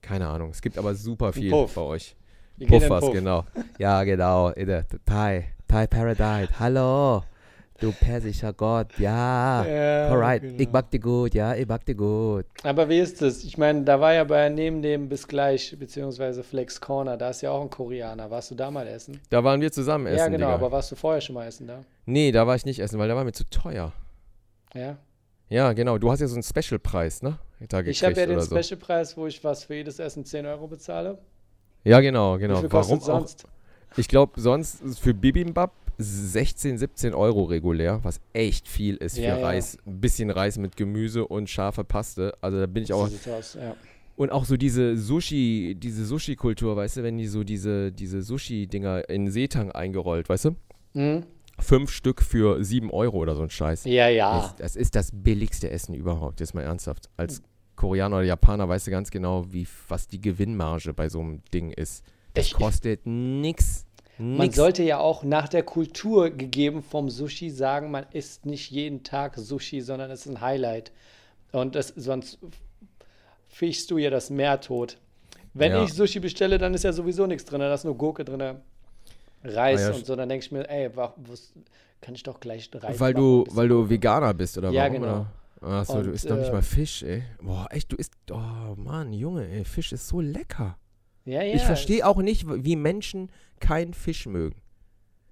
Keine 0.00 0.28
Ahnung. 0.28 0.50
Es 0.50 0.62
gibt 0.62 0.78
aber 0.78 0.94
super 0.94 1.32
viel 1.32 1.50
bei 1.50 1.80
euch. 1.80 2.16
Den 2.56 2.68
Puffers, 2.68 3.04
Puff. 3.04 3.12
genau. 3.12 3.44
Ja, 3.78 4.02
genau. 4.04 4.52
Thai. 5.04 5.52
Thai 5.68 5.86
Paradise. 5.86 6.48
Hallo. 6.58 7.22
Du 7.80 7.92
persischer 7.92 8.52
Gott. 8.52 8.98
Ja. 8.98 9.64
Ja, 9.64 10.08
Alright. 10.08 10.42
genau. 10.42 10.60
Ich 10.60 10.72
mag 10.72 10.90
dir 10.90 10.98
gut. 10.98 11.34
Ja, 11.34 11.54
ich 11.54 11.68
mag 11.68 11.84
dir 11.86 11.94
gut. 11.94 12.46
Aber 12.64 12.88
wie 12.88 12.98
ist 12.98 13.22
das? 13.22 13.44
Ich 13.44 13.56
meine, 13.56 13.84
da 13.84 14.00
war 14.00 14.12
ja 14.14 14.24
bei 14.24 14.48
neben 14.48 14.82
dem 14.82 15.08
bis 15.08 15.28
gleich, 15.28 15.76
beziehungsweise 15.78 16.42
Flex 16.42 16.80
Corner, 16.80 17.16
da 17.16 17.30
ist 17.30 17.42
ja 17.42 17.52
auch 17.52 17.62
ein 17.62 17.70
Koreaner. 17.70 18.28
Warst 18.32 18.50
du 18.50 18.56
da 18.56 18.72
mal 18.72 18.88
essen? 18.88 19.20
Da 19.30 19.44
waren 19.44 19.60
wir 19.60 19.70
zusammen 19.70 20.06
essen. 20.06 20.18
ja, 20.18 20.26
genau, 20.26 20.46
Digga. 20.46 20.54
aber 20.54 20.72
warst 20.72 20.90
du 20.90 20.96
vorher 20.96 21.20
schon 21.20 21.34
mal 21.36 21.46
essen 21.46 21.68
da? 21.68 21.84
Nee, 22.06 22.32
da 22.32 22.48
war 22.48 22.56
ich 22.56 22.64
nicht 22.64 22.80
essen, 22.80 22.98
weil 22.98 23.06
da 23.08 23.14
war 23.14 23.22
mir 23.22 23.32
zu 23.32 23.48
teuer. 23.48 23.92
Ja. 24.74 24.98
Ja, 25.50 25.72
genau. 25.72 25.98
Du 25.98 26.10
hast 26.10 26.20
ja 26.20 26.26
so 26.26 26.34
einen 26.34 26.42
Special-Preis, 26.42 27.22
ne? 27.22 27.38
Da 27.68 27.80
Ich 27.80 28.04
habe 28.04 28.14
ja 28.20 28.26
den 28.26 28.38
so. 28.40 28.46
Specialpreis, 28.54 29.16
wo 29.16 29.26
ich 29.26 29.42
was 29.42 29.64
für 29.64 29.74
jedes 29.74 29.98
Essen 29.98 30.24
10 30.24 30.46
Euro 30.46 30.66
bezahle. 30.68 31.18
Ja, 31.84 32.00
genau, 32.00 32.38
genau. 32.38 32.56
Wie 32.56 32.60
viel 32.62 32.72
Warum 32.72 32.98
kostet 32.98 33.14
auch? 33.14 33.20
sonst? 33.20 33.44
Ich 33.96 34.08
glaube, 34.08 34.38
sonst 34.40 34.82
ist 34.82 35.00
für 35.00 35.14
Bibimbap 35.14 35.72
16, 35.96 36.78
17 36.78 37.14
Euro 37.14 37.44
regulär, 37.44 38.00
was 38.04 38.20
echt 38.32 38.68
viel 38.68 38.96
ist 38.96 39.16
für 39.16 39.22
Ja, 39.22 39.38
ja. 39.38 39.44
Reis. 39.46 39.78
Ein 39.86 40.00
bisschen 40.00 40.30
Reis 40.30 40.58
mit 40.58 40.76
Gemüse 40.76 41.26
und 41.26 41.48
scharfe 41.48 41.82
Paste. 41.82 42.34
Also 42.40 42.60
da 42.60 42.66
bin 42.66 42.82
ich 42.82 42.88
So 42.90 42.96
auch. 42.96 43.08
sieht's 43.08 43.26
aus, 43.28 43.54
ja. 43.54 43.74
Und 44.16 44.30
auch 44.30 44.44
so 44.44 44.56
diese 44.56 44.96
Sushi, 44.96 45.76
diese 45.78 46.04
Sushi-Kultur, 46.04 46.76
weißt 46.76 46.98
du, 46.98 47.02
wenn 47.04 47.16
die 47.18 47.26
so 47.28 47.42
diese, 47.44 47.90
diese 47.92 48.20
Sushi-Dinger 48.22 49.08
in 49.08 49.30
Seetang 49.30 49.70
eingerollt, 49.72 50.28
weißt 50.28 50.46
du? 50.46 50.56
Mhm. 50.94 51.24
Fünf 51.60 51.90
Stück 51.90 52.22
für 52.22 52.62
7 52.64 52.90
Euro 52.90 53.18
oder 53.18 53.34
so 53.34 53.42
ein 53.42 53.50
Scheiß. 53.50 53.84
Ja, 53.84 54.08
ja. 54.08 54.40
Das, 54.40 54.56
das 54.56 54.76
ist 54.76 54.94
das 54.94 55.10
billigste 55.12 55.70
Essen 55.70 55.94
überhaupt, 55.94 56.40
jetzt 56.40 56.54
mal 56.54 56.62
ernsthaft. 56.62 57.08
Als 57.16 57.42
Koreaner 57.76 58.16
oder 58.16 58.24
Japaner 58.24 58.68
weißt 58.68 58.86
du 58.86 58.90
ganz 58.90 59.10
genau, 59.10 59.44
wie, 59.52 59.66
was 59.88 60.06
die 60.08 60.20
Gewinnmarge 60.20 60.92
bei 60.94 61.08
so 61.08 61.20
einem 61.20 61.42
Ding 61.52 61.70
ist. 61.70 62.04
Das 62.34 62.46
Ich- 62.46 62.54
kostet 62.54 63.00
nix. 63.06 63.84
Man 64.20 64.50
sollte 64.50 64.82
ja 64.82 64.98
auch 64.98 65.22
nach 65.22 65.48
der 65.48 65.62
Kultur 65.62 66.30
gegeben 66.30 66.82
vom 66.82 67.08
Sushi 67.08 67.50
sagen, 67.50 67.92
man 67.92 68.04
isst 68.12 68.46
nicht 68.46 68.68
jeden 68.72 69.04
Tag 69.04 69.36
Sushi, 69.36 69.80
sondern 69.80 70.10
es 70.10 70.26
ist 70.26 70.32
ein 70.32 70.40
Highlight. 70.40 70.90
Und 71.52 71.76
das, 71.76 71.92
sonst 71.94 72.38
fischst 73.48 73.90
du 73.92 73.98
ja 73.98 74.10
das 74.10 74.28
Meer 74.30 74.60
tot. 74.60 74.98
Wenn 75.54 75.70
Ja. 75.72 75.84
ich 75.84 75.92
Sushi 75.92 76.18
bestelle, 76.18 76.58
dann 76.58 76.74
ist 76.74 76.82
ja 76.84 76.92
sowieso 76.92 77.26
nichts 77.26 77.44
drin, 77.44 77.60
da 77.60 77.72
ist 77.72 77.84
nur 77.84 77.96
Gurke 77.96 78.24
drin, 78.24 78.56
Reis 79.48 79.80
Ah 79.82 79.90
ja, 79.90 79.94
und 79.96 80.06
so. 80.06 80.16
Dann 80.16 80.28
denke 80.28 80.44
ich 80.46 80.52
mir, 80.52 80.68
ey, 80.68 80.94
wa- 80.96 81.14
was, 81.16 81.52
kann 82.00 82.14
ich 82.14 82.22
doch 82.22 82.40
gleich 82.40 82.70
Reis 82.74 83.00
weil 83.00 83.14
du, 83.14 83.44
weil 83.50 83.68
du. 83.68 83.88
Veganer 83.88 84.34
bist, 84.34 84.56
oder 84.58 84.70
Ja, 84.70 84.84
warum? 84.84 85.00
genau. 85.00 85.26
Oder? 85.60 85.68
Achso, 85.70 86.02
du 86.02 86.08
Und, 86.10 86.14
isst 86.14 86.28
noch 86.28 86.36
nicht 86.36 86.48
äh, 86.50 86.52
mal 86.52 86.62
Fisch, 86.62 87.02
ey. 87.02 87.24
Boah, 87.42 87.66
echt, 87.70 87.90
du 87.90 87.96
isst. 87.96 88.12
Oh 88.30 88.74
Mann, 88.76 89.12
Junge, 89.12 89.48
ey, 89.48 89.64
Fisch 89.64 89.92
ist 89.92 90.06
so 90.06 90.20
lecker. 90.20 90.78
Ja, 91.24 91.42
ja, 91.42 91.54
ich 91.54 91.62
verstehe 91.62 92.06
auch 92.06 92.18
nicht, 92.18 92.46
wie 92.48 92.76
Menschen 92.76 93.30
keinen 93.60 93.92
Fisch 93.92 94.26
mögen. 94.26 94.62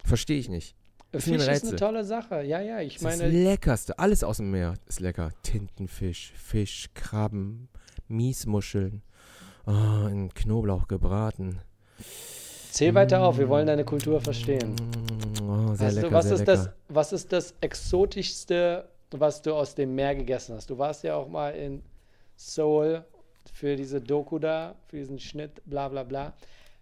Verstehe 0.05 0.39
ich 0.39 0.49
nicht. 0.49 0.75
Fisch 1.15 1.47
ist 1.47 1.65
eine 1.65 1.77
tolle 1.77 2.05
Sache. 2.05 2.43
Ja, 2.43 2.61
ja, 2.61 2.81
ich 2.81 2.95
Das 2.99 3.03
ist 3.03 3.21
das 3.21 3.29
meine, 3.31 3.45
Leckerste. 3.45 3.99
Alles 3.99 4.23
aus 4.25 4.37
dem 4.39 4.51
Meer 4.51 4.75
ist 4.87 5.01
lecker. 5.01 5.31
Tintenfisch, 5.43 6.33
Fisch, 6.37 6.89
Krabben, 6.95 7.69
Miesmuscheln. 8.09 9.03
Oh, 9.67 10.07
in 10.09 10.33
Knoblauch 10.35 10.87
gebraten. 10.89 11.61
Zähl 12.77 12.95
weiter 12.95 13.23
auf, 13.23 13.39
wir 13.39 13.49
wollen 13.49 13.67
deine 13.67 13.85
Kultur 13.85 14.21
verstehen. 14.21 14.75
Mm, 15.41 15.49
Oh, 15.49 15.75
sehr 15.75 15.93
lecker, 15.93 16.09
du, 16.09 16.15
was, 16.15 16.25
sehr 16.27 16.35
ist 16.35 16.41
lecker. 16.41 16.53
das, 16.53 16.71
was 16.89 17.13
ist 17.13 17.33
das 17.33 17.55
Exotischste, 17.61 18.89
was 19.13 19.41
du 19.41 19.55
aus 19.55 19.75
dem 19.75 19.95
Meer 19.95 20.15
gegessen 20.15 20.57
hast? 20.57 20.69
Du 20.69 20.77
warst 20.77 21.05
ja 21.05 21.15
auch 21.15 21.29
mal 21.29 21.51
in 21.55 21.83
Seoul 22.37 23.03
für 23.53 23.77
diese 23.77 24.01
Doku 24.01 24.39
da, 24.39 24.75
für 24.89 24.97
diesen 24.97 25.19
Schnitt, 25.19 25.63
bla 25.65 25.89
bla 25.89 26.03
bla. 26.03 26.35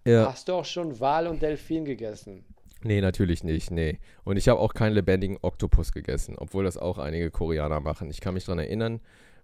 Ja. 0.05 0.33
Hast 0.33 0.49
du 0.49 0.55
auch 0.55 0.65
schon 0.65 0.99
Wal 0.99 1.29
und 1.29 1.43
Delfin 1.43 1.85
gegessen? 1.85 2.45
Nee, 2.83 3.01
natürlich 3.01 3.45
nicht, 3.45 3.71
nee. 3.71 3.99
Und 4.25 4.37
ich 4.37 4.49
habe 4.49 4.61
auch 4.61 4.75
keinen 4.75 4.95
lebendigen 4.95 5.39
Oktopus 5.43 5.93
gegessen, 5.93 6.35
obwohl 6.37 6.65
das 6.65 6.77
auch 6.77 6.99
einige 6.99 7.31
Koreaner 7.31 7.81
machen. 7.81 8.11
Ich 8.11 8.21
kann 8.21 8.35
mich 8.35 8.45
daran 8.45 8.59
erinnern, 8.59 9.01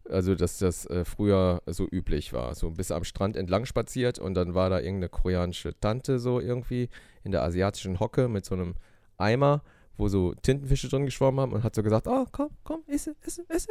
also 0.09 0.35
dass 0.35 0.59
das 0.59 0.87
äh, 0.87 1.05
früher 1.05 1.63
so 1.67 1.87
üblich 1.91 2.33
war. 2.33 2.55
So 2.55 2.71
bis 2.71 2.91
am 2.91 3.05
Strand 3.05 3.37
entlang 3.37 3.65
spaziert 3.67 4.19
und 4.19 4.35
dann 4.35 4.55
war 4.55 4.71
da 4.71 4.79
irgendeine 4.79 5.09
koreanische 5.09 5.79
Tante 5.79 6.19
so 6.19 6.41
irgendwie 6.41 6.89
in 7.25 7.33
der 7.33 7.43
asiatischen 7.43 8.01
Hocke 8.01 8.29
mit 8.29 8.45
so 8.45 8.55
einem 8.55 8.75
Eimer, 9.19 9.63
wo 9.97 10.09
so 10.09 10.33
Tintenfische 10.35 10.89
drin 10.89 11.05
geschwommen 11.05 11.41
haben 11.41 11.53
und 11.53 11.63
hat 11.63 11.75
so 11.75 11.83
gesagt, 11.83 12.09
oh, 12.09 12.25
komm, 12.33 12.49
komm, 12.65 12.83
isse, 12.87 13.15
isse, 13.27 13.43
isse, 13.49 13.69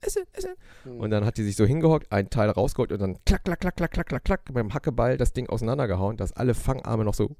isse, 0.00 0.24
isse. 0.36 0.54
Hm. 0.84 1.00
Und 1.00 1.10
dann 1.10 1.24
hat 1.24 1.36
die 1.36 1.42
sich 1.42 1.56
so 1.56 1.64
hingehockt, 1.64 2.10
einen 2.12 2.30
Teil 2.30 2.50
rausgeholt 2.50 2.92
und 2.92 3.00
dann 3.00 3.18
klack, 3.26 3.44
klack, 3.44 3.60
klack, 3.60 3.76
klack, 3.76 3.90
klack, 3.90 4.06
klack, 4.06 4.24
klack, 4.24 4.46
dem 4.46 4.72
Hackeball 4.72 5.16
das 5.16 5.32
Ding 5.32 5.48
auseinandergehauen, 5.48 6.16
dass 6.16 6.32
alle 6.32 6.54
Fangarme 6.54 7.04
noch 7.04 7.14
so 7.14 7.34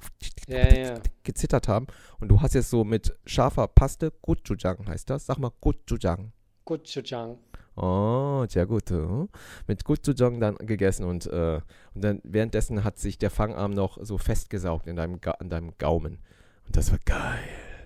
Ja, 0.49 0.75
ja. 0.75 0.95
gezittert 1.23 1.69
haben. 1.69 1.87
Und 2.19 2.29
du 2.29 2.41
hast 2.41 2.55
jetzt 2.55 2.71
so 2.71 2.83
mit 2.83 3.17
scharfer 3.25 3.69
Paste, 3.69 4.13
Gochujang 4.23 4.87
heißt 4.89 5.09
das. 5.09 5.27
Sag 5.27 5.39
mal 5.39 5.53
Gochujang. 5.61 6.33
Gochujang. 6.65 7.39
Oh, 7.77 8.45
sehr 8.49 8.67
gut. 8.67 8.91
äh. 8.91 9.27
Mit 9.67 9.85
Gochujang 9.85 10.41
dann 10.41 10.57
gegessen 10.57 11.05
und, 11.05 11.27
äh, 11.27 11.61
und 11.95 12.05
dann 12.05 12.21
währenddessen 12.25 12.85
hat 12.85 12.99
sich 12.99 13.19
der 13.19 13.31
Fangarm 13.31 13.73
noch 13.73 13.99
so 14.03 14.19
festgesaugt 14.19 14.87
in 14.87 14.97
deinem, 14.97 15.21
Ga 15.21 15.33
an 15.33 15.49
deinem 15.49 15.73
Gaumen. 15.79 16.19
Und 16.67 16.77
das 16.77 16.91
war 16.91 16.99
geil. 17.05 17.39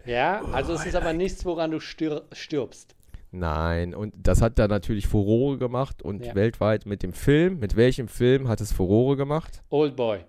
Ja, 0.04 0.42
also 0.52 0.72
es 0.74 0.86
ist 0.86 0.94
aber 0.96 1.12
nichts, 1.12 1.44
woran 1.44 1.70
du 1.70 1.80
stir 1.80 2.22
stirbst. 2.32 2.94
Nein, 3.32 3.94
und 3.94 4.14
das 4.16 4.40
hat 4.40 4.58
da 4.58 4.66
natürlich 4.68 5.08
Furore 5.08 5.58
gemacht 5.58 6.00
und 6.00 6.24
Ja. 6.24 6.34
weltweit 6.34 6.86
mit 6.86 7.02
dem 7.02 7.12
Film. 7.12 7.58
Mit 7.58 7.76
welchem 7.76 8.08
Film 8.08 8.48
hat 8.48 8.60
es 8.60 8.72
Furore 8.72 9.16
gemacht? 9.16 9.62
Old 9.68 9.96
Boy. 9.96 10.20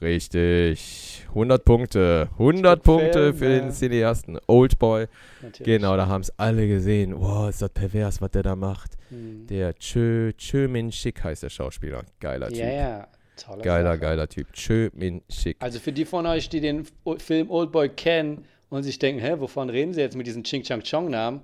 Richtig. 0.00 1.24
100 1.28 1.64
Punkte. 1.64 2.28
100 2.32 2.82
Punkte 2.82 3.12
Film, 3.12 3.36
für 3.36 3.48
den 3.48 3.64
ja. 3.66 3.70
Cineasten. 3.70 4.38
Oldboy. 4.46 5.06
Natürlich. 5.42 5.64
Genau, 5.64 5.96
da 5.96 6.06
haben 6.06 6.20
es 6.20 6.38
alle 6.38 6.68
gesehen. 6.68 7.18
Wow, 7.18 7.48
ist 7.48 7.62
das 7.62 7.70
pervers, 7.70 8.20
was 8.20 8.30
der 8.30 8.42
da 8.42 8.56
macht. 8.56 8.96
Hm. 9.08 9.46
Der 9.46 9.74
Chö, 9.74 10.32
Chö 10.36 10.68
Min 10.68 10.92
Shik 10.92 11.24
heißt 11.24 11.42
der 11.42 11.50
Schauspieler. 11.50 12.04
Geiler 12.20 12.48
Typ. 12.48 12.58
Ja, 12.58 12.70
ja. 12.70 13.08
Tolle 13.36 13.62
Geiler, 13.62 13.90
Sache. 13.92 14.00
geiler 14.00 14.28
Typ. 14.28 14.52
Chö 14.52 14.90
Min 14.94 15.22
Shik. 15.30 15.56
Also 15.60 15.78
für 15.78 15.92
die 15.92 16.04
von 16.04 16.26
euch, 16.26 16.48
die 16.48 16.60
den 16.60 16.86
Film 17.18 17.50
Old 17.50 17.72
Boy 17.72 17.88
kennen 17.88 18.44
und 18.68 18.82
sich 18.82 18.98
denken, 18.98 19.20
hä, 19.20 19.34
wovon 19.38 19.70
reden 19.70 19.94
sie 19.94 20.00
jetzt 20.00 20.16
mit 20.16 20.26
diesem 20.26 20.42
Ching 20.44 20.62
Chang 20.62 20.82
Chong 20.82 21.10
Namen? 21.10 21.40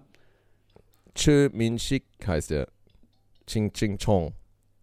Chö 1.15 1.49
Min 1.53 1.79
Shik 1.79 2.05
heißt 2.27 2.51
der. 2.51 2.69
Ching 3.47 3.73
Ching 3.73 3.99
Chong. 3.99 4.35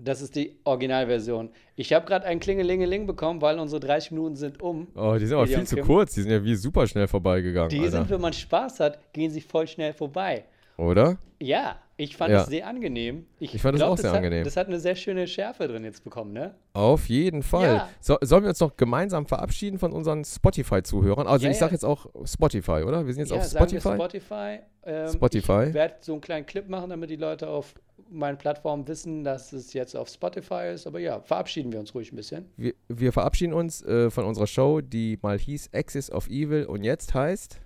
Das 0.02 0.22
ist 0.22 0.36
die 0.36 0.58
Originalversion. 0.64 1.50
Ich 1.76 1.92
habe 1.94 2.06
gerade 2.06 2.26
ein 2.26 2.40
Klingelingeling 2.40 3.06
bekommen, 3.06 3.42
weil 3.42 3.60
unsere 3.60 3.82
30 3.82 4.12
Minuten 4.12 4.36
sind 4.38 4.62
um. 4.62 4.88
Oh, 4.96 5.16
die 5.20 5.26
sind 5.26 5.36
aber 5.38 5.46
viel 5.48 5.64
zu 5.66 5.76
Kim. 5.76 5.86
kurz. 5.86 6.14
Die 6.14 6.22
sind 6.22 6.32
ja 6.32 6.44
wie 6.44 6.56
super 6.56 6.88
schnell 6.88 7.08
vorbeigegangen. 7.08 7.70
Die 7.70 7.80
Alter. 7.80 7.92
sind, 7.92 8.10
wenn 8.10 8.22
man 8.22 8.32
Spaß 8.34 8.80
hat, 8.80 9.14
gehen 9.14 9.30
sie 9.30 9.42
voll 9.42 9.68
schnell 9.68 9.92
vorbei. 9.94 10.46
Oder? 10.78 11.18
Ja, 11.42 11.76
ich 11.98 12.16
fand 12.16 12.32
Ja. 12.32 12.44
es 12.44 12.48
sehr 12.48 12.66
angenehm. 12.66 13.26
Ich 13.40 13.52
fand 13.62 13.76
es 13.76 13.80
glaub, 13.82 13.92
auch 13.92 13.98
sehr 13.98 14.12
hat, 14.12 14.18
angenehm. 14.18 14.46
Das 14.46 14.56
hat 14.56 14.68
eine 14.68 14.80
sehr 14.80 14.96
schöne 14.96 15.28
Schärfe 15.28 15.68
drin 15.68 15.84
jetzt 15.84 16.06
bekommen, 16.06 16.32
ne? 16.32 16.56
Auf 16.72 17.10
jeden 17.10 17.44
Fall. 17.44 17.66
Ja. 17.76 17.90
So, 18.00 18.18
sollen 18.22 18.44
wir 18.44 18.50
uns 18.50 18.62
noch 18.62 18.78
gemeinsam 18.78 19.26
verabschieden 19.26 19.78
von 19.78 19.92
unseren 19.92 20.24
Spotify-Zuhörern? 20.24 21.28
Also 21.28 21.46
Ja, 21.46 21.52
ich 21.52 21.58
sage 21.58 21.74
jetzt 21.74 21.84
auch 21.84 22.06
Spotify, 22.26 22.84
oder? 22.86 23.06
Wir 23.06 23.14
sind 23.14 23.24
jetzt 23.24 23.32
ja, 23.32 23.38
auf 23.38 23.44
sagen 23.44 23.72
wir 23.72 23.80
Spotify. 23.82 23.96
Spotify. 23.96 24.60
Ähm, 24.86 25.10
Spotify. 25.14 25.64
Ich 25.68 25.74
werde 25.74 25.96
so 26.00 26.14
einen 26.14 26.22
kleinen 26.22 26.46
Clip 26.46 26.70
machen, 26.70 26.90
damit 26.90 27.10
die 27.10 27.18
Leute 27.18 27.50
auf 27.50 27.74
meinen 28.12 28.38
Plattformen 28.38 28.88
wissen, 28.88 29.24
dass 29.24 29.54
es 29.54 29.74
jetzt 29.74 29.96
auf 29.96 30.10
Spotify 30.10 30.72
ist. 30.74 30.88
Aber 30.88 31.00
ja, 31.00 31.22
verabschieden 31.22 31.72
wir 31.72 31.80
uns 31.80 31.94
ruhig 31.94 32.12
ein 32.12 32.16
bisschen. 32.16 32.46
Wir, 32.58 32.74
wir 32.88 33.14
verabschieden 33.14 33.54
uns 33.54 33.82
äh, 33.84 34.10
von 34.10 34.26
unserer 34.26 34.48
Show, 34.48 34.82
die 34.82 35.18
mal 35.22 35.38
hieß 35.38 35.70
Axis 35.74 36.12
of 36.12 36.28
Evil 36.28 36.66
und 36.66 36.84
jetzt 36.84 37.14
heißt 37.14 37.60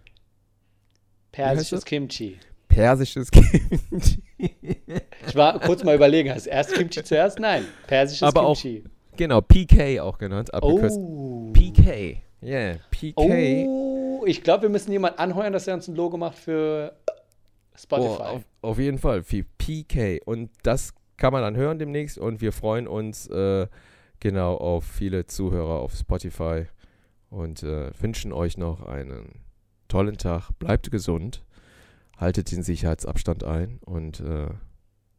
Persisches? 1.32 1.84
Kimchi. 1.84 2.38
Persisches 2.68 3.30
Kind. 3.32 4.20
Ich 5.26 5.36
war 5.36 5.58
kurz 5.60 5.86
mal 5.86 5.96
überlegen, 5.96 6.30
heißt 6.30 6.48
erst 6.48 6.74
Kimchi 6.74 7.02
zuerst? 7.02 7.40
Nein, 7.40 7.66
persisches 7.88 8.24
Aber 8.24 8.46
auch 8.46 8.60
Kimchi. 8.60 8.84
genau, 9.16 9.40
PK 9.40 10.02
auch 10.02 10.18
genannt, 10.18 10.54
abgekürzt. 10.54 10.98
Oh. 11.00 11.52
PK. 11.54 12.22
Yeah, 12.42 12.80
PK. 12.92 13.66
oh, 13.68 14.24
ich 14.26 14.44
glaube, 14.44 14.64
wir 14.64 14.70
müssen 14.70 14.92
jemanden 14.92 15.18
anheuern, 15.18 15.54
dass 15.54 15.66
er 15.66 15.76
uns 15.76 15.88
ein 15.88 15.96
Logo 15.96 16.18
macht 16.18 16.38
für 16.38 16.94
Spotify. 17.76 18.22
Oh, 18.22 18.36
auf, 18.36 18.42
auf 18.62 18.80
jeden 18.80 18.98
Fall, 18.98 19.24
wie 19.30 19.44
PK. 19.44 20.20
Und 20.26 20.52
das 20.64 20.94
kann 21.18 21.34
man 21.34 21.42
dann 21.42 21.56
hören 21.56 21.80
demnächst 21.80 22.18
und 22.18 22.42
wir 22.42 22.52
freuen 22.52 22.88
uns 22.88 23.28
äh, 23.28 23.68
genau 24.20 24.56
auf 24.56 24.86
viele 24.86 25.26
Zuhörer 25.26 25.80
auf 25.80 25.94
Spotify 25.94 26.66
und 27.30 27.64
äh, 27.64 27.92
wünschen 28.00 28.32
euch 28.32 28.58
noch 28.58 28.84
einen 28.84 29.40
tollen 29.88 30.18
Tag. 30.18 30.52
Bleibt 30.60 30.92
gesund, 30.92 31.44
haltet 32.18 32.52
den 32.52 32.64
Sicherheitsabstand 32.64 33.44
ein 33.44 33.80
und 33.86 34.20
äh, 34.22 34.48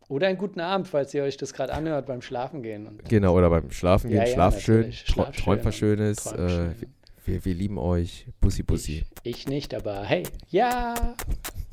Oder 0.08 0.28
einen 0.28 0.38
guten 0.38 0.60
Abend, 0.60 0.88
falls 0.88 1.12
ihr 1.14 1.22
euch 1.22 1.36
das 1.36 1.52
gerade 1.52 1.72
anhört 1.72 2.06
beim 2.06 2.22
Schlafen 2.22 2.62
gehen. 2.62 2.86
Und 2.86 3.04
genau, 3.08 3.36
oder 3.36 3.50
beim 3.50 3.70
Schlafen 3.70 4.10
gehen, 4.10 4.18
Ja, 4.18 4.26
ja, 4.26 4.32
schlaft 4.32 4.62
schön, 4.62 4.92
Schlaf 4.92 5.34
schön 5.34 5.44
träumt 5.44 5.64
was 5.64 5.76
Schönes. 5.76 6.26
Äh, 6.26 6.70
wir, 7.24 7.44
wir 7.44 7.54
lieben 7.54 7.78
euch. 7.78 8.26
Bussi, 8.40 8.62
bussi. 8.62 9.04
Ich, 9.22 9.36
ich 9.36 9.48
nicht, 9.48 9.74
aber 9.74 10.02
hey, 10.04 10.24
ja. 10.48 10.94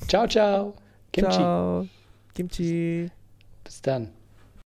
Ciao, 0.07 0.27
ciao. 0.27 0.73
Kimchi. 1.11 1.31
Ciao. 1.31 1.87
Kimchi. 2.33 3.11
Bis 3.63 3.81
dann. 3.81 4.09